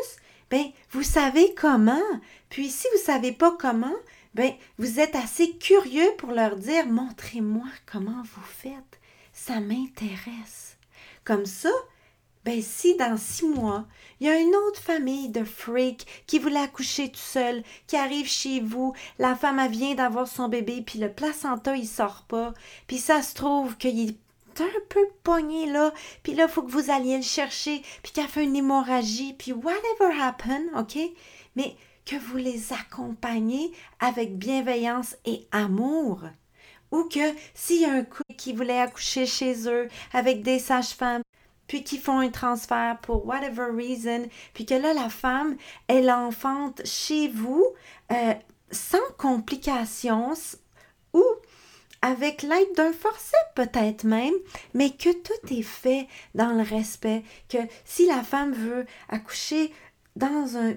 ben, 0.51 0.65
vous 0.91 1.03
savez 1.03 1.55
comment. 1.55 2.01
Puis, 2.49 2.71
si 2.71 2.87
vous 2.93 3.03
savez 3.03 3.33
pas 3.33 3.57
comment, 3.59 3.95
ben, 4.35 4.53
vous 4.79 5.01
êtes 5.01 5.17
assez 5.17 5.57
curieux 5.59 6.11
pour 6.19 6.31
leur 6.31 6.57
dire, 6.57 6.87
montrez-moi 6.87 7.67
comment 7.91 8.23
vous 8.23 8.43
faites. 8.45 9.01
Ça 9.33 9.61
m'intéresse. 9.61 10.77
Comme 11.25 11.47
ça, 11.47 11.71
ben 12.45 12.63
si 12.63 12.97
dans 12.97 13.17
six 13.17 13.47
mois, 13.47 13.87
il 14.19 14.27
y 14.27 14.31
a 14.31 14.39
une 14.39 14.55
autre 14.55 14.81
famille 14.81 15.29
de 15.29 15.45
freaks 15.45 16.07
qui 16.27 16.39
voulait 16.39 16.61
accoucher 16.61 17.11
tout 17.11 17.19
seul, 17.19 17.63
qui 17.87 17.97
arrive 17.97 18.29
chez 18.29 18.61
vous, 18.61 18.95
la 19.19 19.37
femme 19.37 19.67
vient 19.69 19.95
d'avoir 19.95 20.27
son 20.27 20.49
bébé, 20.49 20.83
puis 20.85 20.99
le 20.99 21.13
placenta 21.13 21.77
il 21.77 21.87
sort 21.87 22.25
pas, 22.29 22.55
puis 22.87 22.99
ça 22.99 23.23
se 23.23 23.35
trouve 23.35 23.77
qu'il 23.77 24.09
est 24.09 24.17
un 24.61 24.81
peu 24.89 25.07
pogné 25.23 25.67
là, 25.67 25.93
puis 26.23 26.35
là 26.35 26.45
il 26.45 26.51
faut 26.51 26.63
que 26.63 26.73
vous 26.73 26.91
alliez 26.91 27.17
le 27.17 27.23
chercher, 27.23 27.83
puis 28.03 28.13
qu'il 28.13 28.23
a 28.23 28.29
fait 28.29 28.45
une 28.45 28.57
hémorragie, 28.57 29.35
puis 29.35 29.53
whatever 29.53 30.21
happen, 30.21 30.63
ok? 30.77 30.99
Mais 31.57 31.77
que 32.07 32.17
vous 32.17 32.39
les 32.39 32.73
accompagnez 32.73 33.73
avec 34.01 34.37
bienveillance 34.37 35.17
et 35.25 35.47
amour. 35.53 36.23
Ou 36.91 37.05
que 37.05 37.35
s'il 37.55 37.83
y 37.83 37.85
a 37.85 37.93
un 37.93 38.03
couple 38.03 38.35
qui 38.37 38.53
voulait 38.53 38.81
accoucher 38.81 39.27
chez 39.27 39.69
eux 39.69 39.89
avec 40.13 40.43
des 40.43 40.59
sages-femmes, 40.59 41.23
puis 41.71 41.85
qui 41.85 41.99
font 41.99 42.19
un 42.19 42.31
transfert 42.31 42.99
pour 43.01 43.25
whatever 43.25 43.67
reason, 43.73 44.29
puis 44.55 44.67
que 44.67 44.75
là, 44.75 44.93
la 44.93 45.09
femme, 45.09 45.57
elle 45.87 46.11
enfante 46.11 46.85
chez 46.85 47.29
vous 47.29 47.65
euh, 48.11 48.35
sans 48.73 48.99
complications 49.19 50.33
ou 51.13 51.25
avec 52.03 52.43
l'aide 52.43 52.75
d'un 52.77 52.93
forcé 52.93 53.37
peut-être 53.55 54.03
même, 54.03 54.35
mais 54.75 54.91
que 54.91 55.13
tout 55.13 55.55
est 55.55 55.63
fait 55.63 56.09
dans 56.35 56.51
le 56.51 56.63
respect, 56.63 57.23
que 57.49 57.59
si 57.85 58.05
la 58.09 58.25
femme 58.25 58.53
veut 58.53 58.85
accoucher 59.09 59.73
dans 60.17 60.57
un 60.57 60.75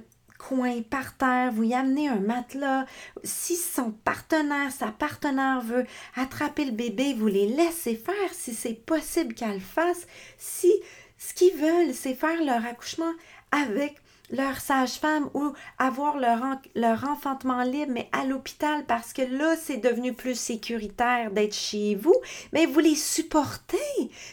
coin 0.47 0.81
par 0.81 1.15
terre, 1.17 1.51
vous 1.51 1.63
y 1.63 1.73
amenez 1.73 2.09
un 2.09 2.19
matelas. 2.19 2.85
Si 3.23 3.55
son 3.55 3.91
partenaire, 3.91 4.71
sa 4.71 4.87
partenaire 4.87 5.61
veut 5.61 5.85
attraper 6.15 6.65
le 6.65 6.71
bébé, 6.71 7.13
vous 7.13 7.27
les 7.27 7.47
laissez 7.47 7.95
faire 7.95 8.33
si 8.33 8.53
c'est 8.53 8.73
possible 8.73 9.33
qu'elle 9.33 9.55
le 9.55 9.59
fasse. 9.59 10.05
Si 10.37 10.71
ce 11.17 11.33
qu'ils 11.33 11.55
veulent, 11.55 11.93
c'est 11.93 12.15
faire 12.15 12.43
leur 12.43 12.65
accouchement 12.65 13.13
avec 13.51 13.95
leur 14.31 14.59
sage-femme 14.59 15.29
ou 15.33 15.53
avoir 15.77 16.17
leur, 16.17 16.41
leur 16.75 17.03
enfantement 17.07 17.63
libre, 17.63 17.91
mais 17.93 18.09
à 18.11 18.25
l'hôpital 18.25 18.85
parce 18.85 19.13
que 19.13 19.21
là, 19.21 19.55
c'est 19.55 19.77
devenu 19.77 20.13
plus 20.13 20.35
sécuritaire 20.35 21.31
d'être 21.31 21.55
chez 21.55 21.95
vous, 21.95 22.15
mais 22.51 22.65
vous 22.65 22.79
les 22.79 22.95
supportez. 22.95 23.77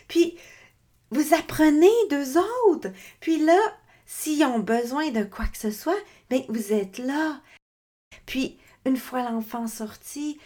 Puis, 0.09 0.37
vous 1.11 1.35
apprenez 1.35 1.91
d'eux 2.09 2.39
autres. 2.69 2.89
Puis 3.21 3.39
là, 3.45 3.59
S'ils 4.13 4.43
ont 4.43 4.59
besoin 4.59 5.13
de 5.13 5.23
quoi 5.23 5.47
que 5.47 5.57
ce 5.57 5.71
soit, 5.71 5.97
bien, 6.29 6.43
vous 6.49 6.73
êtes 6.73 6.99
là. 6.99 7.41
Puis, 8.27 8.59
une 8.85 8.97
fois 8.97 9.23
l'enfant 9.23 9.69
sorti, 9.69 10.37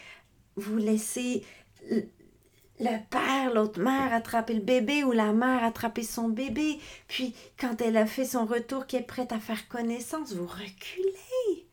vous 0.55 0.77
laissez 0.77 1.43
le 1.89 3.09
père, 3.09 3.55
l'autre 3.55 3.81
mère 3.81 4.13
attraper 4.13 4.53
le 4.53 4.61
bébé 4.61 5.03
ou 5.03 5.13
la 5.13 5.33
mère 5.33 5.65
attraper 5.65 6.03
son 6.03 6.29
bébé. 6.29 6.79
Puis, 7.09 7.35
quand 7.59 7.81
elle 7.81 7.97
a 7.97 8.05
fait 8.05 8.27
son 8.27 8.45
retour, 8.45 8.87
qui 8.87 8.97
est 8.97 9.03
prête 9.03 9.33
à 9.33 9.41
faire 9.41 9.67
connaissance, 9.67 10.35
vous 10.35 10.47
reculez. 10.47 11.67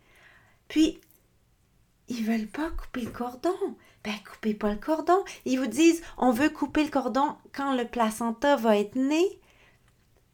Puis, 0.70 1.02
ils 2.08 2.24
veulent 2.24 2.48
pas 2.48 2.70
couper 2.70 3.02
le 3.02 3.12
cordon. 3.12 3.76
Ben, 4.06 4.16
coupez 4.32 4.54
pas 4.54 4.72
le 4.72 4.80
cordon. 4.80 5.26
Ils 5.44 5.60
vous 5.60 5.68
disent, 5.68 6.02
on 6.18 6.32
veut 6.32 6.50
couper 6.50 6.86
le 6.86 6.90
cordon 6.90 7.36
quand 7.52 7.76
le 7.76 7.86
placenta 7.86 8.56
va 8.56 8.78
être 8.78 8.96
né. 8.96 9.41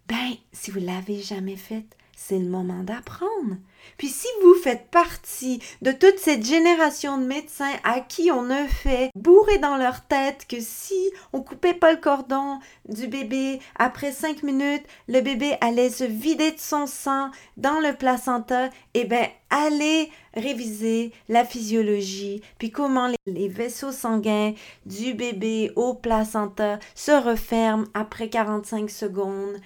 Ben, 0.07 0.35
si 0.53 0.71
vous 0.71 0.79
l'avez 0.79 1.21
jamais 1.21 1.57
fait, 1.57 1.85
c'est 2.15 2.39
le 2.39 2.49
moment 2.49 2.83
d'apprendre. 2.83 3.57
Puis 3.97 4.07
si 4.07 4.27
vous 4.41 4.55
faites 4.55 4.89
partie 4.89 5.61
de 5.81 5.91
toute 5.91 6.17
cette 6.17 6.45
génération 6.45 7.17
de 7.17 7.25
médecins 7.25 7.73
à 7.83 7.99
qui 7.99 8.31
on 8.31 8.49
a 8.49 8.67
fait 8.67 9.11
bourrer 9.15 9.59
dans 9.59 9.77
leur 9.77 10.05
tête 10.05 10.45
que 10.49 10.59
si 10.59 11.11
on 11.31 11.41
coupait 11.41 11.73
pas 11.73 11.91
le 11.91 11.99
cordon 11.99 12.59
du 12.89 13.07
bébé, 13.07 13.59
après 13.75 14.11
cinq 14.11 14.43
minutes, 14.43 14.83
le 15.07 15.21
bébé 15.21 15.57
allait 15.61 15.89
se 15.89 16.03
vider 16.03 16.51
de 16.51 16.59
son 16.59 16.87
sang 16.87 17.29
dans 17.55 17.79
le 17.79 17.93
placenta, 17.93 18.69
eh 18.93 19.05
bien, 19.05 19.27
allez 19.49 20.09
réviser 20.33 21.11
la 21.29 21.45
physiologie, 21.45 22.41
puis 22.57 22.71
comment 22.71 23.09
les 23.25 23.47
vaisseaux 23.47 23.91
sanguins 23.91 24.53
du 24.85 25.13
bébé 25.13 25.71
au 25.75 25.93
placenta 25.93 26.79
se 26.95 27.11
referment 27.11 27.85
après 27.93 28.29
45 28.29 28.89
secondes 28.89 29.57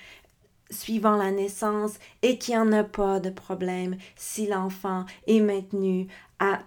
suivant 0.71 1.17
la 1.17 1.31
naissance 1.31 1.93
et 2.21 2.37
qu'il 2.37 2.55
n'y 2.55 2.59
en 2.59 2.71
a 2.71 2.83
pas 2.83 3.19
de 3.19 3.29
problème 3.29 3.97
si 4.15 4.47
l'enfant 4.47 5.05
est 5.27 5.41
maintenu 5.41 6.07
à 6.39 6.59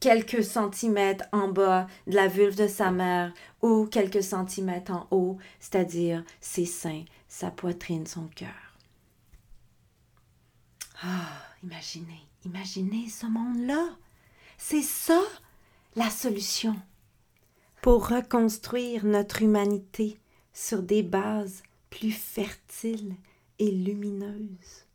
quelques 0.00 0.44
centimètres 0.44 1.24
en 1.32 1.48
bas 1.48 1.86
de 2.06 2.14
la 2.14 2.28
vulve 2.28 2.56
de 2.56 2.66
sa 2.66 2.90
mère 2.90 3.32
ou 3.62 3.86
quelques 3.86 4.22
centimètres 4.22 4.92
en 4.92 5.06
haut, 5.10 5.38
c'est-à-dire 5.60 6.22
ses 6.40 6.66
seins, 6.66 7.04
sa 7.26 7.50
poitrine, 7.50 8.06
son 8.06 8.28
cœur. 8.28 8.50
Ah, 11.02 11.42
imaginez, 11.62 12.20
imaginez 12.44 13.08
ce 13.08 13.26
monde-là. 13.26 13.88
C'est 14.58 14.82
ça 14.82 15.20
la 15.96 16.10
solution 16.10 16.76
pour 17.80 18.08
reconstruire 18.08 19.04
notre 19.04 19.42
humanité 19.42 20.18
sur 20.52 20.82
des 20.82 21.02
bases 21.02 21.62
plus 21.98 22.10
fertile 22.10 23.14
et 23.60 23.70
lumineuse. 23.70 24.86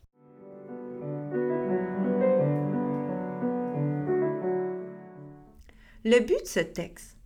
Le 6.04 6.20
but 6.20 6.42
de 6.42 6.48
ce 6.48 6.60
texte 6.60 7.18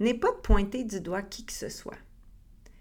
n'est 0.00 0.14
pas 0.14 0.32
de 0.32 0.40
pointer 0.40 0.82
du 0.82 1.00
doigt 1.00 1.22
qui 1.22 1.46
que 1.46 1.52
ce 1.52 1.68
soit, 1.68 1.98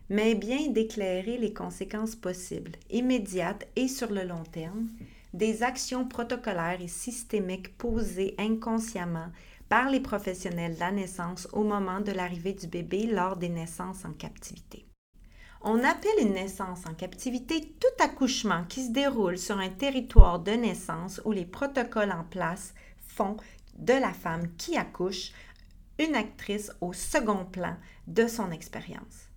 mais 0.10 0.34
bien 0.34 0.70
d'éclairer 0.70 1.38
les 1.38 1.54
conséquences 1.54 2.16
possibles, 2.16 2.72
immédiates 2.90 3.68
et 3.76 3.88
sur 3.88 4.12
le 4.12 4.24
long 4.24 4.44
terme, 4.44 4.88
des 5.34 5.62
actions 5.62 6.08
protocolaires 6.08 6.82
et 6.82 6.88
systémiques 6.88 7.78
posées 7.78 8.34
inconsciemment 8.40 9.32
par 9.70 9.92
les 9.92 10.00
professionnels 10.00 10.74
de 10.74 10.80
la 10.80 10.92
naissance 10.92 11.48
au 11.54 11.64
moment 11.64 12.02
de 12.02 12.12
l'arrivée 12.12 12.54
du 12.54 12.66
bébé 12.66 13.06
lors 13.06 13.38
des 13.38 13.50
naissances 13.50 14.06
en 14.06 14.14
captivité. 14.14 14.88
On 15.64 15.84
appelle 15.84 16.20
une 16.20 16.34
naissance 16.34 16.88
en 16.88 16.96
captivité 16.96 17.62
tout 17.80 18.04
accouchement 18.04 18.64
qui 18.68 18.84
se 18.84 18.92
déroule 18.92 19.38
sur 19.38 19.60
un 19.60 19.70
territoire 19.70 20.40
de 20.40 20.54
naissance 20.54 21.22
où 21.24 21.32
les 21.32 21.46
protocoles 21.46 22.12
en 22.12 22.24
place 22.24 22.74
font 22.98 23.38
de 23.78 23.94
la 23.94 24.12
femme 24.12 24.56
qui 24.58 24.76
accouche 24.76 25.32
une 26.00 26.16
actrice 26.16 26.72
au 26.82 26.94
second 26.94 27.46
plan 27.46 27.78
de 28.08 28.26
son 28.26 28.50
expérience. 28.50 29.30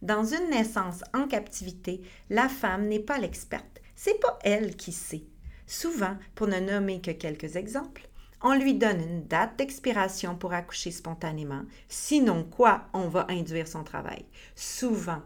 Dans 0.00 0.24
une 0.24 0.48
naissance 0.48 1.04
en 1.12 1.28
captivité, 1.28 2.00
la 2.30 2.48
femme 2.48 2.88
n'est 2.88 2.98
pas 2.98 3.18
l'experte, 3.18 3.82
c'est 3.94 4.18
pas 4.18 4.38
elle 4.42 4.76
qui 4.76 4.92
sait. 4.92 5.24
Souvent, 5.66 6.16
pour 6.34 6.46
ne 6.46 6.58
nommer 6.58 7.02
que 7.02 7.10
quelques 7.10 7.56
exemples, 7.56 8.08
on 8.40 8.54
lui 8.54 8.72
donne 8.72 9.02
une 9.02 9.26
date 9.26 9.58
d'expiration 9.58 10.36
pour 10.36 10.54
accoucher 10.54 10.90
spontanément, 10.90 11.64
sinon 11.86 12.44
quoi, 12.44 12.86
on 12.94 13.08
va 13.08 13.26
induire 13.28 13.68
son 13.68 13.84
travail? 13.84 14.24
Souvent, 14.56 15.20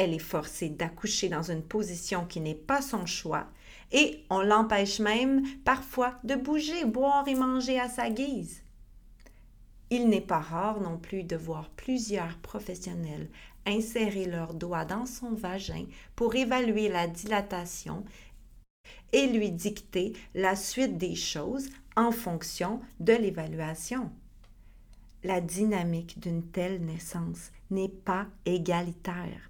elle 0.00 0.14
est 0.14 0.18
forcée 0.18 0.70
d'accoucher 0.70 1.28
dans 1.28 1.42
une 1.42 1.62
position 1.62 2.24
qui 2.24 2.40
n'est 2.40 2.54
pas 2.54 2.80
son 2.80 3.04
choix 3.04 3.46
et 3.92 4.24
on 4.30 4.40
l'empêche 4.40 4.98
même 4.98 5.42
parfois 5.62 6.14
de 6.24 6.36
bouger, 6.36 6.86
boire 6.86 7.28
et 7.28 7.34
manger 7.34 7.78
à 7.78 7.90
sa 7.90 8.08
guise. 8.08 8.62
Il 9.90 10.08
n'est 10.08 10.22
pas 10.22 10.38
rare 10.38 10.80
non 10.80 10.96
plus 10.96 11.22
de 11.22 11.36
voir 11.36 11.68
plusieurs 11.76 12.38
professionnels 12.38 13.28
insérer 13.66 14.24
leurs 14.24 14.54
doigts 14.54 14.86
dans 14.86 15.04
son 15.04 15.34
vagin 15.34 15.84
pour 16.16 16.34
évaluer 16.34 16.88
la 16.88 17.06
dilatation 17.06 18.02
et 19.12 19.26
lui 19.26 19.50
dicter 19.50 20.14
la 20.34 20.56
suite 20.56 20.96
des 20.96 21.14
choses 21.14 21.68
en 21.94 22.10
fonction 22.10 22.80
de 23.00 23.12
l'évaluation. 23.12 24.10
La 25.24 25.42
dynamique 25.42 26.18
d'une 26.20 26.46
telle 26.46 26.80
naissance 26.86 27.50
n'est 27.70 27.90
pas 27.90 28.28
égalitaire. 28.46 29.49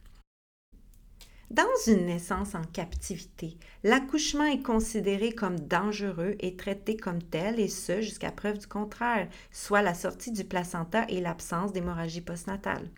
Dans 1.51 1.65
une 1.89 2.07
naissance 2.07 2.55
en 2.55 2.63
captivité, 2.63 3.59
l'accouchement 3.83 4.45
est 4.45 4.63
considéré 4.63 5.33
comme 5.33 5.59
dangereux 5.59 6.37
et 6.39 6.55
traité 6.55 6.97
comme 6.97 7.21
tel, 7.21 7.59
et 7.59 7.67
ce 7.67 8.01
jusqu'à 8.03 8.31
preuve 8.31 8.59
du 8.59 8.69
contraire, 8.69 9.29
soit 9.51 9.83
la 9.83 9.95
sortie 9.95 10.31
du 10.31 10.45
placenta 10.45 11.07
et 11.09 11.21
l'absence 11.21 11.73
d'hémorragie 11.73 12.21
postnatale. 12.21 12.89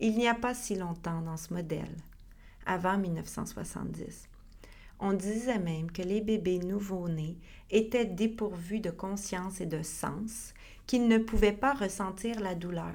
Il 0.00 0.16
n'y 0.16 0.26
a 0.26 0.34
pas 0.34 0.54
si 0.54 0.76
longtemps 0.76 1.20
dans 1.20 1.36
ce 1.36 1.52
modèle, 1.52 1.94
avant 2.64 2.96
1970. 2.96 4.30
On 4.98 5.12
disait 5.12 5.58
même 5.58 5.92
que 5.92 6.00
les 6.00 6.22
bébés 6.22 6.60
nouveau-nés 6.60 7.36
étaient 7.70 8.06
dépourvus 8.06 8.80
de 8.80 8.90
conscience 8.90 9.60
et 9.60 9.66
de 9.66 9.82
sens, 9.82 10.54
qu'ils 10.86 11.06
ne 11.06 11.18
pouvaient 11.18 11.52
pas 11.52 11.74
ressentir 11.74 12.40
la 12.40 12.54
douleur. 12.54 12.94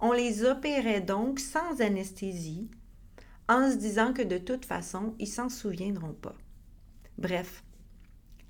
On 0.00 0.10
les 0.10 0.44
opérait 0.44 1.02
donc 1.02 1.38
sans 1.38 1.80
anesthésie, 1.80 2.68
en 3.48 3.70
se 3.70 3.76
disant 3.76 4.12
que 4.12 4.22
de 4.22 4.38
toute 4.38 4.64
façon, 4.64 5.14
ils 5.18 5.28
s'en 5.28 5.48
souviendront 5.48 6.14
pas. 6.14 6.34
Bref, 7.18 7.62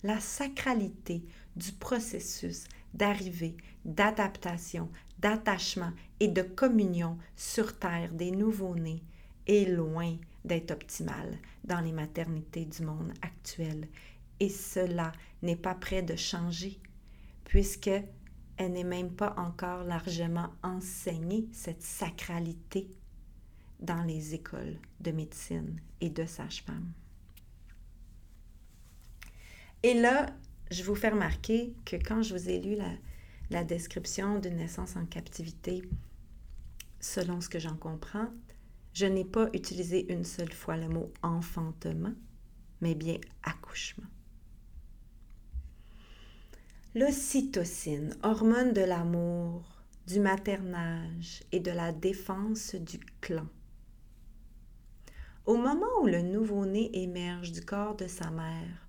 la 0.02 0.20
sacralité 0.20 1.24
du 1.56 1.72
processus 1.72 2.64
d'arrivée, 2.94 3.56
d'adaptation, 3.84 4.90
d'attachement 5.18 5.92
et 6.20 6.28
de 6.28 6.42
communion 6.42 7.18
sur 7.36 7.78
Terre 7.78 8.12
des 8.12 8.30
nouveau-nés 8.30 9.02
est 9.46 9.68
loin 9.68 10.16
d'être 10.44 10.72
optimale 10.72 11.38
dans 11.64 11.80
les 11.80 11.92
maternités 11.92 12.64
du 12.64 12.82
monde 12.82 13.12
actuel. 13.22 13.88
Et 14.40 14.48
cela 14.48 15.12
n'est 15.42 15.56
pas 15.56 15.74
prêt 15.74 16.02
de 16.02 16.16
changer, 16.16 16.80
puisque 17.44 17.90
elle 18.56 18.72
n'est 18.72 18.84
même 18.84 19.12
pas 19.12 19.34
encore 19.36 19.84
largement 19.84 20.50
enseignée, 20.62 21.48
cette 21.52 21.82
sacralité 21.82 22.88
dans 23.82 24.02
les 24.04 24.34
écoles 24.34 24.78
de 25.00 25.10
médecine 25.10 25.80
et 26.00 26.08
de 26.08 26.24
sage-femme. 26.24 26.92
Et 29.82 29.94
là, 29.94 30.26
je 30.70 30.84
vous 30.84 30.94
fais 30.94 31.08
remarquer 31.08 31.74
que 31.84 31.96
quand 31.96 32.22
je 32.22 32.34
vous 32.34 32.48
ai 32.48 32.60
lu 32.60 32.76
la, 33.50 33.64
description 33.64 34.38
d'une 34.38 34.56
naissance 34.56 34.96
en 34.96 35.04
captivité, 35.04 35.82
selon 37.00 37.42
ce 37.42 37.50
que 37.50 37.58
j'en 37.58 37.76
comprends, 37.76 38.28
je 38.94 39.04
n'ai 39.04 39.26
pas 39.26 39.50
utilisé 39.52 40.10
une 40.10 40.24
seule 40.24 40.52
fois 40.52 40.78
le 40.78 40.88
mot 40.88 41.12
enfantement, 41.22 42.14
mais 42.80 42.94
bien 42.94 43.18
accouchement. 43.42 44.06
L'ocytocine, 46.94 48.14
hormone 48.22 48.72
de 48.72 48.82
l'amour, 48.82 49.82
du 50.06 50.20
maternage 50.20 51.42
et 51.52 51.60
de 51.60 51.70
la 51.70 51.92
défense 51.92 52.74
du 52.74 52.98
clan, 53.20 53.46
au 55.44 55.56
moment 55.56 55.86
où 56.02 56.06
le 56.06 56.22
nouveau-né 56.22 56.90
émerge 57.02 57.52
du 57.52 57.62
corps 57.62 57.96
de 57.96 58.06
sa 58.06 58.30
mère, 58.30 58.88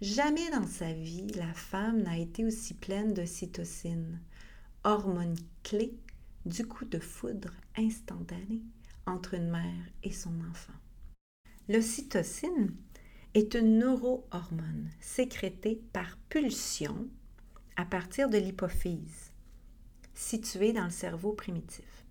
jamais 0.00 0.50
dans 0.50 0.66
sa 0.66 0.92
vie 0.92 1.26
la 1.34 1.52
femme 1.52 2.02
n'a 2.02 2.18
été 2.18 2.44
aussi 2.44 2.74
pleine 2.74 3.12
de 3.12 3.24
cytocine, 3.24 4.20
hormone 4.84 5.36
clé 5.62 5.94
du 6.46 6.66
coup 6.66 6.84
de 6.84 6.98
foudre 6.98 7.52
instantané 7.76 8.62
entre 9.06 9.34
une 9.34 9.50
mère 9.50 9.84
et 10.02 10.12
son 10.12 10.32
enfant. 10.50 10.72
L'ocytocine 11.68 12.74
est 13.34 13.54
une 13.54 13.78
neurohormone 13.78 14.90
sécrétée 15.00 15.80
par 15.92 16.16
pulsion 16.28 17.08
à 17.76 17.84
partir 17.84 18.28
de 18.28 18.38
l'hypophyse, 18.38 19.32
située 20.14 20.72
dans 20.72 20.84
le 20.84 20.90
cerveau 20.90 21.32
primitif. 21.32 22.04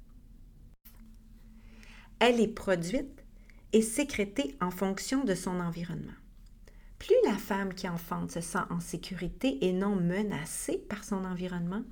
Elle 2.19 2.39
est 2.39 2.47
produite 2.47 3.20
est 3.73 3.81
sécrétée 3.81 4.55
en 4.59 4.71
fonction 4.71 5.23
de 5.23 5.35
son 5.35 5.59
environnement. 5.59 6.11
Plus 6.99 7.15
la 7.25 7.37
femme 7.37 7.73
qui 7.73 7.89
enfante 7.89 8.31
se 8.31 8.41
sent 8.41 8.59
en 8.69 8.79
sécurité 8.79 9.65
et 9.65 9.73
non 9.73 9.95
menacée 9.95 10.77
par 10.77 11.03
son 11.03 11.25
environnement, 11.25 11.83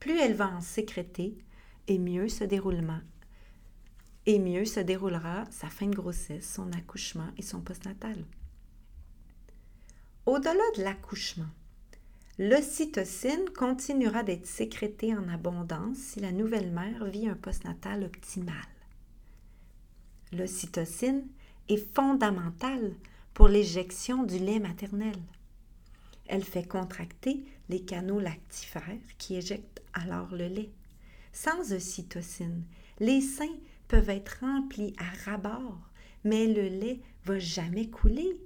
plus 0.00 0.18
elle 0.18 0.34
va 0.34 0.48
en 0.48 0.60
sécréter 0.60 1.38
et 1.88 1.98
mieux 1.98 2.28
se 2.28 2.44
et 4.26 4.38
mieux 4.38 4.64
se 4.64 4.80
déroulera 4.80 5.44
sa 5.50 5.68
fin 5.68 5.86
de 5.86 5.96
grossesse, 5.96 6.52
son 6.54 6.70
accouchement 6.72 7.28
et 7.36 7.42
son 7.42 7.60
postnatal. 7.60 8.24
Au-delà 10.26 10.62
de 10.76 10.82
l'accouchement, 10.82 11.50
l'ocytocine 12.38 13.50
continuera 13.56 14.22
d'être 14.22 14.46
sécrétée 14.46 15.14
en 15.14 15.28
abondance 15.28 15.96
si 15.96 16.20
la 16.20 16.32
nouvelle 16.32 16.70
mère 16.70 17.04
vit 17.06 17.28
un 17.28 17.34
postnatal 17.34 18.04
optimal 18.04 18.54
l'ocytocine 20.32 21.26
est 21.68 21.94
fondamentale 21.94 22.94
pour 23.34 23.48
l'éjection 23.48 24.24
du 24.24 24.38
lait 24.38 24.58
maternel. 24.58 25.16
Elle 26.26 26.44
fait 26.44 26.66
contracter 26.66 27.44
les 27.68 27.82
canaux 27.82 28.20
lactifères 28.20 28.82
qui 29.18 29.36
éjectent 29.36 29.82
alors 29.92 30.32
le 30.32 30.48
lait. 30.48 30.70
Sans 31.32 31.72
ocytocine, 31.72 32.64
les 33.00 33.20
seins 33.20 33.56
peuvent 33.88 34.10
être 34.10 34.38
remplis 34.40 34.94
à 34.98 35.30
rabord, 35.30 35.90
mais 36.24 36.46
le 36.46 36.68
lait 36.68 37.00
va 37.24 37.38
jamais 37.38 37.88
couler. 37.88 38.36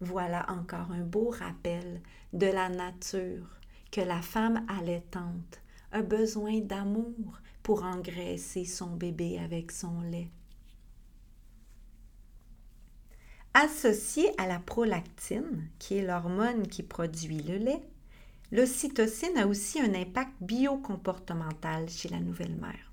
Voilà 0.00 0.50
encore 0.50 0.92
un 0.92 1.04
beau 1.04 1.30
rappel 1.30 2.00
de 2.32 2.46
la 2.46 2.68
nature 2.68 3.48
que 3.90 4.00
la 4.00 4.22
femme 4.22 4.64
allaitante 4.68 5.60
a 5.92 6.02
besoin 6.02 6.60
d'amour 6.60 7.38
pour 7.62 7.84
engraisser 7.84 8.64
son 8.64 8.96
bébé 8.96 9.38
avec 9.38 9.70
son 9.70 10.00
lait. 10.02 10.30
Associée 13.56 14.30
à 14.36 14.48
la 14.48 14.58
prolactine, 14.58 15.68
qui 15.78 15.96
est 15.96 16.04
l'hormone 16.04 16.66
qui 16.66 16.82
produit 16.82 17.38
le 17.38 17.56
lait, 17.56 17.82
l'ocytocine 18.50 19.38
a 19.38 19.46
aussi 19.46 19.80
un 19.80 19.94
impact 19.94 20.32
biocomportemental 20.40 21.88
chez 21.88 22.08
la 22.08 22.18
nouvelle 22.18 22.56
mère. 22.56 22.92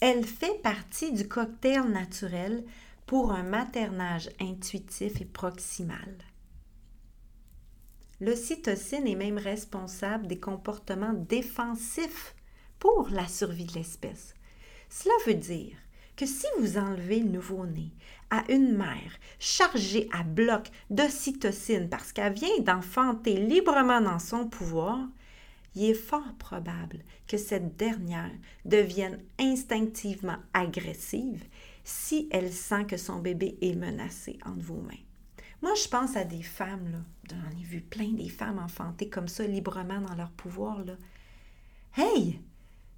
Elle 0.00 0.24
fait 0.24 0.60
partie 0.62 1.12
du 1.12 1.28
cocktail 1.28 1.88
naturel 1.88 2.64
pour 3.06 3.30
un 3.30 3.44
maternage 3.44 4.28
intuitif 4.40 5.20
et 5.20 5.24
proximal. 5.24 6.18
L'ocytocine 8.20 9.06
est 9.06 9.14
même 9.14 9.38
responsable 9.38 10.26
des 10.26 10.40
comportements 10.40 11.14
défensifs 11.14 12.34
pour 12.80 13.08
la 13.10 13.28
survie 13.28 13.66
de 13.66 13.74
l'espèce. 13.74 14.34
Cela 14.90 15.14
veut 15.26 15.34
dire 15.34 15.76
que 16.18 16.26
si 16.26 16.46
vous 16.58 16.76
enlevez 16.78 17.20
le 17.20 17.30
nouveau-né 17.30 17.92
à 18.30 18.42
une 18.50 18.76
mère 18.76 19.12
chargée 19.38 20.08
à 20.12 20.24
bloc 20.24 20.68
d'ocytocine 20.90 21.88
parce 21.88 22.12
qu'elle 22.12 22.32
vient 22.32 22.58
d'enfanter 22.60 23.36
librement 23.36 24.00
dans 24.00 24.18
son 24.18 24.48
pouvoir, 24.48 24.98
il 25.76 25.90
est 25.90 25.94
fort 25.94 26.34
probable 26.36 27.04
que 27.28 27.36
cette 27.36 27.76
dernière 27.76 28.32
devienne 28.64 29.22
instinctivement 29.38 30.38
agressive 30.52 31.44
si 31.84 32.28
elle 32.32 32.52
sent 32.52 32.86
que 32.86 32.96
son 32.96 33.20
bébé 33.20 33.56
est 33.62 33.76
menacé 33.76 34.40
entre 34.44 34.64
vos 34.64 34.80
mains. 34.80 35.04
Moi, 35.62 35.74
je 35.80 35.88
pense 35.88 36.16
à 36.16 36.24
des 36.24 36.42
femmes, 36.42 36.90
là. 36.90 36.98
J'en 37.30 37.58
ai 37.58 37.62
vu 37.62 37.80
plein 37.80 38.12
des 38.12 38.28
femmes 38.28 38.58
enfantées 38.58 39.08
comme 39.08 39.28
ça, 39.28 39.46
librement 39.46 40.00
dans 40.00 40.14
leur 40.14 40.30
pouvoir, 40.32 40.84
là. 40.84 40.96
Hey! 41.96 42.40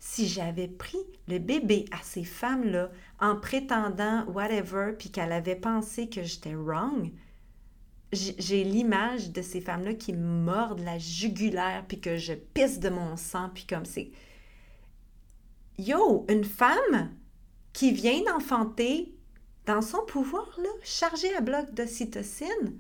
Si 0.01 0.27
j'avais 0.27 0.67
pris 0.67 0.99
le 1.29 1.39
bébé 1.39 1.85
à 1.93 2.03
ces 2.03 2.25
femmes-là 2.25 2.91
en 3.21 3.37
prétendant 3.37 4.25
whatever, 4.29 4.95
puis 4.99 5.11
qu'elle 5.11 5.31
avait 5.31 5.57
pensé 5.57 6.09
que 6.09 6.23
j'étais 6.23 6.55
wrong, 6.55 7.13
j'ai 8.13 8.65
l'image 8.65 9.31
de 9.31 9.43
ces 9.43 9.61
femmes-là 9.61 9.93
qui 9.93 10.15
mordent 10.15 10.81
la 10.81 10.99
jugulaire, 10.99 11.85
puis 11.87 12.01
que 12.01 12.17
je 12.17 12.33
pisse 12.33 12.81
de 12.81 12.89
mon 12.89 13.17
sang, 13.17 13.51
puis 13.55 13.67
comme 13.67 13.85
c'est... 13.85 14.11
Yo, 15.79 16.25
une 16.29 16.45
femme 16.45 17.15
qui 17.75 17.93
vient 17.93 18.23
d'enfanter 18.25 19.15
dans 19.67 19.83
son 19.83 20.05
pouvoir, 20.07 20.49
là, 20.59 20.69
chargée 20.83 21.35
à 21.37 21.43
bloc 21.43 21.73
d'ocytocine, 21.75 22.79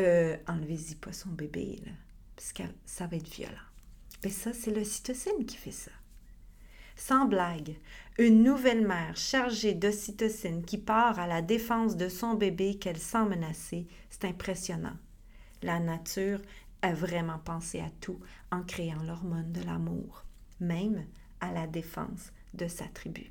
euh, 0.00 0.36
enlevez-y 0.48 0.94
pas 0.96 1.12
son 1.12 1.30
bébé, 1.30 1.80
là, 1.84 1.92
parce 2.34 2.54
que 2.54 2.62
ça 2.86 3.06
va 3.06 3.18
être 3.18 3.28
violent. 3.28 3.52
Mais 4.24 4.30
ça, 4.30 4.54
c'est 4.54 4.70
l'ocytocine 4.70 5.44
qui 5.46 5.56
fait 5.56 5.70
ça. 5.70 5.92
Sans 6.96 7.26
blague, 7.26 7.76
une 8.18 8.42
nouvelle 8.42 8.86
mère 8.86 9.16
chargée 9.16 9.74
d'ocytocine 9.74 10.64
qui 10.64 10.78
part 10.78 11.18
à 11.18 11.26
la 11.26 11.42
défense 11.42 11.96
de 11.96 12.08
son 12.08 12.34
bébé 12.34 12.78
qu'elle 12.78 12.98
sent 12.98 13.26
menacé, 13.26 13.86
c'est 14.08 14.24
impressionnant. 14.24 14.96
La 15.62 15.78
nature 15.78 16.40
a 16.80 16.94
vraiment 16.94 17.38
pensé 17.38 17.80
à 17.80 17.90
tout 18.00 18.18
en 18.50 18.62
créant 18.62 19.02
l'hormone 19.02 19.52
de 19.52 19.62
l'amour, 19.62 20.24
même 20.58 21.04
à 21.40 21.52
la 21.52 21.66
défense 21.66 22.32
de 22.54 22.66
sa 22.66 22.86
tribu. 22.86 23.30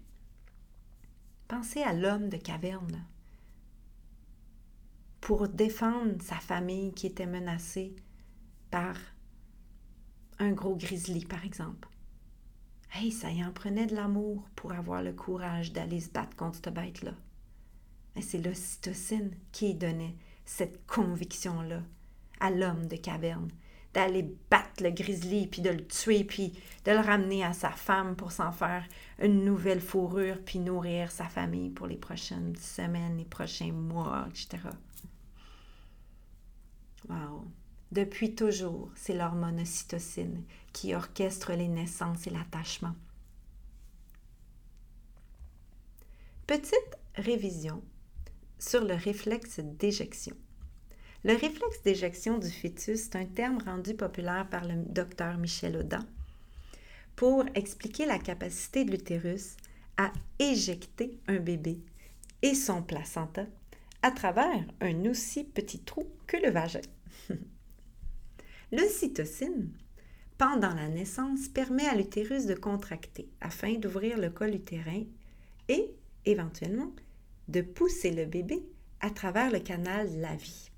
Pensez 1.48 1.82
à 1.82 1.94
l'homme 1.94 2.30
de 2.30 2.38
caverne. 2.38 3.04
Pour 5.22 5.48
défendre 5.48 6.22
sa 6.22 6.36
famille 6.36 6.94
qui 6.94 7.08
était 7.08 7.26
menacée 7.26 7.96
par 8.70 8.96
un 10.38 10.52
gros 10.52 10.76
grizzly, 10.76 11.26
par 11.26 11.44
exemple. 11.46 11.88
Hey, 12.98 13.12
ça 13.12 13.30
y 13.30 13.44
en 13.44 13.52
prenait 13.52 13.88
de 13.88 13.96
l'amour 13.96 14.48
pour 14.56 14.72
avoir 14.72 15.04
le 15.04 15.12
courage 15.12 15.74
d'aller 15.74 16.00
se 16.00 16.10
battre 16.10 16.38
contre 16.38 16.56
cette 16.64 16.74
bête-là. 16.74 17.12
C'est 18.22 18.38
l'ocytocine 18.38 19.32
qui 19.52 19.74
donnait 19.74 20.16
cette 20.46 20.88
conviction-là 20.88 21.82
à 22.40 22.52
l'homme 22.52 22.88
de 22.88 22.96
caverne, 22.96 23.50
d'aller 23.94 24.34
battre 24.50 24.82
le 24.82 24.92
grizzly, 24.92 25.48
puis 25.48 25.62
de 25.62 25.72
le 25.72 25.86
tuer, 25.86 26.24
puis 26.24 26.54
de 26.86 26.92
le 26.92 27.00
ramener 27.00 27.44
à 27.44 27.52
sa 27.52 27.72
femme 27.72 28.16
pour 28.16 28.32
s'en 28.32 28.54
faire 28.54 28.86
une 29.20 29.44
nouvelle 29.44 29.82
fourrure, 29.82 30.38
puis 30.46 30.60
nourrir 30.60 31.12
sa 31.12 31.26
famille 31.26 31.72
pour 31.72 31.88
les 31.88 31.98
prochaines 31.98 32.56
semaines, 32.56 33.18
les 33.18 33.26
prochains 33.26 33.74
mois, 33.74 34.26
etc. 34.30 34.70
Wow! 37.10 37.46
Depuis 37.92 38.36
toujours, 38.36 38.90
c'est 38.96 39.16
l'hormone 39.16 39.60
ocytocine 39.60 40.44
qui 40.76 40.94
orchestre 40.94 41.54
les 41.54 41.70
naissances 41.70 42.28
et 42.28 42.32
l'attachement. 42.32 42.96
Petite 46.46 46.98
révision 47.16 47.82
sur 48.60 48.84
le 48.84 48.94
réflexe 48.94 49.62
d'éjection. 49.62 50.36
Le 51.24 51.32
réflexe 51.32 51.82
d'éjection 51.86 52.38
du 52.38 52.52
fœtus 52.52 53.06
est 53.06 53.16
un 53.16 53.26
terme 53.26 53.60
rendu 53.64 53.96
populaire 53.96 54.48
par 54.50 54.66
le 54.66 54.76
docteur 54.76 55.38
Michel 55.38 55.78
Audin 55.78 56.06
pour 57.16 57.46
expliquer 57.56 58.06
la 58.06 58.20
capacité 58.20 58.84
de 58.84 58.92
l'utérus 58.92 59.56
à 59.96 60.12
éjecter 60.40 61.18
un 61.30 61.38
bébé 61.38 61.80
et 62.42 62.54
son 62.54 62.84
placenta 62.84 63.46
à 64.02 64.12
travers 64.12 64.66
un 64.82 65.06
aussi 65.06 65.46
petit 65.46 65.80
trou 65.80 66.06
que 66.28 66.36
le 66.36 66.52
vagin. 66.52 66.82
L'ocytocine, 68.74 69.72
pendant 70.38 70.74
la 70.74 70.88
naissance, 70.88 71.48
permet 71.48 71.88
à 71.88 71.96
l'utérus 71.96 72.46
de 72.46 72.56
contracter 72.56 73.30
afin 73.42 73.74
d'ouvrir 73.76 74.18
le 74.18 74.30
col 74.30 74.56
utérin 74.56 75.04
et, 75.68 75.92
éventuellement, 76.26 76.92
de 77.48 77.62
pousser 77.62 78.12
le 78.12 78.26
bébé 78.26 78.64
à 79.02 79.10
travers 79.10 79.52
le 79.52 79.60
canal 79.60 80.10
la 80.20 80.36
vie. 80.36 80.72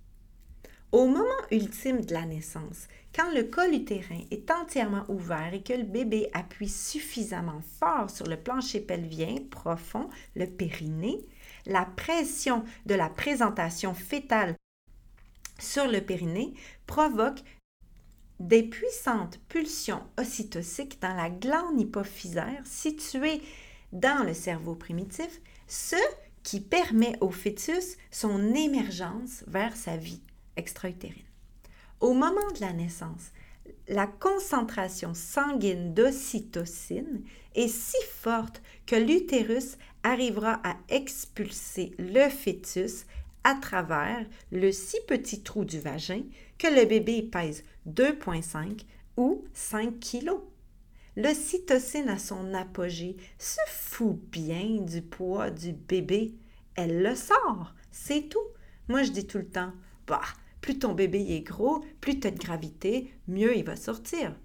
Au 0.91 1.05
moment 1.05 1.25
ultime 1.51 2.01
de 2.01 2.13
la 2.13 2.25
naissance, 2.25 2.87
quand 3.13 3.29
le 3.33 3.43
col 3.43 3.73
utérin 3.73 4.21
est 4.31 4.49
entièrement 4.51 5.03
ouvert 5.09 5.53
et 5.53 5.61
que 5.61 5.73
le 5.73 5.83
bébé 5.83 6.29
appuie 6.33 6.69
suffisamment 6.69 7.61
fort 7.79 8.09
sur 8.09 8.25
le 8.25 8.37
plancher 8.37 8.79
pelvien 8.79 9.35
profond, 9.49 10.09
le 10.35 10.45
périnée, 10.45 11.25
la 11.65 11.83
pression 11.83 12.63
de 12.85 12.95
la 12.95 13.09
présentation 13.09 13.93
fétale 13.93 14.55
sur 15.59 15.87
le 15.87 15.99
périnée 15.99 16.53
provoque 16.85 17.43
des 18.39 18.63
puissantes 18.63 19.39
pulsions 19.49 20.03
ocytociques 20.17 21.01
dans 21.01 21.15
la 21.15 21.29
glande 21.29 21.79
hypophysaire 21.79 22.61
située 22.65 23.41
dans 23.91 24.25
le 24.25 24.33
cerveau 24.33 24.75
primitif, 24.75 25.41
ce 25.67 25.95
qui 26.43 26.59
permet 26.61 27.17
au 27.21 27.29
fœtus 27.29 27.97
son 28.11 28.53
émergence 28.53 29.43
vers 29.47 29.75
sa 29.75 29.97
vie 29.97 30.21
extra-utérine. 30.55 31.23
Au 31.99 32.13
moment 32.13 32.51
de 32.55 32.61
la 32.61 32.73
naissance, 32.73 33.31
la 33.87 34.07
concentration 34.07 35.13
sanguine 35.13 35.93
d'ocytocine 35.93 37.23
est 37.55 37.67
si 37.67 37.97
forte 38.11 38.61
que 38.85 38.95
l'utérus 38.95 39.77
arrivera 40.03 40.61
à 40.63 40.77
expulser 40.89 41.93
le 41.97 42.29
fœtus 42.29 43.05
à 43.43 43.55
travers 43.55 44.25
le 44.51 44.71
si 44.71 44.97
petit 45.07 45.41
trou 45.41 45.63
du 45.63 45.79
vagin 45.79 46.23
que 46.57 46.67
le 46.67 46.85
bébé 46.85 47.21
pèse 47.23 47.63
2,5 47.87 48.85
ou 49.17 49.45
5 49.53 49.99
kilos. 49.99 50.41
L'ocytocine 51.15 52.09
à 52.09 52.19
son 52.19 52.53
apogée 52.53 53.17
se 53.39 53.59
fout 53.67 54.19
bien 54.31 54.81
du 54.81 55.01
poids 55.01 55.49
du 55.49 55.73
bébé. 55.73 56.35
Elle 56.75 57.01
le 57.01 57.15
sort, 57.15 57.73
c'est 57.91 58.29
tout. 58.29 58.47
Moi, 58.87 59.03
je 59.03 59.11
dis 59.11 59.25
tout 59.25 59.39
le 59.39 59.49
temps, 59.49 59.73
bah, 60.05 60.21
plus 60.61 60.79
ton 60.79 60.93
bébé 60.93 61.25
est 61.31 61.41
gros, 61.41 61.83
plus 62.01 62.19
tu 62.19 62.27
as 62.27 62.31
de 62.31 62.37
gravité, 62.37 63.11
mieux 63.27 63.57
il 63.57 63.63
va 63.63 63.75
sortir. 63.75 64.35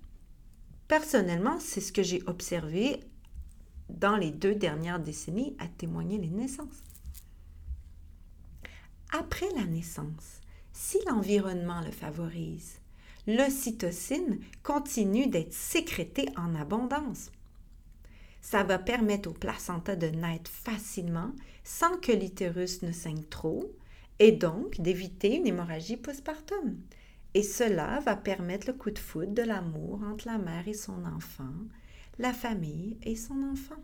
Personnellement, 0.88 1.58
c'est 1.60 1.80
ce 1.80 1.92
que 1.92 2.02
j'ai 2.02 2.22
observé 2.26 3.00
dans 3.88 4.16
les 4.16 4.30
deux 4.30 4.54
dernières 4.54 5.00
décennies 5.00 5.56
à 5.58 5.68
témoigner 5.68 6.18
les 6.18 6.30
naissances. 6.30 6.82
Après 9.10 9.48
la 9.56 9.64
naissance, 9.64 10.41
si 10.82 10.98
l'environnement 11.06 11.80
le 11.80 11.92
favorise, 11.92 12.80
l'ocytocine 13.28 14.40
continue 14.64 15.28
d'être 15.28 15.52
sécrétée 15.52 16.26
en 16.36 16.56
abondance. 16.56 17.30
Ça 18.40 18.64
va 18.64 18.80
permettre 18.80 19.30
au 19.30 19.32
placenta 19.32 19.94
de 19.94 20.08
naître 20.08 20.50
facilement 20.50 21.30
sans 21.62 21.96
que 21.98 22.10
l'utérus 22.10 22.82
ne 22.82 22.90
saigne 22.90 23.22
trop 23.22 23.70
et 24.18 24.32
donc 24.32 24.80
d'éviter 24.80 25.36
une 25.36 25.46
hémorragie 25.46 25.96
postpartum. 25.96 26.76
Et 27.34 27.44
cela 27.44 28.00
va 28.00 28.16
permettre 28.16 28.66
le 28.66 28.72
coup 28.72 28.90
de 28.90 28.98
foudre 28.98 29.34
de 29.34 29.42
l'amour 29.42 30.02
entre 30.02 30.26
la 30.26 30.38
mère 30.38 30.66
et 30.66 30.74
son 30.74 31.04
enfant, 31.04 31.54
la 32.18 32.32
famille 32.32 32.98
et 33.04 33.14
son 33.14 33.40
enfant. 33.44 33.80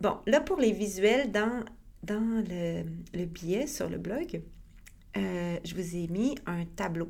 Bon, 0.00 0.20
là 0.26 0.40
pour 0.40 0.60
les 0.60 0.72
visuels 0.72 1.32
dans 1.32 1.64
dans 2.04 2.44
le, 2.48 2.84
le, 3.18 3.24
billet 3.24 3.66
sur 3.66 3.88
le 3.88 3.98
blog, 3.98 4.42
euh, 5.16 5.58
je 5.64 5.74
vous 5.74 5.96
ai 5.96 6.06
mis 6.08 6.34
un 6.46 6.64
tableau 6.64 7.08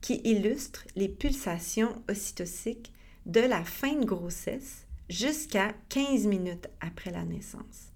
qui 0.00 0.20
illustre 0.24 0.86
les 0.96 1.08
pulsations 1.08 2.02
ocytociques 2.10 2.92
de 3.26 3.40
la 3.40 3.64
fin 3.64 3.94
de 3.94 4.04
grossesse 4.04 4.86
jusqu'à 5.08 5.74
15 5.88 6.26
minutes 6.26 6.68
après 6.80 7.10
la 7.10 7.24
naissance. 7.24 7.92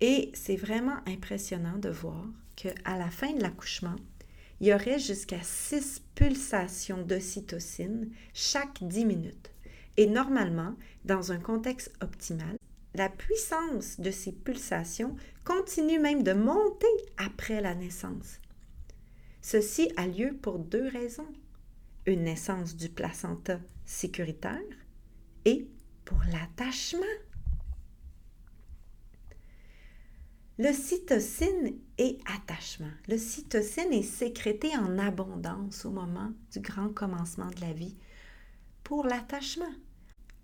Et 0.00 0.30
c'est 0.34 0.56
vraiment 0.56 0.98
impressionnant 1.06 1.78
de 1.78 1.88
voir 1.88 2.24
qu'à 2.54 2.98
la 2.98 3.10
fin 3.10 3.32
de 3.32 3.40
l'accouchement, 3.40 3.96
il 4.60 4.68
y 4.68 4.74
aurait 4.74 4.98
jusqu'à 4.98 5.42
6 5.42 6.02
pulsations 6.14 7.02
d'ocytocine 7.02 8.10
chaque 8.34 8.82
10 8.82 9.04
minutes. 9.04 9.50
Et 9.96 10.06
normalement, 10.06 10.74
dans 11.04 11.32
un 11.32 11.38
contexte 11.38 11.92
optimal, 12.02 12.56
la 12.96 13.08
puissance 13.08 14.00
de 14.00 14.10
ces 14.10 14.32
pulsations 14.32 15.16
continue 15.44 15.98
même 15.98 16.22
de 16.22 16.32
monter 16.32 16.86
après 17.18 17.60
la 17.60 17.74
naissance. 17.74 18.40
Ceci 19.42 19.92
a 19.96 20.06
lieu 20.06 20.36
pour 20.40 20.58
deux 20.58 20.88
raisons. 20.88 21.32
Une 22.06 22.24
naissance 22.24 22.76
du 22.76 22.88
placenta 22.88 23.60
sécuritaire 23.84 24.60
et 25.44 25.68
pour 26.04 26.18
l'attachement. 26.32 27.02
L'ocytocine 30.58 31.78
et 31.98 32.18
attachement. 32.34 32.90
L'ocytocine 33.08 33.92
est 33.92 34.02
sécrétée 34.02 34.74
en 34.76 34.98
abondance 34.98 35.84
au 35.84 35.90
moment 35.90 36.32
du 36.52 36.60
grand 36.60 36.88
commencement 36.88 37.50
de 37.50 37.60
la 37.60 37.72
vie 37.72 37.96
pour 38.82 39.04
l'attachement. 39.04 39.74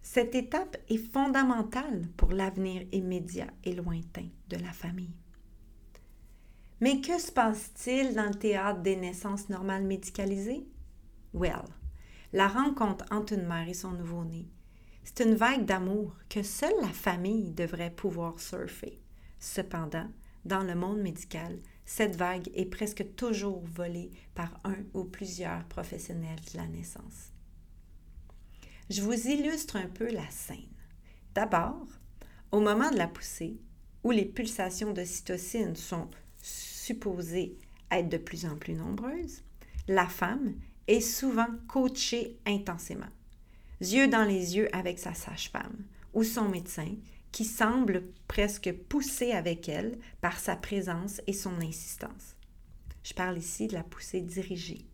Cette 0.03 0.35
étape 0.35 0.77
est 0.89 0.99
fondamentale 0.99 2.09
pour 2.17 2.33
l'avenir 2.33 2.87
immédiat 2.93 3.47
et 3.65 3.73
lointain 3.73 4.29
de 4.49 4.57
la 4.57 4.73
famille. 4.73 5.15
Mais 6.81 7.01
que 7.01 7.19
se 7.19 7.31
passe-t-il 7.31 8.15
dans 8.15 8.27
le 8.27 8.35
théâtre 8.35 8.83
des 8.83 8.97
naissances 8.97 9.49
normales 9.49 9.85
médicalisées? 9.85 10.67
Well, 11.33 11.65
la 12.33 12.49
rencontre 12.49 13.05
entre 13.13 13.35
une 13.35 13.47
mère 13.47 13.69
et 13.69 13.75
son 13.75 13.93
nouveau-né, 13.93 14.49
c'est 15.05 15.25
une 15.25 15.35
vague 15.35 15.65
d'amour 15.65 16.17
que 16.29 16.43
seule 16.43 16.81
la 16.81 16.89
famille 16.89 17.53
devrait 17.53 17.91
pouvoir 17.91 18.41
surfer. 18.41 19.01
Cependant, 19.39 20.09
dans 20.45 20.63
le 20.63 20.75
monde 20.75 21.01
médical, 21.01 21.61
cette 21.85 22.17
vague 22.17 22.51
est 22.55 22.67
presque 22.67 23.15
toujours 23.15 23.63
volée 23.65 24.11
par 24.35 24.61
un 24.65 24.77
ou 24.95 25.05
plusieurs 25.05 25.65
professionnels 25.67 26.41
de 26.53 26.59
la 26.59 26.67
naissance. 26.67 27.32
Je 28.93 29.01
vous 29.01 29.27
illustre 29.27 29.77
un 29.77 29.87
peu 29.87 30.13
la 30.13 30.29
scène. 30.29 30.69
D'abord, 31.35 31.87
au 32.51 32.61
moment 32.61 32.91
de 32.91 32.99
la 32.99 33.09
poussée, 33.09 33.57
où 34.05 34.11
les 34.11 34.27
pulsations 34.27 34.93
de 34.93 35.03
cytocine 35.03 35.75
sont 35.77 36.11
supposées 36.43 37.57
être 37.91 38.11
de 38.11 38.19
plus 38.19 38.45
en 38.45 38.55
plus 38.55 38.75
nombreuses, 38.75 39.45
la 39.89 40.07
femme 40.07 40.57
est 40.89 41.01
souvent 41.01 41.47
coachée 41.69 42.39
intensément, 42.45 43.09
yeux 43.81 44.09
dans 44.09 44.25
les 44.25 44.57
yeux 44.57 44.69
avec 44.77 44.99
sa 44.99 45.15
sage-femme 45.15 45.87
ou 46.13 46.23
son 46.23 46.51
médecin, 46.51 46.95
qui 47.31 47.47
semble 47.47 48.03
presque 48.29 48.75
pousser 48.91 49.33
avec 49.33 49.71
elle 49.71 49.99
par 50.21 50.39
sa 50.39 50.55
présence 50.55 51.23
et 51.27 51.33
son 51.33 51.59
insistance. 51.63 52.37
Je 53.05 53.15
parle 53.15 53.39
ici 53.39 53.69
de 53.69 53.73
la 53.73 53.85
poussée 53.85 54.21
dirigée. 54.21 54.85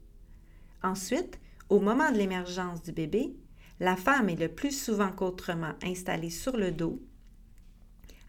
Ensuite, 0.84 1.40
au 1.68 1.80
moment 1.80 2.12
de 2.12 2.18
l'émergence 2.18 2.80
du 2.84 2.92
bébé, 2.92 3.34
la 3.81 3.97
femme 3.97 4.29
est 4.29 4.41
le 4.41 4.49
plus 4.49 4.72
souvent 4.72 5.11
qu'autrement 5.12 5.74
installée 5.83 6.31
sur 6.31 6.57
le 6.57 6.72
dos, 6.72 7.01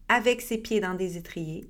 avec 0.07 0.41
ses 0.41 0.57
pieds 0.57 0.79
dans 0.79 0.93
des 0.93 1.17
étriers. 1.17 1.69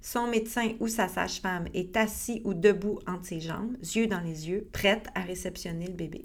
Son 0.00 0.28
médecin 0.28 0.72
ou 0.80 0.88
sa 0.88 1.08
sage-femme 1.08 1.66
est 1.74 1.96
assis 1.96 2.40
ou 2.44 2.54
debout 2.54 2.98
entre 3.06 3.26
ses 3.26 3.40
jambes, 3.40 3.76
yeux 3.82 4.06
dans 4.06 4.20
les 4.20 4.48
yeux, 4.48 4.68
prête 4.72 5.08
à 5.14 5.20
réceptionner 5.20 5.86
le 5.86 5.92
bébé. 5.92 6.24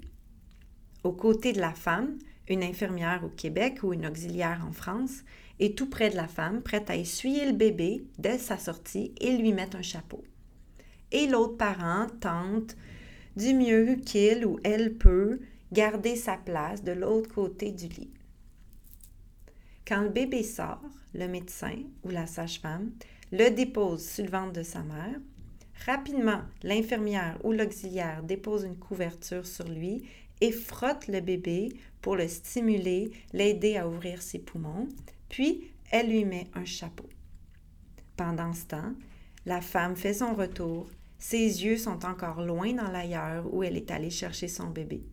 Aux 1.04 1.12
côtés 1.12 1.52
de 1.52 1.60
la 1.60 1.74
femme, 1.74 2.16
une 2.48 2.62
infirmière 2.62 3.22
au 3.24 3.28
Québec 3.28 3.80
ou 3.82 3.92
une 3.92 4.06
auxiliaire 4.06 4.64
en 4.66 4.72
France 4.72 5.24
est 5.60 5.76
tout 5.76 5.88
près 5.88 6.10
de 6.10 6.16
la 6.16 6.28
femme, 6.28 6.62
prête 6.62 6.90
à 6.90 6.96
essuyer 6.96 7.46
le 7.46 7.52
bébé 7.52 8.04
dès 8.18 8.38
sa 8.38 8.58
sortie 8.58 9.12
et 9.20 9.36
lui 9.36 9.52
mettre 9.52 9.76
un 9.76 9.82
chapeau. 9.82 10.22
Et 11.12 11.26
l'autre 11.26 11.56
parent 11.56 12.06
tente 12.20 12.76
du 13.36 13.52
mieux 13.52 13.96
qu'il 13.96 14.46
ou 14.46 14.58
elle 14.64 14.94
peut 14.94 15.40
garder 15.72 16.16
sa 16.16 16.36
place 16.36 16.82
de 16.82 16.92
l'autre 16.92 17.32
côté 17.32 17.72
du 17.72 17.88
lit. 17.88 18.12
Quand 19.86 20.02
le 20.02 20.08
bébé 20.08 20.42
sort, 20.42 20.82
le 21.14 21.28
médecin 21.28 21.76
ou 22.02 22.10
la 22.10 22.26
sage-femme 22.26 22.90
le 23.32 23.50
dépose 23.50 24.06
sur 24.08 24.24
le 24.24 24.30
ventre 24.30 24.52
de 24.52 24.62
sa 24.62 24.82
mère. 24.82 25.20
Rapidement, 25.84 26.42
l'infirmière 26.62 27.38
ou 27.44 27.52
l'auxiliaire 27.52 28.22
dépose 28.22 28.64
une 28.64 28.78
couverture 28.78 29.46
sur 29.46 29.68
lui 29.68 30.04
et 30.40 30.52
frotte 30.52 31.08
le 31.08 31.20
bébé 31.20 31.70
pour 32.00 32.16
le 32.16 32.28
stimuler, 32.28 33.10
l'aider 33.32 33.76
à 33.76 33.88
ouvrir 33.88 34.22
ses 34.22 34.38
poumons, 34.38 34.88
puis 35.28 35.70
elle 35.90 36.08
lui 36.08 36.24
met 36.24 36.46
un 36.54 36.64
chapeau. 36.64 37.08
Pendant 38.16 38.52
ce 38.52 38.66
temps, 38.66 38.92
la 39.44 39.60
femme 39.60 39.96
fait 39.96 40.14
son 40.14 40.34
retour, 40.34 40.88
ses 41.18 41.64
yeux 41.64 41.76
sont 41.76 42.04
encore 42.04 42.42
loin 42.42 42.72
dans 42.72 42.90
l'ailleurs 42.90 43.52
où 43.52 43.62
elle 43.62 43.76
est 43.76 43.90
allée 43.90 44.10
chercher 44.10 44.48
son 44.48 44.68
bébé. 44.68 45.04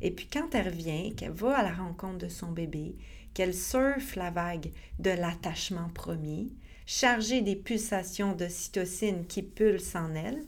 Et 0.00 0.10
puis 0.10 0.26
quand 0.26 0.54
elle 0.54 0.68
revient, 0.68 1.14
qu'elle 1.14 1.32
va 1.32 1.58
à 1.58 1.62
la 1.62 1.72
rencontre 1.72 2.18
de 2.18 2.28
son 2.28 2.52
bébé, 2.52 2.96
qu'elle 3.34 3.54
surfe 3.54 4.16
la 4.16 4.30
vague 4.30 4.70
de 4.98 5.10
l'attachement 5.10 5.88
promis, 5.90 6.54
chargée 6.86 7.42
des 7.42 7.56
pulsations 7.56 8.34
de 8.34 8.48
cytocine 8.48 9.26
qui 9.26 9.42
pulsent 9.42 9.96
en 9.96 10.14
elle, 10.14 10.44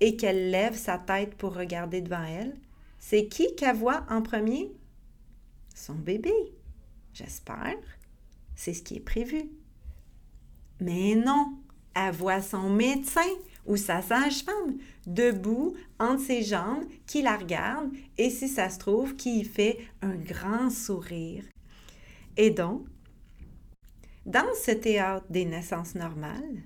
et 0.00 0.16
qu'elle 0.16 0.50
lève 0.50 0.76
sa 0.76 0.98
tête 0.98 1.34
pour 1.34 1.54
regarder 1.54 2.00
devant 2.00 2.24
elle, 2.24 2.54
c'est 2.98 3.26
qui 3.26 3.54
qu'elle 3.54 3.76
voit 3.76 4.04
en 4.10 4.22
premier? 4.22 4.70
Son 5.74 5.94
bébé, 5.94 6.32
j'espère. 7.12 7.76
C'est 8.54 8.74
ce 8.74 8.82
qui 8.82 8.96
est 8.96 9.00
prévu. 9.00 9.50
Mais 10.80 11.14
non, 11.14 11.58
elle 11.94 12.14
voit 12.14 12.42
son 12.42 12.70
médecin 12.70 13.20
ou 13.66 13.76
sa 13.76 14.02
sage-femme 14.02 14.78
debout 15.06 15.74
entre 15.98 16.22
ses 16.22 16.42
jambes 16.42 16.84
qui 17.06 17.22
la 17.22 17.36
regarde 17.36 17.90
et 18.18 18.30
si 18.30 18.48
ça 18.48 18.68
se 18.70 18.78
trouve 18.78 19.16
qui 19.16 19.40
y 19.40 19.44
fait 19.44 19.78
un 20.02 20.16
grand 20.16 20.70
sourire. 20.70 21.44
Et 22.36 22.50
donc, 22.50 22.86
dans 24.26 24.52
ce 24.64 24.72
théâtre 24.72 25.26
des 25.30 25.44
naissances 25.44 25.94
normales, 25.94 26.62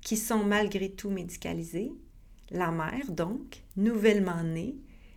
qui 0.00 0.16
sont 0.16 0.44
malgré 0.44 0.90
tout 0.90 1.10
médicalisées, 1.10 1.92
la 2.50 2.70
mère, 2.70 3.10
donc, 3.10 3.62
nouvellement 3.76 4.42
née, 4.42 4.76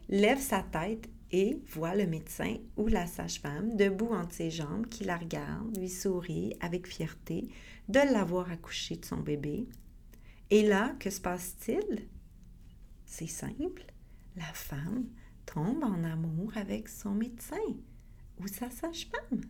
lève 0.10 0.40
sa 0.40 0.62
tête 0.62 1.10
et 1.32 1.60
voit 1.70 1.96
le 1.96 2.06
médecin 2.06 2.58
ou 2.78 2.88
la 2.88 3.08
sage-femme 3.08 3.76
debout 3.76 4.14
entre 4.14 4.36
ses 4.36 4.52
jambes 4.52 4.88
qui 4.88 5.04
la 5.04 5.18
regarde, 5.18 5.76
lui 5.78 5.90
sourit 5.90 6.54
avec 6.60 6.86
fierté 6.86 7.48
de 7.88 8.00
l'avoir 8.00 8.52
accouché 8.52 8.98
de 8.98 9.06
son 9.06 9.18
bébé. 9.18 9.66
Et 10.52 10.62
là, 10.62 10.94
que 11.00 11.10
se 11.10 11.22
passe-t-il? 11.22 12.08
C'est 13.16 13.28
simple, 13.28 13.86
la 14.36 14.52
femme 14.54 15.06
tombe 15.46 15.84
en 15.84 16.04
amour 16.04 16.52
avec 16.56 16.90
son 16.90 17.12
médecin 17.12 17.62
ou 18.40 18.48
sa 18.48 18.72
sage-femme. 18.72 19.42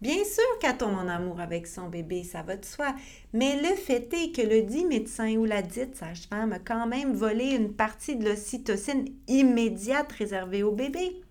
Bien 0.00 0.24
sûr 0.24 0.58
qu'elle 0.60 0.78
tombe 0.78 0.94
en 0.94 1.06
amour 1.06 1.38
avec 1.38 1.68
son 1.68 1.88
bébé, 1.88 2.24
ça 2.24 2.42
va 2.42 2.56
de 2.56 2.64
soi, 2.64 2.92
mais 3.32 3.62
le 3.62 3.76
fait 3.76 4.12
est 4.12 4.34
que 4.34 4.42
le 4.42 4.62
dit 4.62 4.84
médecin 4.84 5.36
ou 5.36 5.44
la 5.44 5.62
dite 5.62 5.94
sage-femme 5.94 6.54
a 6.54 6.58
quand 6.58 6.88
même 6.88 7.12
volé 7.12 7.54
une 7.54 7.72
partie 7.72 8.16
de 8.16 8.24
l'ocytocine 8.24 9.04
immédiate 9.28 10.10
réservée 10.10 10.64
au 10.64 10.72
bébé. 10.72 11.22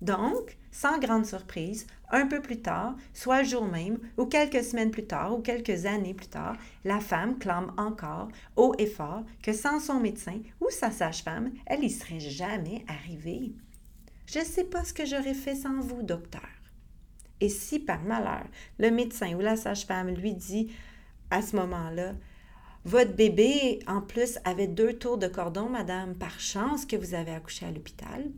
Donc, 0.00 0.58
sans 0.72 0.98
grande 0.98 1.24
surprise, 1.24 1.86
un 2.10 2.26
peu 2.26 2.40
plus 2.40 2.60
tard, 2.60 2.96
soit 3.12 3.42
le 3.42 3.48
jour 3.48 3.64
même, 3.64 3.98
ou 4.16 4.26
quelques 4.26 4.64
semaines 4.64 4.90
plus 4.90 5.06
tard, 5.06 5.36
ou 5.36 5.42
quelques 5.42 5.86
années 5.86 6.14
plus 6.14 6.28
tard, 6.28 6.56
la 6.84 7.00
femme 7.00 7.38
clame 7.38 7.72
encore, 7.76 8.28
haut 8.56 8.74
et 8.78 8.86
fort, 8.86 9.24
que 9.42 9.52
sans 9.52 9.80
son 9.80 10.00
médecin 10.00 10.40
ou 10.60 10.70
sa 10.70 10.90
sage-femme, 10.90 11.52
elle 11.66 11.80
n'y 11.80 11.90
serait 11.90 12.20
jamais 12.20 12.84
arrivée. 12.88 13.52
Je 14.26 14.40
ne 14.40 14.44
sais 14.44 14.64
pas 14.64 14.84
ce 14.84 14.92
que 14.92 15.06
j'aurais 15.06 15.34
fait 15.34 15.54
sans 15.54 15.80
vous, 15.80 16.02
docteur. 16.02 16.48
Et 17.40 17.48
si 17.48 17.78
par 17.78 18.02
malheur, 18.02 18.46
le 18.78 18.90
médecin 18.90 19.34
ou 19.34 19.40
la 19.40 19.56
sage-femme 19.56 20.08
lui 20.08 20.34
dit 20.34 20.72
à 21.30 21.42
ce 21.42 21.56
moment-là, 21.56 22.14
votre 22.84 23.14
bébé, 23.14 23.80
en 23.88 24.00
plus, 24.00 24.38
avait 24.44 24.68
deux 24.68 24.92
tours 24.92 25.18
de 25.18 25.26
cordon, 25.26 25.68
madame, 25.68 26.14
par 26.14 26.38
chance 26.38 26.86
que 26.86 26.94
vous 26.94 27.14
avez 27.14 27.32
accouché 27.32 27.66
à 27.66 27.72
l'hôpital. 27.72 28.30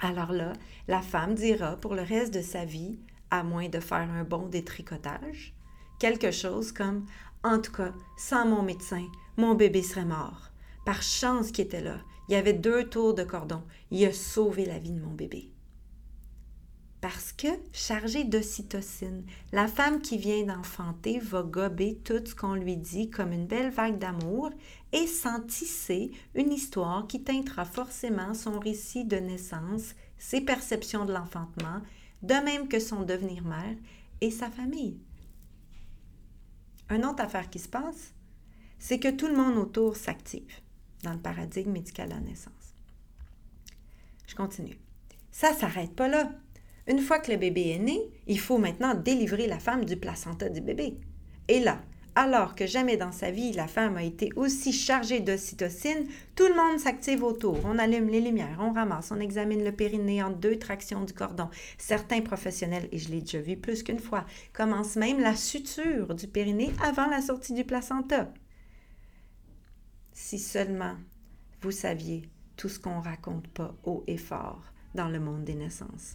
Alors 0.00 0.32
là, 0.32 0.52
la 0.88 1.00
femme 1.00 1.34
dira 1.34 1.76
pour 1.76 1.94
le 1.94 2.02
reste 2.02 2.34
de 2.34 2.42
sa 2.42 2.64
vie, 2.64 2.98
à 3.30 3.42
moins 3.42 3.68
de 3.68 3.80
faire 3.80 4.10
un 4.10 4.24
bon 4.24 4.46
détricotage, 4.46 5.54
quelque 5.98 6.30
chose 6.30 6.72
comme 6.72 7.06
En 7.42 7.60
tout 7.60 7.72
cas, 7.72 7.92
sans 8.16 8.46
mon 8.46 8.62
médecin, 8.62 9.06
mon 9.36 9.54
bébé 9.54 9.82
serait 9.82 10.04
mort. 10.04 10.50
Par 10.84 11.02
chance 11.02 11.50
qu'il 11.50 11.64
était 11.64 11.80
là. 11.80 11.98
Il 12.28 12.32
y 12.32 12.36
avait 12.36 12.52
deux 12.52 12.88
tours 12.88 13.14
de 13.14 13.22
cordon. 13.22 13.62
Il 13.90 14.04
a 14.04 14.12
sauvé 14.12 14.66
la 14.66 14.78
vie 14.78 14.92
de 14.92 15.00
mon 15.00 15.12
bébé. 15.12 15.50
Parce 17.08 17.32
que, 17.32 17.46
chargée 17.72 18.24
d'ocytocine, 18.24 19.22
la 19.52 19.68
femme 19.68 20.02
qui 20.02 20.18
vient 20.18 20.42
d'enfanter 20.42 21.20
va 21.20 21.44
gober 21.44 22.00
tout 22.02 22.20
ce 22.26 22.34
qu'on 22.34 22.54
lui 22.54 22.76
dit 22.76 23.10
comme 23.10 23.30
une 23.30 23.46
belle 23.46 23.70
vague 23.70 23.98
d'amour 23.98 24.50
et 24.90 25.06
s'en 25.06 25.40
tisser 25.40 26.10
une 26.34 26.52
histoire 26.52 27.06
qui 27.06 27.22
teintera 27.22 27.64
forcément 27.64 28.34
son 28.34 28.58
récit 28.58 29.04
de 29.04 29.18
naissance, 29.18 29.94
ses 30.18 30.40
perceptions 30.40 31.04
de 31.04 31.12
l'enfantement, 31.12 31.80
de 32.22 32.34
même 32.44 32.66
que 32.66 32.80
son 32.80 33.02
devenir 33.02 33.44
mère 33.44 33.76
et 34.20 34.32
sa 34.32 34.50
famille. 34.50 34.98
Une 36.90 37.04
autre 37.04 37.22
affaire 37.22 37.48
qui 37.48 37.60
se 37.60 37.68
passe, 37.68 38.14
c'est 38.80 38.98
que 38.98 39.12
tout 39.12 39.28
le 39.28 39.36
monde 39.36 39.58
autour 39.58 39.94
s'active 39.94 40.56
dans 41.04 41.12
le 41.12 41.20
paradigme 41.20 41.70
médical 41.70 42.08
de 42.08 42.14
la 42.14 42.20
naissance. 42.20 42.74
Je 44.26 44.34
continue. 44.34 44.80
Ça 45.30 45.52
s'arrête 45.52 45.94
pas 45.94 46.08
là. 46.08 46.32
Une 46.88 47.00
fois 47.00 47.18
que 47.18 47.32
le 47.32 47.36
bébé 47.36 47.70
est 47.70 47.78
né, 47.78 48.00
il 48.26 48.38
faut 48.38 48.58
maintenant 48.58 48.94
délivrer 48.94 49.46
la 49.46 49.58
femme 49.58 49.84
du 49.84 49.96
placenta 49.96 50.48
du 50.48 50.60
bébé. 50.60 50.98
Et 51.48 51.60
là, 51.60 51.82
alors 52.14 52.54
que 52.54 52.66
jamais 52.66 52.96
dans 52.96 53.12
sa 53.12 53.30
vie 53.30 53.52
la 53.52 53.66
femme 53.66 53.96
a 53.98 54.02
été 54.02 54.30
aussi 54.36 54.72
chargée 54.72 55.20
d'ocytocine, 55.20 56.06
tout 56.34 56.46
le 56.46 56.54
monde 56.54 56.80
s'active 56.80 57.22
autour. 57.22 57.58
On 57.64 57.78
allume 57.78 58.08
les 58.08 58.22
lumières, 58.22 58.58
on 58.60 58.72
ramasse, 58.72 59.12
on 59.12 59.20
examine 59.20 59.62
le 59.62 59.72
périnée 59.72 60.22
en 60.22 60.30
deux 60.30 60.58
tractions 60.58 61.04
du 61.04 61.12
cordon. 61.12 61.50
Certains 61.76 62.22
professionnels, 62.22 62.88
et 62.90 62.98
je 62.98 63.10
l'ai 63.10 63.20
déjà 63.20 63.40
vu 63.40 63.56
plus 63.56 63.82
qu'une 63.82 63.98
fois, 63.98 64.24
commencent 64.54 64.96
même 64.96 65.20
la 65.20 65.36
suture 65.36 66.14
du 66.14 66.26
périnée 66.26 66.72
avant 66.82 67.06
la 67.06 67.20
sortie 67.20 67.52
du 67.52 67.64
placenta. 67.64 68.32
Si 70.12 70.38
seulement 70.38 70.94
vous 71.60 71.70
saviez 71.70 72.22
tout 72.56 72.70
ce 72.70 72.78
qu'on 72.78 73.00
raconte 73.00 73.48
pas 73.48 73.74
haut 73.84 74.04
et 74.06 74.16
fort 74.16 74.62
dans 74.94 75.08
le 75.08 75.20
monde 75.20 75.44
des 75.44 75.54
naissances. 75.54 76.14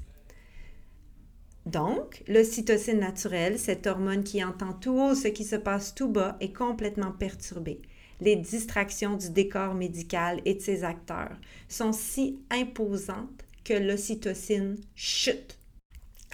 Donc, 1.66 2.24
l'ocytocine 2.28 3.00
naturelle, 3.00 3.60
cette 3.60 3.86
hormone 3.86 4.24
qui 4.24 4.44
entend 4.44 4.74
tout 4.74 5.00
haut 5.00 5.16
ce 5.16 5.28
qui 5.28 5.44
se 5.44 5.56
passe 5.56 5.94
tout 5.94 6.10
bas, 6.10 6.38
est 6.40 6.54
complètement 6.54 7.12
perturbée. 7.12 7.82
Les 8.20 8.36
distractions 8.36 9.16
du 9.16 9.30
décor 9.30 9.74
médical 9.74 10.42
et 10.46 10.56
de 10.56 10.60
ses 10.60 10.84
acteurs 10.84 11.38
sont 11.68 11.94
si 11.94 12.40
imposantes 12.50 13.46
que 13.64 13.74
l'ocytocine 13.74 14.78
chute. 14.96 15.60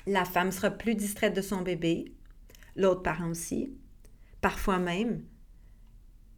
La 0.06 0.24
femme 0.24 0.52
sera 0.52 0.72
plus 0.72 0.96
distraite 0.96 1.36
de 1.36 1.42
son 1.42 1.62
bébé, 1.62 2.14
l'autre 2.76 3.04
parent 3.04 3.30
aussi. 3.30 3.74
Parfois 4.40 4.80
même, 4.80 5.24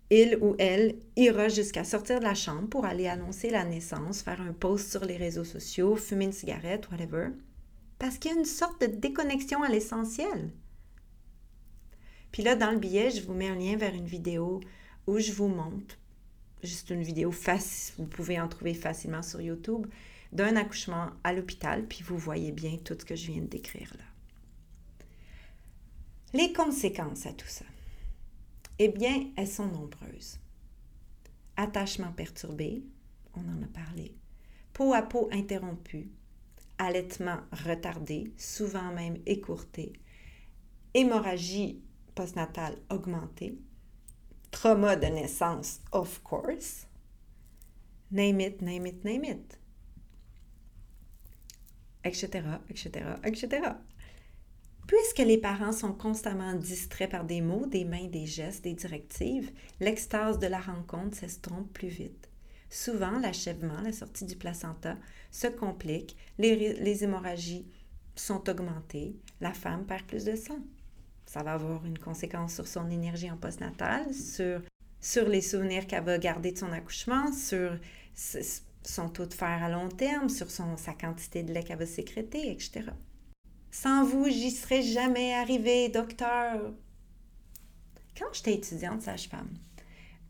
il 0.10 0.40
ou 0.42 0.56
elle 0.58 0.96
ira 1.16 1.50
jusqu'à 1.50 1.84
sortir 1.84 2.20
de 2.20 2.24
la 2.24 2.34
chambre 2.34 2.68
pour 2.68 2.86
aller 2.86 3.08
annoncer 3.08 3.52
la 3.52 3.64
naissance, 3.64 4.24
faire 4.24 4.42
un 4.42 4.54
post 4.54 4.90
sur 4.90 5.06
les 5.06 5.18
réseaux 5.18 5.44
sociaux, 5.44 5.96
fumer 5.96 6.26
une 6.26 6.32
cigarette, 6.32 6.90
whatever, 6.90 7.28
parce 8.00 8.18
qu'il 8.18 8.32
y 8.32 8.34
a 8.34 8.38
une 8.38 8.46
sorte 8.46 8.82
de 8.82 8.88
déconnexion 8.88 9.62
à 9.62 9.70
l'essentiel. 9.70 10.52
Puis 12.32 12.44
là, 12.44 12.56
dans 12.56 12.72
le 12.72 12.80
billet, 12.80 13.12
je 13.12 13.22
vous 13.22 13.34
mets 13.34 13.50
un 13.50 13.56
lien 13.56 13.76
vers 13.76 13.94
une 13.94 14.06
vidéo 14.06 14.62
où 15.08 15.20
je 15.20 15.32
vous 15.32 15.48
montre, 15.48 15.98
juste 16.64 16.90
une 16.90 17.04
vidéo 17.04 17.32
facile, 17.32 17.96
vous 17.98 18.06
pouvez 18.06 18.40
en 18.40 18.48
trouver 18.48 18.74
facilement 18.74 19.22
sur 19.22 19.42
YouTube, 19.42 19.88
d'un 20.32 20.56
accouchement 20.56 21.10
à 21.24 21.34
l'hôpital, 21.34 21.86
puis 21.88 22.04
vous 22.04 22.18
voyez 22.18 22.52
bien 22.52 22.78
tout 22.78 22.96
ce 22.98 23.06
que 23.06 23.16
je 23.16 23.32
viens 23.32 23.42
de 23.42 23.48
décrire 23.48 23.92
là. 23.98 24.04
Les 26.34 26.54
conséquences 26.54 27.26
à 27.26 27.34
tout 27.34 27.48
ça. 27.48 27.66
Eh 28.78 28.90
bien, 28.90 29.32
elles 29.36 29.48
sont 29.48 29.66
nombreuses. 29.66 30.38
Attachement 31.58 32.12
perturbé, 32.12 32.84
on 33.34 33.42
en 33.42 33.64
a 33.64 33.68
parlé. 33.68 34.16
Peau 34.72 34.94
à 34.94 35.02
peau 35.02 35.28
interrompue. 35.32 36.12
Allaitement 36.82 37.42
retardé, 37.52 38.34
souvent 38.38 38.92
même 38.94 39.18
écourté. 39.26 39.94
Hémorragie 40.94 41.84
postnatale 42.16 42.78
augmentée. 42.90 43.60
Trauma 44.50 44.96
de 44.96 45.08
naissance, 45.08 45.82
of 45.92 46.24
course. 46.24 46.88
Name 48.12 48.40
it, 48.40 48.62
name 48.62 48.88
it, 48.88 49.04
name 49.04 49.26
it. 49.26 49.60
Etc., 52.04 52.28
etc., 52.70 52.90
etc. 53.26 53.74
Puisque 54.88 55.20
les 55.20 55.38
parents 55.38 55.74
sont 55.74 55.94
constamment 55.94 56.54
distraits 56.54 57.12
par 57.12 57.26
des 57.26 57.42
mots, 57.42 57.68
des 57.68 57.86
mains, 57.86 58.08
des 58.08 58.26
gestes, 58.26 58.64
des 58.64 58.74
directives, 58.74 59.52
l'extase 59.80 60.40
de 60.40 60.48
la 60.48 60.60
rencontre 60.60 61.18
s'estompe 61.18 61.72
plus 61.74 61.90
vite. 61.90 62.29
Souvent, 62.70 63.18
l'achèvement, 63.20 63.82
la 63.82 63.92
sortie 63.92 64.26
du 64.26 64.36
placenta, 64.36 64.98
se 65.32 65.48
complique, 65.48 66.16
les, 66.38 67.04
hémorragies 67.04 67.68
sont 68.16 68.48
augmentées, 68.50 69.16
la 69.42 69.54
femme 69.54 69.86
perd 69.86 70.06
plus 70.06 70.26
de 70.26 70.36
sang. 70.36 70.60
Ça 71.26 71.42
va 71.44 71.54
avoir 71.54 71.86
une 71.86 71.98
conséquence 71.98 72.56
sur 72.56 72.68
son 72.68 72.90
énergie 72.90 73.30
en 73.30 73.38
postnatal, 73.38 74.14
sur, 74.14 74.62
sur 75.00 75.28
les 75.28 75.42
souvenirs 75.42 75.88
qu'elle 75.88 76.04
va 76.04 76.18
garder 76.18 76.52
de 76.52 76.58
son 76.58 76.72
accouchement, 76.72 77.32
sur 77.32 77.78
son 78.84 79.10
taux 79.10 79.26
de 79.26 79.34
fer 79.34 79.64
à 79.64 79.70
long 79.70 79.90
terme, 79.90 80.30
sur 80.30 80.52
son, 80.52 80.78
sa 80.78 80.94
quantité 80.94 81.44
de 81.44 81.54
lait 81.54 81.64
qu'elle 81.64 81.80
va 81.80 81.86
sécréter, 81.86 82.52
etc. 82.52 82.86
Sans 83.72 84.04
vous, 84.04 84.26
j'y 84.26 84.52
serais 84.52 84.82
jamais 84.82 85.34
arrivée, 85.34 85.90
docteur. 85.90 86.74
Quand 88.18 88.34
j'étais 88.34 88.56
étudiante 88.56 89.02
sage-femme, 89.02 89.50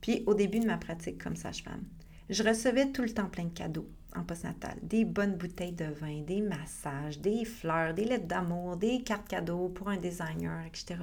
puis 0.01 0.23
au 0.27 0.33
début 0.33 0.59
de 0.59 0.67
ma 0.67 0.77
pratique 0.77 1.21
comme 1.21 1.35
sage-femme, 1.35 1.83
je 2.29 2.43
recevais 2.43 2.91
tout 2.91 3.01
le 3.01 3.13
temps 3.13 3.29
plein 3.29 3.45
de 3.45 3.57
cadeaux 3.57 3.87
en 4.15 4.23
postnatal. 4.23 4.77
Des 4.83 5.05
bonnes 5.05 5.35
bouteilles 5.35 5.73
de 5.73 5.85
vin, 5.85 6.21
des 6.21 6.41
massages, 6.41 7.19
des 7.19 7.45
fleurs, 7.45 7.93
des 7.93 8.05
lettres 8.05 8.27
d'amour, 8.27 8.77
des 8.77 9.01
cartes 9.01 9.27
cadeaux 9.27 9.69
pour 9.69 9.89
un 9.89 9.97
designer, 9.97 10.65
etc. 10.65 10.99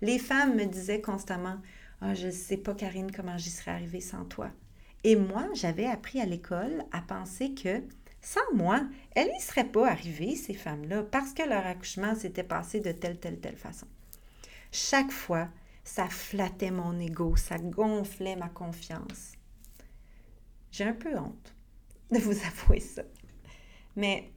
Les 0.00 0.18
femmes 0.18 0.56
me 0.56 0.64
disaient 0.64 1.00
constamment 1.00 1.56
Ah, 2.00 2.14
je 2.14 2.26
ne 2.26 2.32
sais 2.32 2.56
pas, 2.56 2.74
Karine, 2.74 3.12
comment 3.12 3.38
j'y 3.38 3.50
serais 3.50 3.72
arrivée 3.72 4.00
sans 4.00 4.24
toi. 4.24 4.50
Et 5.04 5.16
moi, 5.16 5.48
j'avais 5.54 5.86
appris 5.86 6.20
à 6.20 6.26
l'école 6.26 6.84
à 6.92 7.00
penser 7.00 7.54
que 7.54 7.82
sans 8.22 8.54
moi, 8.54 8.82
elles 9.14 9.30
n'y 9.30 9.40
seraient 9.40 9.64
pas 9.64 9.88
arrivées, 9.88 10.36
ces 10.36 10.54
femmes-là, 10.54 11.04
parce 11.04 11.32
que 11.32 11.42
leur 11.42 11.66
accouchement 11.66 12.14
s'était 12.14 12.44
passé 12.44 12.80
de 12.80 12.92
telle, 12.92 13.18
telle, 13.18 13.40
telle 13.40 13.56
façon. 13.56 13.86
Chaque 14.72 15.10
fois, 15.10 15.48
ça 15.84 16.06
flattait 16.06 16.70
mon 16.70 16.98
ego, 17.00 17.34
ça 17.36 17.56
gonflait 17.58 18.36
ma 18.36 18.48
confiance. 18.48 19.32
J'ai 20.70 20.84
un 20.84 20.92
peu 20.92 21.16
honte 21.16 21.54
de 22.10 22.18
vous 22.18 22.36
avouer 22.46 22.80
ça. 22.80 23.02
Mais 23.96 24.30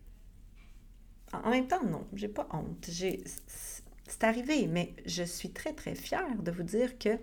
en 1.32 1.50
même 1.50 1.68
temps, 1.68 1.84
non, 1.84 2.06
j'ai 2.14 2.28
pas 2.28 2.48
honte. 2.52 2.90
C'est 2.90 4.24
arrivé, 4.24 4.68
mais 4.68 4.94
je 5.06 5.24
suis 5.24 5.52
très, 5.52 5.74
très 5.74 5.96
fière 5.96 6.38
de 6.38 6.52
vous 6.52 6.64
dire 6.64 6.98
que 6.98 7.18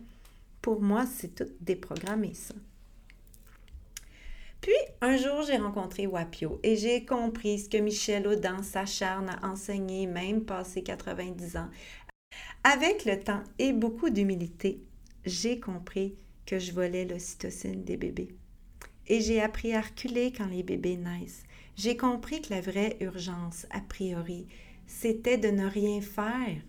pour 0.61 0.81
moi, 0.81 1.07
c'est 1.07 1.35
tout 1.35 1.51
déprogrammé, 1.61 2.35
ça. 2.35 2.55
Puis, 4.61 4.75
un 5.01 5.17
jour, 5.17 5.43
j'ai 5.43 5.57
rencontré 5.57 6.07
Wapio 6.07 6.61
et 6.63 6.77
j'ai 6.77 7.07
compris 7.07 7.61
ce 7.61 7.69
que 7.71 7.79
Michel 7.79 8.27
Audin 8.27 8.63
s'acharne 8.63 9.31
à 9.31 9.49
enseigner, 9.49 10.07
même 10.07 10.45
passé 10.45 10.83
90 10.83 11.57
ans. 11.57 11.71
Avec 12.63 13.07
le 13.07 13.19
temps 13.19 13.43
et 13.59 13.73
beaucoup 13.73 14.11
d'humilité, 14.11 14.83
j'ai 15.25 15.61
compris 15.61 16.15
que 16.45 16.59
je 16.59 16.73
volais 16.73 17.07
l'ocytocine 17.07 17.85
des 17.85 17.97
bébés. 17.97 18.35
Et 19.11 19.21
j'ai 19.21 19.43
appris 19.43 19.75
à 19.75 19.81
reculer 19.81 20.33
quand 20.33 20.47
les 20.47 20.63
bébés 20.63 20.97
naissent. 20.97 21.43
J'ai 21.75 21.97
compris 21.97 22.43
que 22.43 22.55
la 22.55 22.61
vraie 22.61 22.97
urgence, 23.01 23.67
a 23.71 23.81
priori, 23.81 24.47
c'était 24.87 25.37
de 25.37 25.49
ne 25.49 25.67
rien 25.67 26.01
faire. 26.01 26.63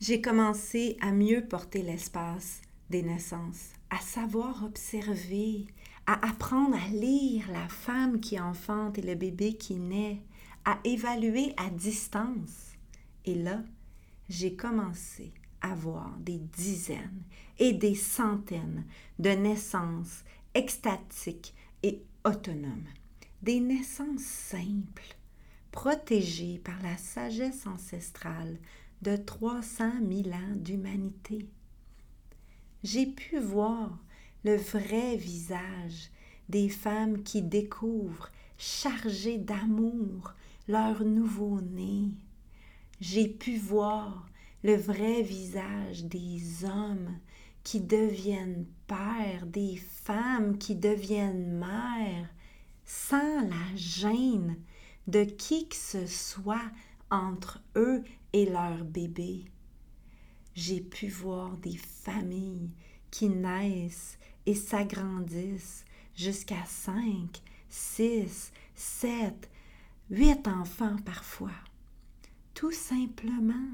J'ai 0.00 0.20
commencé 0.20 0.96
à 1.00 1.10
mieux 1.10 1.44
porter 1.44 1.82
l'espace 1.82 2.62
des 2.90 3.02
naissances, 3.02 3.70
à 3.90 3.98
savoir 3.98 4.62
observer, 4.64 5.66
à 6.06 6.28
apprendre 6.28 6.76
à 6.76 6.88
lire 6.90 7.50
la 7.52 7.68
femme 7.68 8.20
qui 8.20 8.38
enfante 8.38 8.96
et 8.96 9.02
le 9.02 9.16
bébé 9.16 9.54
qui 9.54 9.74
naît, 9.74 10.22
à 10.64 10.78
évaluer 10.84 11.54
à 11.56 11.70
distance. 11.70 12.76
Et 13.24 13.34
là, 13.34 13.64
j'ai 14.28 14.54
commencé 14.54 15.32
à 15.60 15.74
voir 15.74 16.16
des 16.20 16.38
dizaines 16.38 17.24
et 17.58 17.72
des 17.72 17.96
centaines 17.96 18.84
de 19.18 19.30
naissances 19.30 20.22
extatiques 20.54 21.54
et 21.82 22.02
autonomes. 22.24 22.88
Des 23.42 23.60
naissances 23.60 24.22
simples, 24.22 25.16
protégées 25.72 26.60
par 26.62 26.80
la 26.82 26.96
sagesse 26.96 27.66
ancestrale 27.66 28.58
de 29.02 29.16
300 29.16 29.92
000 30.06 30.28
ans 30.34 30.56
d'humanité. 30.56 31.48
J'ai 32.82 33.06
pu 33.06 33.38
voir 33.38 33.98
le 34.44 34.56
vrai 34.56 35.16
visage 35.16 36.10
des 36.48 36.68
femmes 36.68 37.22
qui 37.22 37.42
découvrent, 37.42 38.30
chargées 38.58 39.38
d'amour, 39.38 40.34
leur 40.68 41.04
nouveau-né. 41.04 42.10
J'ai 43.00 43.28
pu 43.28 43.56
voir 43.56 44.28
le 44.62 44.76
vrai 44.76 45.22
visage 45.22 46.04
des 46.04 46.64
hommes 46.64 47.18
qui 47.62 47.80
deviennent 47.80 48.66
pères, 48.86 49.46
des 49.46 49.76
femmes 49.76 50.58
qui 50.58 50.74
deviennent 50.74 51.58
mères, 51.58 52.28
sans 52.84 53.48
la 53.48 53.76
gêne 53.76 54.56
de 55.06 55.24
qui 55.24 55.68
que 55.68 55.76
ce 55.76 56.06
soit 56.06 56.70
entre 57.10 57.60
eux 57.76 58.02
et 58.32 58.46
leur 58.46 58.84
bébé. 58.84 59.44
J'ai 60.54 60.80
pu 60.80 61.08
voir 61.08 61.56
des 61.58 61.76
familles 61.76 62.70
qui 63.10 63.28
naissent 63.28 64.18
et 64.46 64.54
s'agrandissent 64.54 65.84
jusqu'à 66.14 66.64
cinq, 66.66 67.42
six, 67.68 68.52
sept, 68.74 69.48
huit 70.10 70.46
enfants 70.48 70.96
parfois. 71.04 71.50
Tout 72.54 72.72
simplement, 72.72 73.70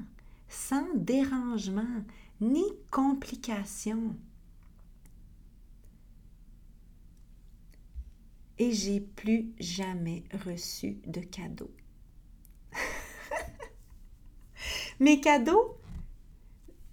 sans 0.49 0.87
dérangement 0.95 2.05
ni 2.41 2.65
complication. 2.91 4.17
Et 8.59 8.73
j'ai 8.73 9.01
plus 9.01 9.53
jamais 9.59 10.25
reçu 10.47 10.99
de 11.07 11.21
cadeaux. 11.21 11.75
Mes 15.01 15.21
cadeaux, 15.21 15.77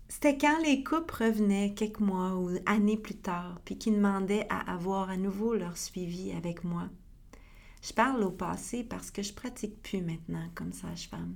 c'était 0.10 0.38
quand 0.38 0.60
les 0.62 0.84
couples 0.84 1.24
revenaient 1.24 1.74
quelques 1.74 2.02
mois 2.02 2.36
ou 2.36 2.50
années 2.66 2.98
plus 2.98 3.16
tard, 3.16 3.62
puis 3.64 3.78
qui 3.78 3.92
demandaient 3.92 4.46
à 4.50 4.74
avoir 4.74 5.10
à 5.10 5.18
nouveau 5.18 5.56
leur 5.56 5.78
suivi 5.78 6.32
avec 6.32 6.64
moi. 6.64 6.90
Je 7.82 7.94
parle 7.94 8.24
au 8.24 8.32
passé 8.32 8.84
parce 8.84 9.12
que 9.12 9.22
je 9.22 9.34
pratique 9.34 9.82
plus 9.82 10.02
maintenant 10.02 10.50
comme 10.56 10.72
sage-femme. 10.72 11.36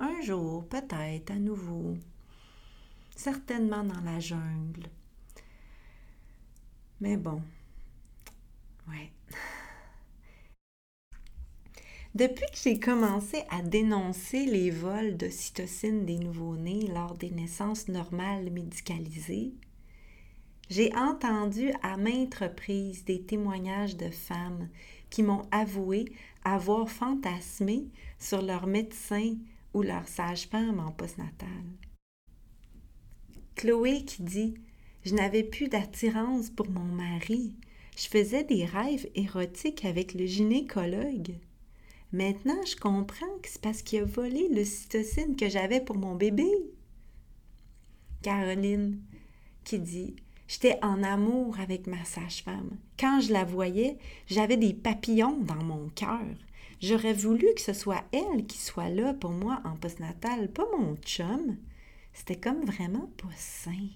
Un 0.00 0.20
jour, 0.22 0.66
peut-être 0.68 1.30
à 1.30 1.36
nouveau, 1.36 1.96
certainement 3.14 3.84
dans 3.84 4.00
la 4.00 4.20
jungle. 4.20 4.88
Mais 7.00 7.16
bon, 7.16 7.42
ouais. 8.88 9.10
Depuis 12.14 12.46
que 12.46 12.58
j'ai 12.62 12.78
commencé 12.78 13.42
à 13.50 13.60
dénoncer 13.62 14.46
les 14.46 14.70
vols 14.70 15.16
d'ocytocine 15.16 16.06
des 16.06 16.18
nouveau-nés 16.18 16.86
lors 16.86 17.14
des 17.14 17.30
naissances 17.30 17.88
normales 17.88 18.50
médicalisées, 18.50 19.52
j'ai 20.70 20.94
entendu 20.94 21.72
à 21.82 21.96
maintes 21.96 22.36
reprises 22.36 23.04
des 23.04 23.22
témoignages 23.22 23.96
de 23.96 24.10
femmes 24.10 24.68
qui 25.10 25.22
m'ont 25.22 25.46
avoué 25.50 26.12
avoir 26.44 26.88
fantasmé 26.88 27.88
sur 28.18 28.42
leur 28.42 28.66
médecin 28.66 29.34
ou 29.74 29.82
leur 29.82 30.08
sage-femme 30.08 30.80
en 30.80 30.90
postnatal. 30.92 31.48
Chloé 33.56 34.04
qui 34.04 34.22
dit 34.22 34.54
Je 35.04 35.14
n'avais 35.14 35.44
plus 35.44 35.68
d'attirance 35.68 36.50
pour 36.50 36.68
mon 36.68 36.84
mari. 36.84 37.54
Je 37.96 38.08
faisais 38.08 38.44
des 38.44 38.64
rêves 38.64 39.08
érotiques 39.14 39.84
avec 39.84 40.14
le 40.14 40.26
gynécologue. 40.26 41.34
Maintenant, 42.12 42.60
je 42.66 42.76
comprends 42.76 43.38
que 43.42 43.48
c'est 43.48 43.60
parce 43.60 43.82
qu'il 43.82 44.00
a 44.00 44.04
volé 44.04 44.48
le 44.52 44.64
cytocine 44.64 45.36
que 45.36 45.48
j'avais 45.48 45.80
pour 45.80 45.96
mon 45.96 46.14
bébé. 46.14 46.48
Caroline, 48.22 49.00
qui 49.64 49.78
dit 49.78 50.16
J'étais 50.46 50.78
en 50.82 51.02
amour 51.02 51.58
avec 51.58 51.86
ma 51.86 52.04
sage-femme. 52.04 52.76
Quand 52.98 53.20
je 53.20 53.32
la 53.32 53.44
voyais, 53.44 53.98
j'avais 54.26 54.56
des 54.56 54.74
papillons 54.74 55.38
dans 55.38 55.62
mon 55.62 55.88
cœur. 55.90 56.20
J'aurais 56.80 57.14
voulu 57.14 57.46
que 57.54 57.62
ce 57.62 57.72
soit 57.72 58.04
elle 58.12 58.46
qui 58.46 58.58
soit 58.58 58.90
là 58.90 59.14
pour 59.14 59.30
moi 59.30 59.60
en 59.64 59.76
postnatal, 59.76 60.50
pas 60.50 60.66
mon 60.78 60.96
chum. 60.96 61.56
C'était 62.14 62.40
comme 62.40 62.64
vraiment 62.64 63.10
pas 63.18 63.34
sain. 63.36 63.88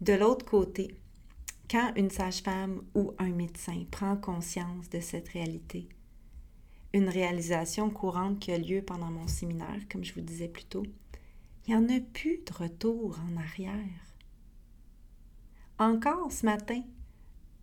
De 0.00 0.14
l'autre 0.14 0.44
côté, 0.44 0.96
quand 1.70 1.92
une 1.96 2.10
sage-femme 2.10 2.82
ou 2.94 3.12
un 3.18 3.30
médecin 3.30 3.84
prend 3.90 4.16
conscience 4.16 4.88
de 4.88 5.00
cette 5.00 5.28
réalité, 5.28 5.88
une 6.94 7.10
réalisation 7.10 7.90
courante 7.90 8.40
qui 8.40 8.52
a 8.52 8.58
lieu 8.58 8.80
pendant 8.80 9.10
mon 9.10 9.28
séminaire, 9.28 9.86
comme 9.90 10.02
je 10.02 10.14
vous 10.14 10.22
disais 10.22 10.48
plus 10.48 10.64
tôt, 10.64 10.86
il 11.66 11.74
n'y 11.74 11.76
en 11.76 11.94
a 11.94 12.00
plus 12.00 12.38
de 12.38 12.52
retour 12.52 13.18
en 13.28 13.36
arrière. 13.36 14.16
Encore 15.78 16.32
ce 16.32 16.46
matin, 16.46 16.82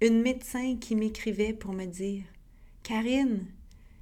une 0.01 0.21
médecin 0.21 0.77
qui 0.77 0.95
m'écrivait 0.95 1.53
pour 1.53 1.73
me 1.73 1.85
dire 1.85 2.23
Karine, 2.83 3.47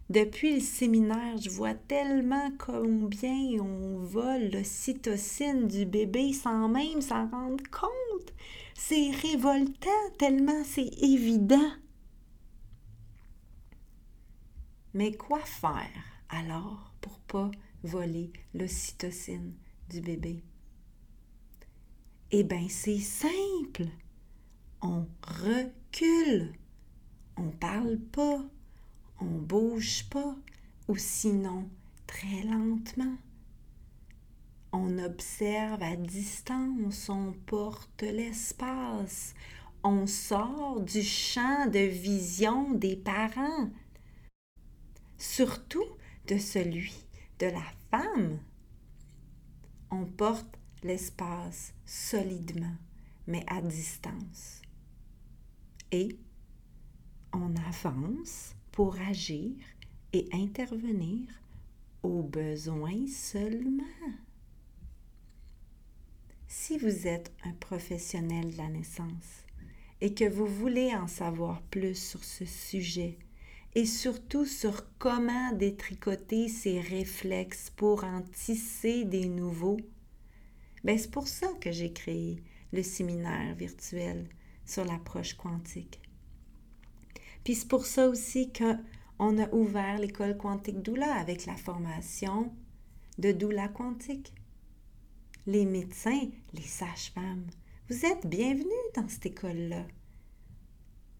depuis 0.09 0.55
le 0.55 0.59
séminaire, 0.61 1.37
je 1.37 1.49
vois 1.49 1.73
tellement 1.73 2.51
combien 2.59 3.61
on 3.61 3.97
vole 3.99 4.49
l'ocytocine 4.51 5.67
du 5.67 5.85
bébé 5.85 6.33
sans 6.33 6.67
même 6.67 7.01
s'en 7.01 7.27
rendre 7.29 7.63
compte. 7.71 8.33
C'est 8.75 9.11
révoltant 9.11 9.89
tellement 10.17 10.63
c'est 10.65 10.89
évident. 11.01 11.71
Mais 14.93 15.11
quoi 15.13 15.39
faire 15.39 15.89
alors 16.29 16.93
pour 17.01 17.19
pas 17.19 17.51
voler 17.83 18.31
l'ocytocine 18.53 19.53
du 19.89 20.01
bébé? 20.01 20.43
Eh 22.31 22.43
bien, 22.43 22.67
c'est 22.67 22.99
simple. 22.99 23.85
On 24.81 25.05
recule. 25.21 26.53
On 27.37 27.49
parle 27.51 27.97
pas. 27.99 28.43
On 29.23 29.37
bouge 29.39 30.05
pas. 30.09 30.35
Ou 30.89 30.97
sinon, 30.97 31.69
très 32.07 32.43
lentement. 32.43 33.15
On 34.73 34.97
observe 34.97 35.81
à 35.81 35.95
distance, 35.95 37.07
on 37.07 37.31
porte 37.45 38.01
l'espace, 38.01 39.33
on 39.83 40.07
sort 40.07 40.81
du 40.81 41.03
champ 41.03 41.67
de 41.67 41.79
vision 41.79 42.73
des 42.73 42.95
parents, 42.95 43.69
surtout 45.17 45.85
de 46.27 46.37
celui 46.37 47.05
de 47.39 47.45
la 47.45 47.63
femme. 47.91 48.39
On 49.91 50.05
porte 50.05 50.57
l'espace 50.81 51.73
solidement, 51.85 52.75
mais 53.27 53.45
à 53.47 53.61
distance. 53.61 54.61
Et 55.91 56.17
on 57.31 57.53
avance 57.55 58.55
pour 58.73 58.99
agir 58.99 59.51
et 60.13 60.27
intervenir 60.33 61.27
aux 62.01 62.23
besoins 62.23 63.07
seulement. 63.07 63.83
Si 66.47 66.77
vous 66.79 67.07
êtes 67.07 67.31
un 67.45 67.53
professionnel 67.53 68.51
de 68.51 68.57
la 68.57 68.69
naissance 68.69 69.45
et 70.01 70.13
que 70.13 70.27
vous 70.27 70.47
voulez 70.47 70.93
en 70.93 71.07
savoir 71.07 71.61
plus 71.61 71.95
sur 71.95 72.23
ce 72.23 72.45
sujet 72.45 73.19
et 73.75 73.85
surtout 73.85 74.45
sur 74.45 74.85
comment 74.97 75.51
détricoter 75.51 76.47
ces 76.47 76.81
réflexes 76.81 77.69
pour 77.69 78.03
en 78.03 78.23
tisser 78.23 79.05
des 79.05 79.27
nouveaux, 79.29 79.79
ben 80.83 80.97
c'est 80.97 81.11
pour 81.11 81.27
ça 81.27 81.47
que 81.61 81.71
j'ai 81.71 81.93
créé 81.93 82.43
le 82.71 82.81
séminaire 82.81 83.55
virtuel 83.55 84.27
sur 84.65 84.83
l'approche 84.83 85.35
quantique. 85.35 86.02
Puis 87.43 87.55
c'est 87.55 87.67
pour 87.67 87.85
ça 87.85 88.07
aussi 88.07 88.51
qu'on 88.53 89.37
a 89.37 89.49
ouvert 89.53 89.99
l'école 89.99 90.37
quantique 90.37 90.81
Doula 90.81 91.13
avec 91.15 91.45
la 91.45 91.55
formation 91.55 92.53
de 93.17 93.31
Doula 93.31 93.67
quantique 93.67 94.33
les 95.45 95.65
médecins, 95.65 96.29
les 96.53 96.61
sages-femmes, 96.61 97.47
vous 97.89 98.05
êtes 98.05 98.25
bienvenus 98.25 98.67
dans 98.95 99.07
cette 99.09 99.25
école-là. 99.25 99.85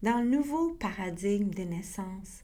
Dans 0.02 0.22
le 0.22 0.30
nouveau 0.30 0.72
paradigme 0.74 1.50
des 1.50 1.66
naissances, 1.66 2.40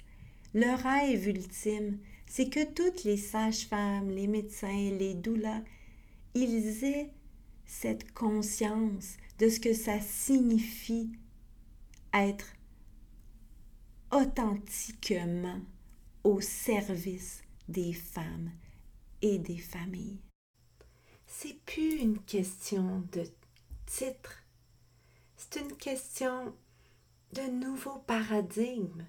le 0.53 0.75
rêve 0.75 1.27
ultime, 1.29 1.99
c'est 2.27 2.51
que 2.51 2.65
toutes 2.65 3.05
les 3.05 3.17
sages-femmes, 3.17 4.11
les 4.11 4.27
médecins, 4.27 4.91
les 4.99 5.15
doulas, 5.15 5.63
ils 6.35 6.85
aient 6.85 7.11
cette 7.65 8.13
conscience 8.13 9.17
de 9.39 9.49
ce 9.49 9.59
que 9.59 9.73
ça 9.73 10.01
signifie 10.01 11.11
être 12.13 12.53
authentiquement 14.11 15.61
au 16.25 16.41
service 16.41 17.43
des 17.69 17.93
femmes 17.93 18.51
et 19.23 19.39
des 19.39 19.59
familles 19.59 20.21
c'est 21.31 21.59
plus 21.65 22.01
une 22.01 22.19
question 22.19 23.05
de 23.13 23.25
titre, 23.87 24.43
c'est 25.37 25.61
une 25.61 25.77
question 25.77 26.55
de 27.33 27.43
nouveau 27.43 27.99
paradigme 28.01 29.07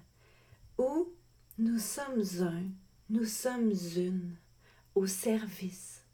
où 0.78 1.12
nous 1.58 1.78
sommes 1.80 2.22
un, 2.40 2.62
nous 3.10 3.24
sommes 3.24 3.72
une 3.96 4.36
au 4.94 5.06
service 5.06 6.04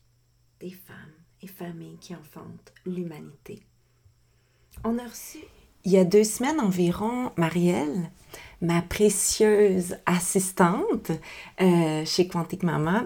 des 0.61 0.71
femmes 0.71 1.15
et 1.43 1.47
familles 1.47 1.99
qui 2.01 2.17
enfantent 2.17 2.73
l'humanité. 2.87 3.63
On 4.83 4.99
a 4.99 5.07
reçu 5.07 5.39
il 5.85 5.93
y 5.93 5.99
a 5.99 6.05
deux 6.05 6.25
semaines 6.25 6.61
environ 6.61 7.31
Marielle, 7.37 8.11
ma 8.61 8.83
précieuse 8.83 9.97
assistante 10.07 11.13
euh, 11.61 12.05
chez 12.05 12.29
Quantique 12.29 12.63
Mama, 12.63 13.05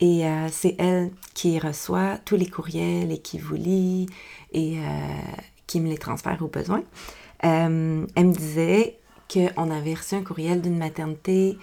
et 0.00 0.26
euh, 0.26 0.48
c'est 0.50 0.76
elle 0.78 1.10
qui 1.34 1.58
reçoit 1.58 2.18
tous 2.24 2.36
les 2.36 2.48
courriels 2.48 3.12
et 3.12 3.18
qui 3.18 3.38
vous 3.38 3.54
lit 3.54 4.06
et 4.52 4.78
euh, 4.78 4.82
qui 5.66 5.80
me 5.80 5.88
les 5.88 5.98
transfère 5.98 6.40
au 6.42 6.48
besoin. 6.48 6.82
Elle 7.40 7.70
me 7.70 8.32
disait 8.32 8.98
qu'on 9.32 9.70
avait 9.70 9.94
reçu 9.94 10.14
un 10.14 10.22
courriel 10.22 10.62
d'une 10.62 10.78
maternité 10.78 11.58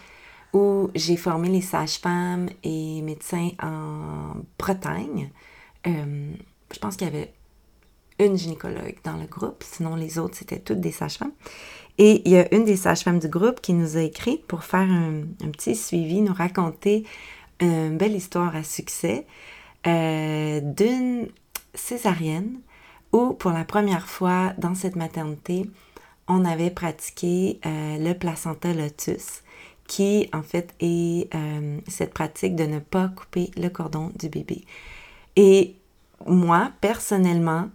où 0.52 0.90
j'ai 0.94 1.16
formé 1.16 1.48
les 1.48 1.62
sages-femmes 1.62 2.50
et 2.64 3.02
médecins 3.02 3.52
en 3.62 4.34
Bretagne. 4.58 5.30
je 5.86 6.80
pense 6.82 6.98
qu'il 6.98 7.08
y 7.08 7.10
avait 7.10 7.32
une 8.20 8.38
gynécologue 8.38 8.98
dans 9.04 9.18
le 9.18 9.26
groupe, 9.26 9.64
sinon 9.66 9.96
les 9.96 10.20
autres, 10.20 10.36
c'était 10.36 10.60
toutes 10.60 10.82
des 10.82 10.92
sages-femmes. 10.92 11.32
Et 11.98 12.22
il 12.26 12.32
y 12.32 12.38
a 12.38 12.54
une 12.54 12.66
des 12.66 12.78
sages-femmes 12.78 13.20
du 13.20 13.28
groupe 13.28 13.62
qui 13.62 13.74
nous 13.74 13.98
a 13.98 14.02
écrit 14.02 14.42
pour 14.48 14.64
faire 14.64 14.90
un, 14.90 15.24
petit 15.52 15.76
suivi, 15.76 16.22
nous 16.22 16.34
raconter 16.34 17.04
une 17.60 17.98
belle 17.98 18.16
histoire 18.16 18.56
à 18.56 18.64
succès 18.64 19.26
euh, 19.86 20.62
d'une 20.62 21.28
césarienne 21.74 22.60
où 23.12 23.34
pour 23.34 23.52
la 23.52 23.66
première 23.66 24.08
fois 24.08 24.54
dans 24.58 24.76
cette 24.76 24.96
maternité, 24.96 25.70
on 26.28 26.46
avait 26.46 26.70
pratiqué 26.70 27.60
euh, 27.66 27.98
le 27.98 28.14
placenta 28.14 28.74
lotus, 28.74 29.42
qui 29.88 30.30
en 30.32 30.44
fait 30.44 30.74
est 30.80 31.34
euh, 31.34 31.80
cette 31.88 32.14
pratique 32.14 32.56
de 32.56 32.66
ne 32.66 32.80
pas 32.80 33.10
couper 33.10 33.50
le 33.58 33.70
cordon 33.70 34.12
du 34.18 34.30
bébé. 34.30 34.64
Et 35.36 35.76
moi, 36.28 36.72
personnellement, 36.82 37.70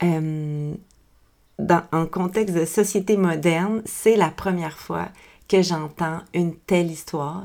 dans 0.00 1.82
un 1.92 2.06
contexte 2.06 2.54
de 2.54 2.64
société 2.64 3.16
moderne, 3.16 3.82
c'est 3.84 4.16
la 4.16 4.30
première 4.30 4.78
fois 4.78 5.08
que 5.48 5.62
j'entends 5.62 6.20
une 6.32 6.54
telle 6.54 6.90
histoire 6.90 7.44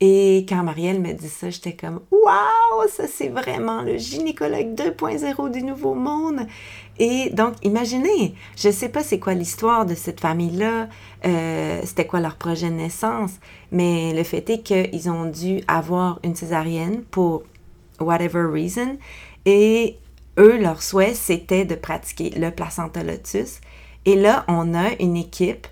Et 0.00 0.46
quand 0.48 0.62
Marielle 0.62 1.00
me 1.00 1.12
dit 1.12 1.28
ça, 1.28 1.50
j'étais 1.50 1.74
comme 1.74 2.00
Waouh, 2.10 2.88
ça 2.88 3.06
c'est 3.08 3.28
vraiment 3.28 3.82
le 3.82 3.96
gynécologue 3.96 4.74
2.0 4.74 5.50
du 5.50 5.62
nouveau 5.62 5.94
monde. 5.94 6.46
Et 7.00 7.30
donc, 7.30 7.54
imaginez, 7.62 8.34
je 8.56 8.68
ne 8.68 8.72
sais 8.72 8.88
pas 8.88 9.02
c'est 9.02 9.18
quoi 9.18 9.34
l'histoire 9.34 9.86
de 9.86 9.94
cette 9.94 10.20
famille-là, 10.20 10.88
euh, 11.24 11.80
c'était 11.84 12.06
quoi 12.06 12.20
leur 12.20 12.36
projet 12.36 12.70
de 12.70 12.74
naissance, 12.74 13.32
mais 13.72 14.12
le 14.14 14.22
fait 14.24 14.48
est 14.50 14.62
qu'ils 14.62 15.10
ont 15.10 15.26
dû 15.26 15.62
avoir 15.68 16.20
une 16.22 16.36
césarienne 16.36 17.02
pour 17.02 17.42
whatever 18.00 18.44
reason. 18.52 18.98
Et 19.46 19.96
eux, 20.38 20.56
leur 20.58 20.82
souhait, 20.82 21.14
c'était 21.14 21.64
de 21.64 21.74
pratiquer 21.74 22.30
le 22.30 22.50
placenta 22.50 23.02
lotus. 23.02 23.60
Et 24.04 24.14
là, 24.14 24.44
on 24.48 24.74
a 24.74 24.92
une 25.00 25.16
équipe 25.16 25.66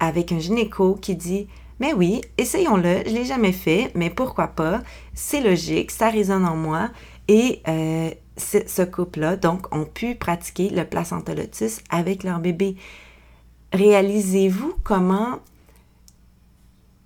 avec 0.00 0.32
un 0.32 0.38
gynéco 0.38 0.94
qui 0.94 1.16
dit 1.16 1.48
mais 1.82 1.94
oui, 1.94 2.20
essayons-le, 2.38 3.02
je 3.06 3.10
l'ai 3.12 3.24
jamais 3.24 3.50
fait, 3.50 3.90
mais 3.96 4.08
pourquoi 4.08 4.46
pas? 4.46 4.82
C'est 5.14 5.40
logique, 5.40 5.90
ça 5.90 6.10
résonne 6.10 6.44
en 6.44 6.54
moi. 6.54 6.90
Et 7.26 7.60
euh, 7.66 8.10
ce 8.36 8.82
couple-là, 8.82 9.36
donc, 9.36 9.74
ont 9.74 9.84
pu 9.84 10.14
pratiquer 10.14 10.68
le 10.68 10.84
placenta 10.84 11.34
lotus 11.34 11.80
avec 11.90 12.22
leur 12.22 12.38
bébé. 12.38 12.76
Réalisez-vous 13.72 14.74
comment 14.84 15.40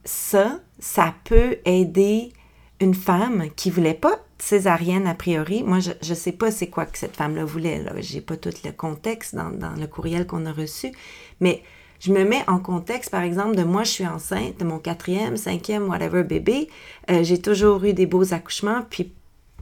ça, 0.04 0.60
ça 0.78 1.14
peut 1.24 1.56
aider 1.64 2.34
une 2.78 2.94
femme 2.94 3.44
qui 3.56 3.70
voulait 3.70 3.94
pas 3.94 4.18
césarienne 4.38 5.06
a 5.06 5.14
priori. 5.14 5.62
Moi, 5.62 5.78
je 5.80 5.92
ne 6.08 6.14
sais 6.14 6.32
pas 6.32 6.50
c'est 6.50 6.68
quoi 6.68 6.86
que 6.86 6.98
cette 6.98 7.16
femme-là 7.16 7.44
voulait. 7.44 7.84
Je 8.00 8.14
n'ai 8.14 8.20
pas 8.20 8.36
tout 8.36 8.50
le 8.64 8.72
contexte 8.72 9.34
dans, 9.34 9.50
dans 9.50 9.72
le 9.72 9.86
courriel 9.86 10.26
qu'on 10.26 10.46
a 10.46 10.52
reçu, 10.52 10.92
mais 11.40 11.62
je 12.00 12.12
me 12.12 12.24
mets 12.24 12.44
en 12.46 12.58
contexte, 12.58 13.10
par 13.10 13.22
exemple, 13.22 13.56
de 13.56 13.64
moi, 13.64 13.84
je 13.84 13.90
suis 13.90 14.06
enceinte 14.06 14.58
de 14.58 14.64
mon 14.64 14.78
quatrième, 14.78 15.36
cinquième, 15.36 15.88
whatever 15.88 16.24
bébé. 16.24 16.68
Euh, 17.10 17.22
j'ai 17.22 17.40
toujours 17.40 17.84
eu 17.84 17.94
des 17.94 18.06
beaux 18.06 18.34
accouchements, 18.34 18.82
puis 18.88 19.12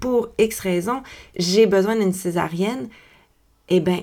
pour 0.00 0.28
X 0.38 0.58
raisons, 0.60 1.02
j'ai 1.36 1.66
besoin 1.66 1.96
d'une 1.96 2.12
césarienne. 2.12 2.88
Eh 3.68 3.80
bien, 3.80 4.00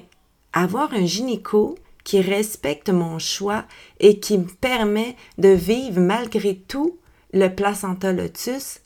avoir 0.53 0.93
un 0.93 1.05
gynéco 1.05 1.75
qui 2.03 2.21
respecte 2.21 2.89
mon 2.89 3.19
choix 3.19 3.65
et 3.99 4.19
qui 4.19 4.37
me 4.37 4.47
permet 4.47 5.15
de 5.37 5.49
vivre 5.49 5.99
malgré 5.99 6.55
tout 6.55 6.97
le 7.33 7.47
placenta 7.49 8.11
lotus, 8.11 8.80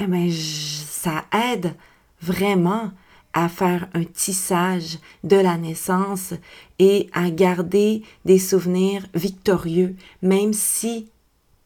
eh 0.00 0.06
bien, 0.06 0.28
ça 0.30 1.24
aide 1.32 1.74
vraiment 2.20 2.90
à 3.32 3.48
faire 3.48 3.88
un 3.94 4.04
tissage 4.04 4.98
de 5.22 5.36
la 5.36 5.56
naissance 5.56 6.34
et 6.78 7.08
à 7.12 7.30
garder 7.30 8.02
des 8.24 8.38
souvenirs 8.38 9.06
victorieux, 9.14 9.96
même 10.22 10.52
si 10.52 11.10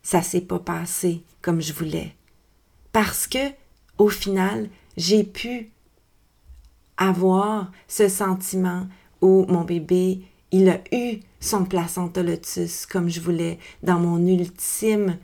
ça 0.02 0.22
s'est 0.22 0.40
pas 0.40 0.58
passé 0.58 1.22
comme 1.40 1.60
je 1.60 1.72
voulais. 1.72 2.14
Parce 2.92 3.26
que, 3.26 3.38
au 3.98 4.08
final, 4.08 4.68
j'ai 4.96 5.24
pu 5.24 5.70
avoir 6.96 7.70
ce 7.88 8.08
sentiment 8.08 8.86
où 9.20 9.46
mon 9.48 9.62
bébé, 9.62 10.20
il 10.50 10.68
a 10.68 10.80
eu 10.92 11.20
son 11.40 11.64
placenta 11.64 12.22
lotus 12.22 12.86
comme 12.86 13.08
je 13.08 13.20
voulais 13.20 13.58
dans 13.82 13.98
mon 13.98 14.24
ultime 14.26 15.16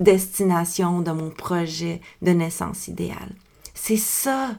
destination 0.00 1.00
de 1.00 1.10
mon 1.10 1.30
projet 1.30 2.00
de 2.22 2.30
naissance 2.30 2.88
idéale. 2.88 3.34
C'est 3.74 3.96
ça 3.96 4.56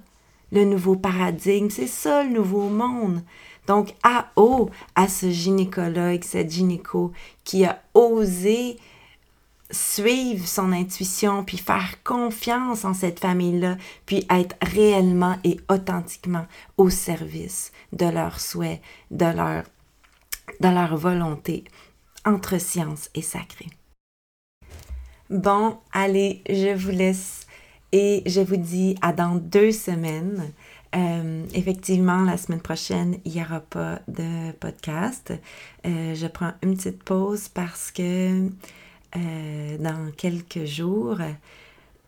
le 0.51 0.65
nouveau 0.65 0.95
paradigme, 0.95 1.69
c'est 1.69 1.87
ça 1.87 2.23
le 2.23 2.29
nouveau 2.29 2.69
monde. 2.69 3.21
Donc, 3.67 3.95
à 4.03 4.31
haut 4.35 4.69
à 4.95 5.07
ce 5.07 5.29
gynécologue, 5.31 6.23
cette 6.23 6.51
gynéco 6.51 7.11
qui 7.43 7.65
a 7.65 7.81
osé 7.93 8.77
suivre 9.71 10.47
son 10.47 10.71
intuition, 10.71 11.43
puis 11.43 11.57
faire 11.57 12.03
confiance 12.03 12.85
en 12.85 12.93
cette 12.93 13.19
famille-là, 13.19 13.77
puis 14.05 14.25
être 14.29 14.55
réellement 14.61 15.37
et 15.43 15.59
authentiquement 15.69 16.45
au 16.77 16.89
service 16.89 17.71
de 17.91 18.05
leurs 18.05 18.39
souhaits, 18.39 18.81
de 19.09 19.25
leur, 19.25 19.63
de 20.59 20.67
leur 20.67 20.95
volonté 20.95 21.63
entre 22.25 22.59
science 22.59 23.09
et 23.15 23.21
sacré. 23.23 23.65
Bon, 25.31 25.79
allez, 25.91 26.43
je 26.47 26.75
vous 26.75 26.91
laisse 26.91 27.47
et 27.91 28.21
je 28.27 28.41
vous 28.41 28.57
dis 28.57 28.95
à 29.01 29.11
dans 29.11 29.33
deux 29.33 29.71
semaines. 29.71 30.51
Euh, 30.95 31.43
effectivement, 31.55 32.21
la 32.21 32.37
semaine 32.37 32.61
prochaine, 32.61 33.17
il 33.25 33.31
n'y 33.31 33.41
aura 33.41 33.59
pas 33.59 34.01
de 34.07 34.51
podcast. 34.51 35.33
Euh, 35.83 36.13
je 36.13 36.27
prends 36.27 36.53
une 36.61 36.75
petite 36.75 37.01
pause 37.01 37.49
parce 37.49 37.89
que 37.89 38.49
euh, 39.17 39.77
dans 39.79 40.11
quelques 40.15 40.65
jours, 40.65 41.17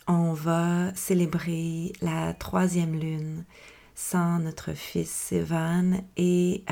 on 0.07 0.33
va 0.33 0.93
célébrer 0.93 1.93
la 2.03 2.35
troisième 2.35 2.99
lune 2.99 3.45
sans 3.95 4.37
notre 4.37 4.73
fils 4.73 5.09
Sévan 5.09 6.03
et 6.17 6.63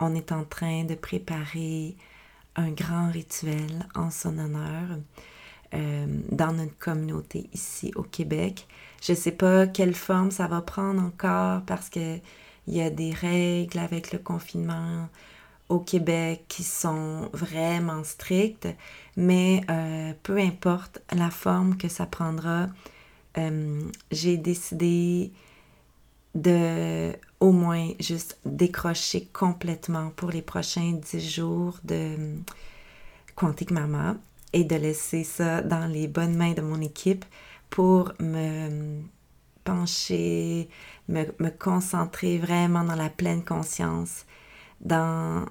on 0.00 0.12
est 0.16 0.32
en 0.32 0.42
train 0.42 0.82
de 0.82 0.96
préparer 0.96 1.94
un 2.56 2.70
grand 2.70 3.10
rituel 3.10 3.86
en 3.94 4.10
son 4.10 4.38
honneur. 4.38 4.98
Euh, 5.72 6.06
dans 6.32 6.52
notre 6.52 6.76
communauté 6.78 7.48
ici 7.52 7.92
au 7.94 8.02
Québec. 8.02 8.66
Je 9.00 9.12
ne 9.12 9.16
sais 9.16 9.30
pas 9.30 9.68
quelle 9.68 9.94
forme 9.94 10.32
ça 10.32 10.48
va 10.48 10.62
prendre 10.62 11.00
encore 11.00 11.62
parce 11.62 11.88
qu'il 11.88 12.20
y 12.66 12.80
a 12.80 12.90
des 12.90 13.12
règles 13.12 13.78
avec 13.78 14.10
le 14.10 14.18
confinement 14.18 15.08
au 15.68 15.78
Québec 15.78 16.44
qui 16.48 16.64
sont 16.64 17.30
vraiment 17.32 18.02
strictes, 18.02 18.66
mais 19.16 19.60
euh, 19.70 20.12
peu 20.24 20.38
importe 20.38 21.00
la 21.12 21.30
forme 21.30 21.76
que 21.76 21.86
ça 21.86 22.04
prendra, 22.04 22.66
euh, 23.38 23.80
j'ai 24.10 24.38
décidé 24.38 25.30
de 26.34 27.12
au 27.40 27.52
moins 27.52 27.90
juste 27.98 28.38
décrocher 28.44 29.26
complètement 29.32 30.10
pour 30.10 30.30
les 30.30 30.42
prochains 30.42 30.92
10 30.92 31.30
jours 31.30 31.78
de 31.84 32.36
Quantique 33.34 33.70
Mama 33.70 34.16
et 34.52 34.64
de 34.64 34.76
laisser 34.76 35.24
ça 35.24 35.62
dans 35.62 35.86
les 35.86 36.06
bonnes 36.06 36.36
mains 36.36 36.52
de 36.52 36.60
mon 36.60 36.80
équipe 36.80 37.24
pour 37.70 38.12
me 38.20 39.00
pencher, 39.64 40.68
me, 41.08 41.48
concentrer 41.50 42.38
vraiment 42.38 42.84
dans 42.84 42.96
la 42.96 43.08
pleine 43.08 43.44
conscience, 43.44 44.26
dans 44.80 45.46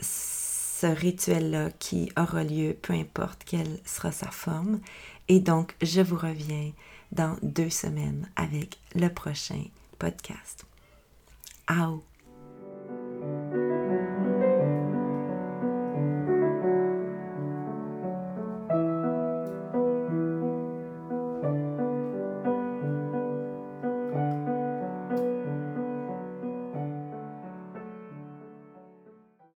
ce 0.00 0.86
rituel-là 0.86 1.70
qui 1.78 2.12
aura 2.16 2.44
lieu, 2.44 2.76
peu 2.80 2.92
importe 2.92 3.42
quelle 3.44 3.80
sera 3.84 4.12
sa 4.12 4.30
forme. 4.30 4.80
Et 5.28 5.40
donc, 5.40 5.74
je 5.82 6.00
vous 6.00 6.16
reviens 6.16 6.70
dans 7.10 7.36
deux 7.42 7.70
semaines 7.70 8.28
avec 8.36 8.78
le 8.94 9.08
prochain 9.08 9.64
podcast. 9.98 10.64
Au. 11.70 12.02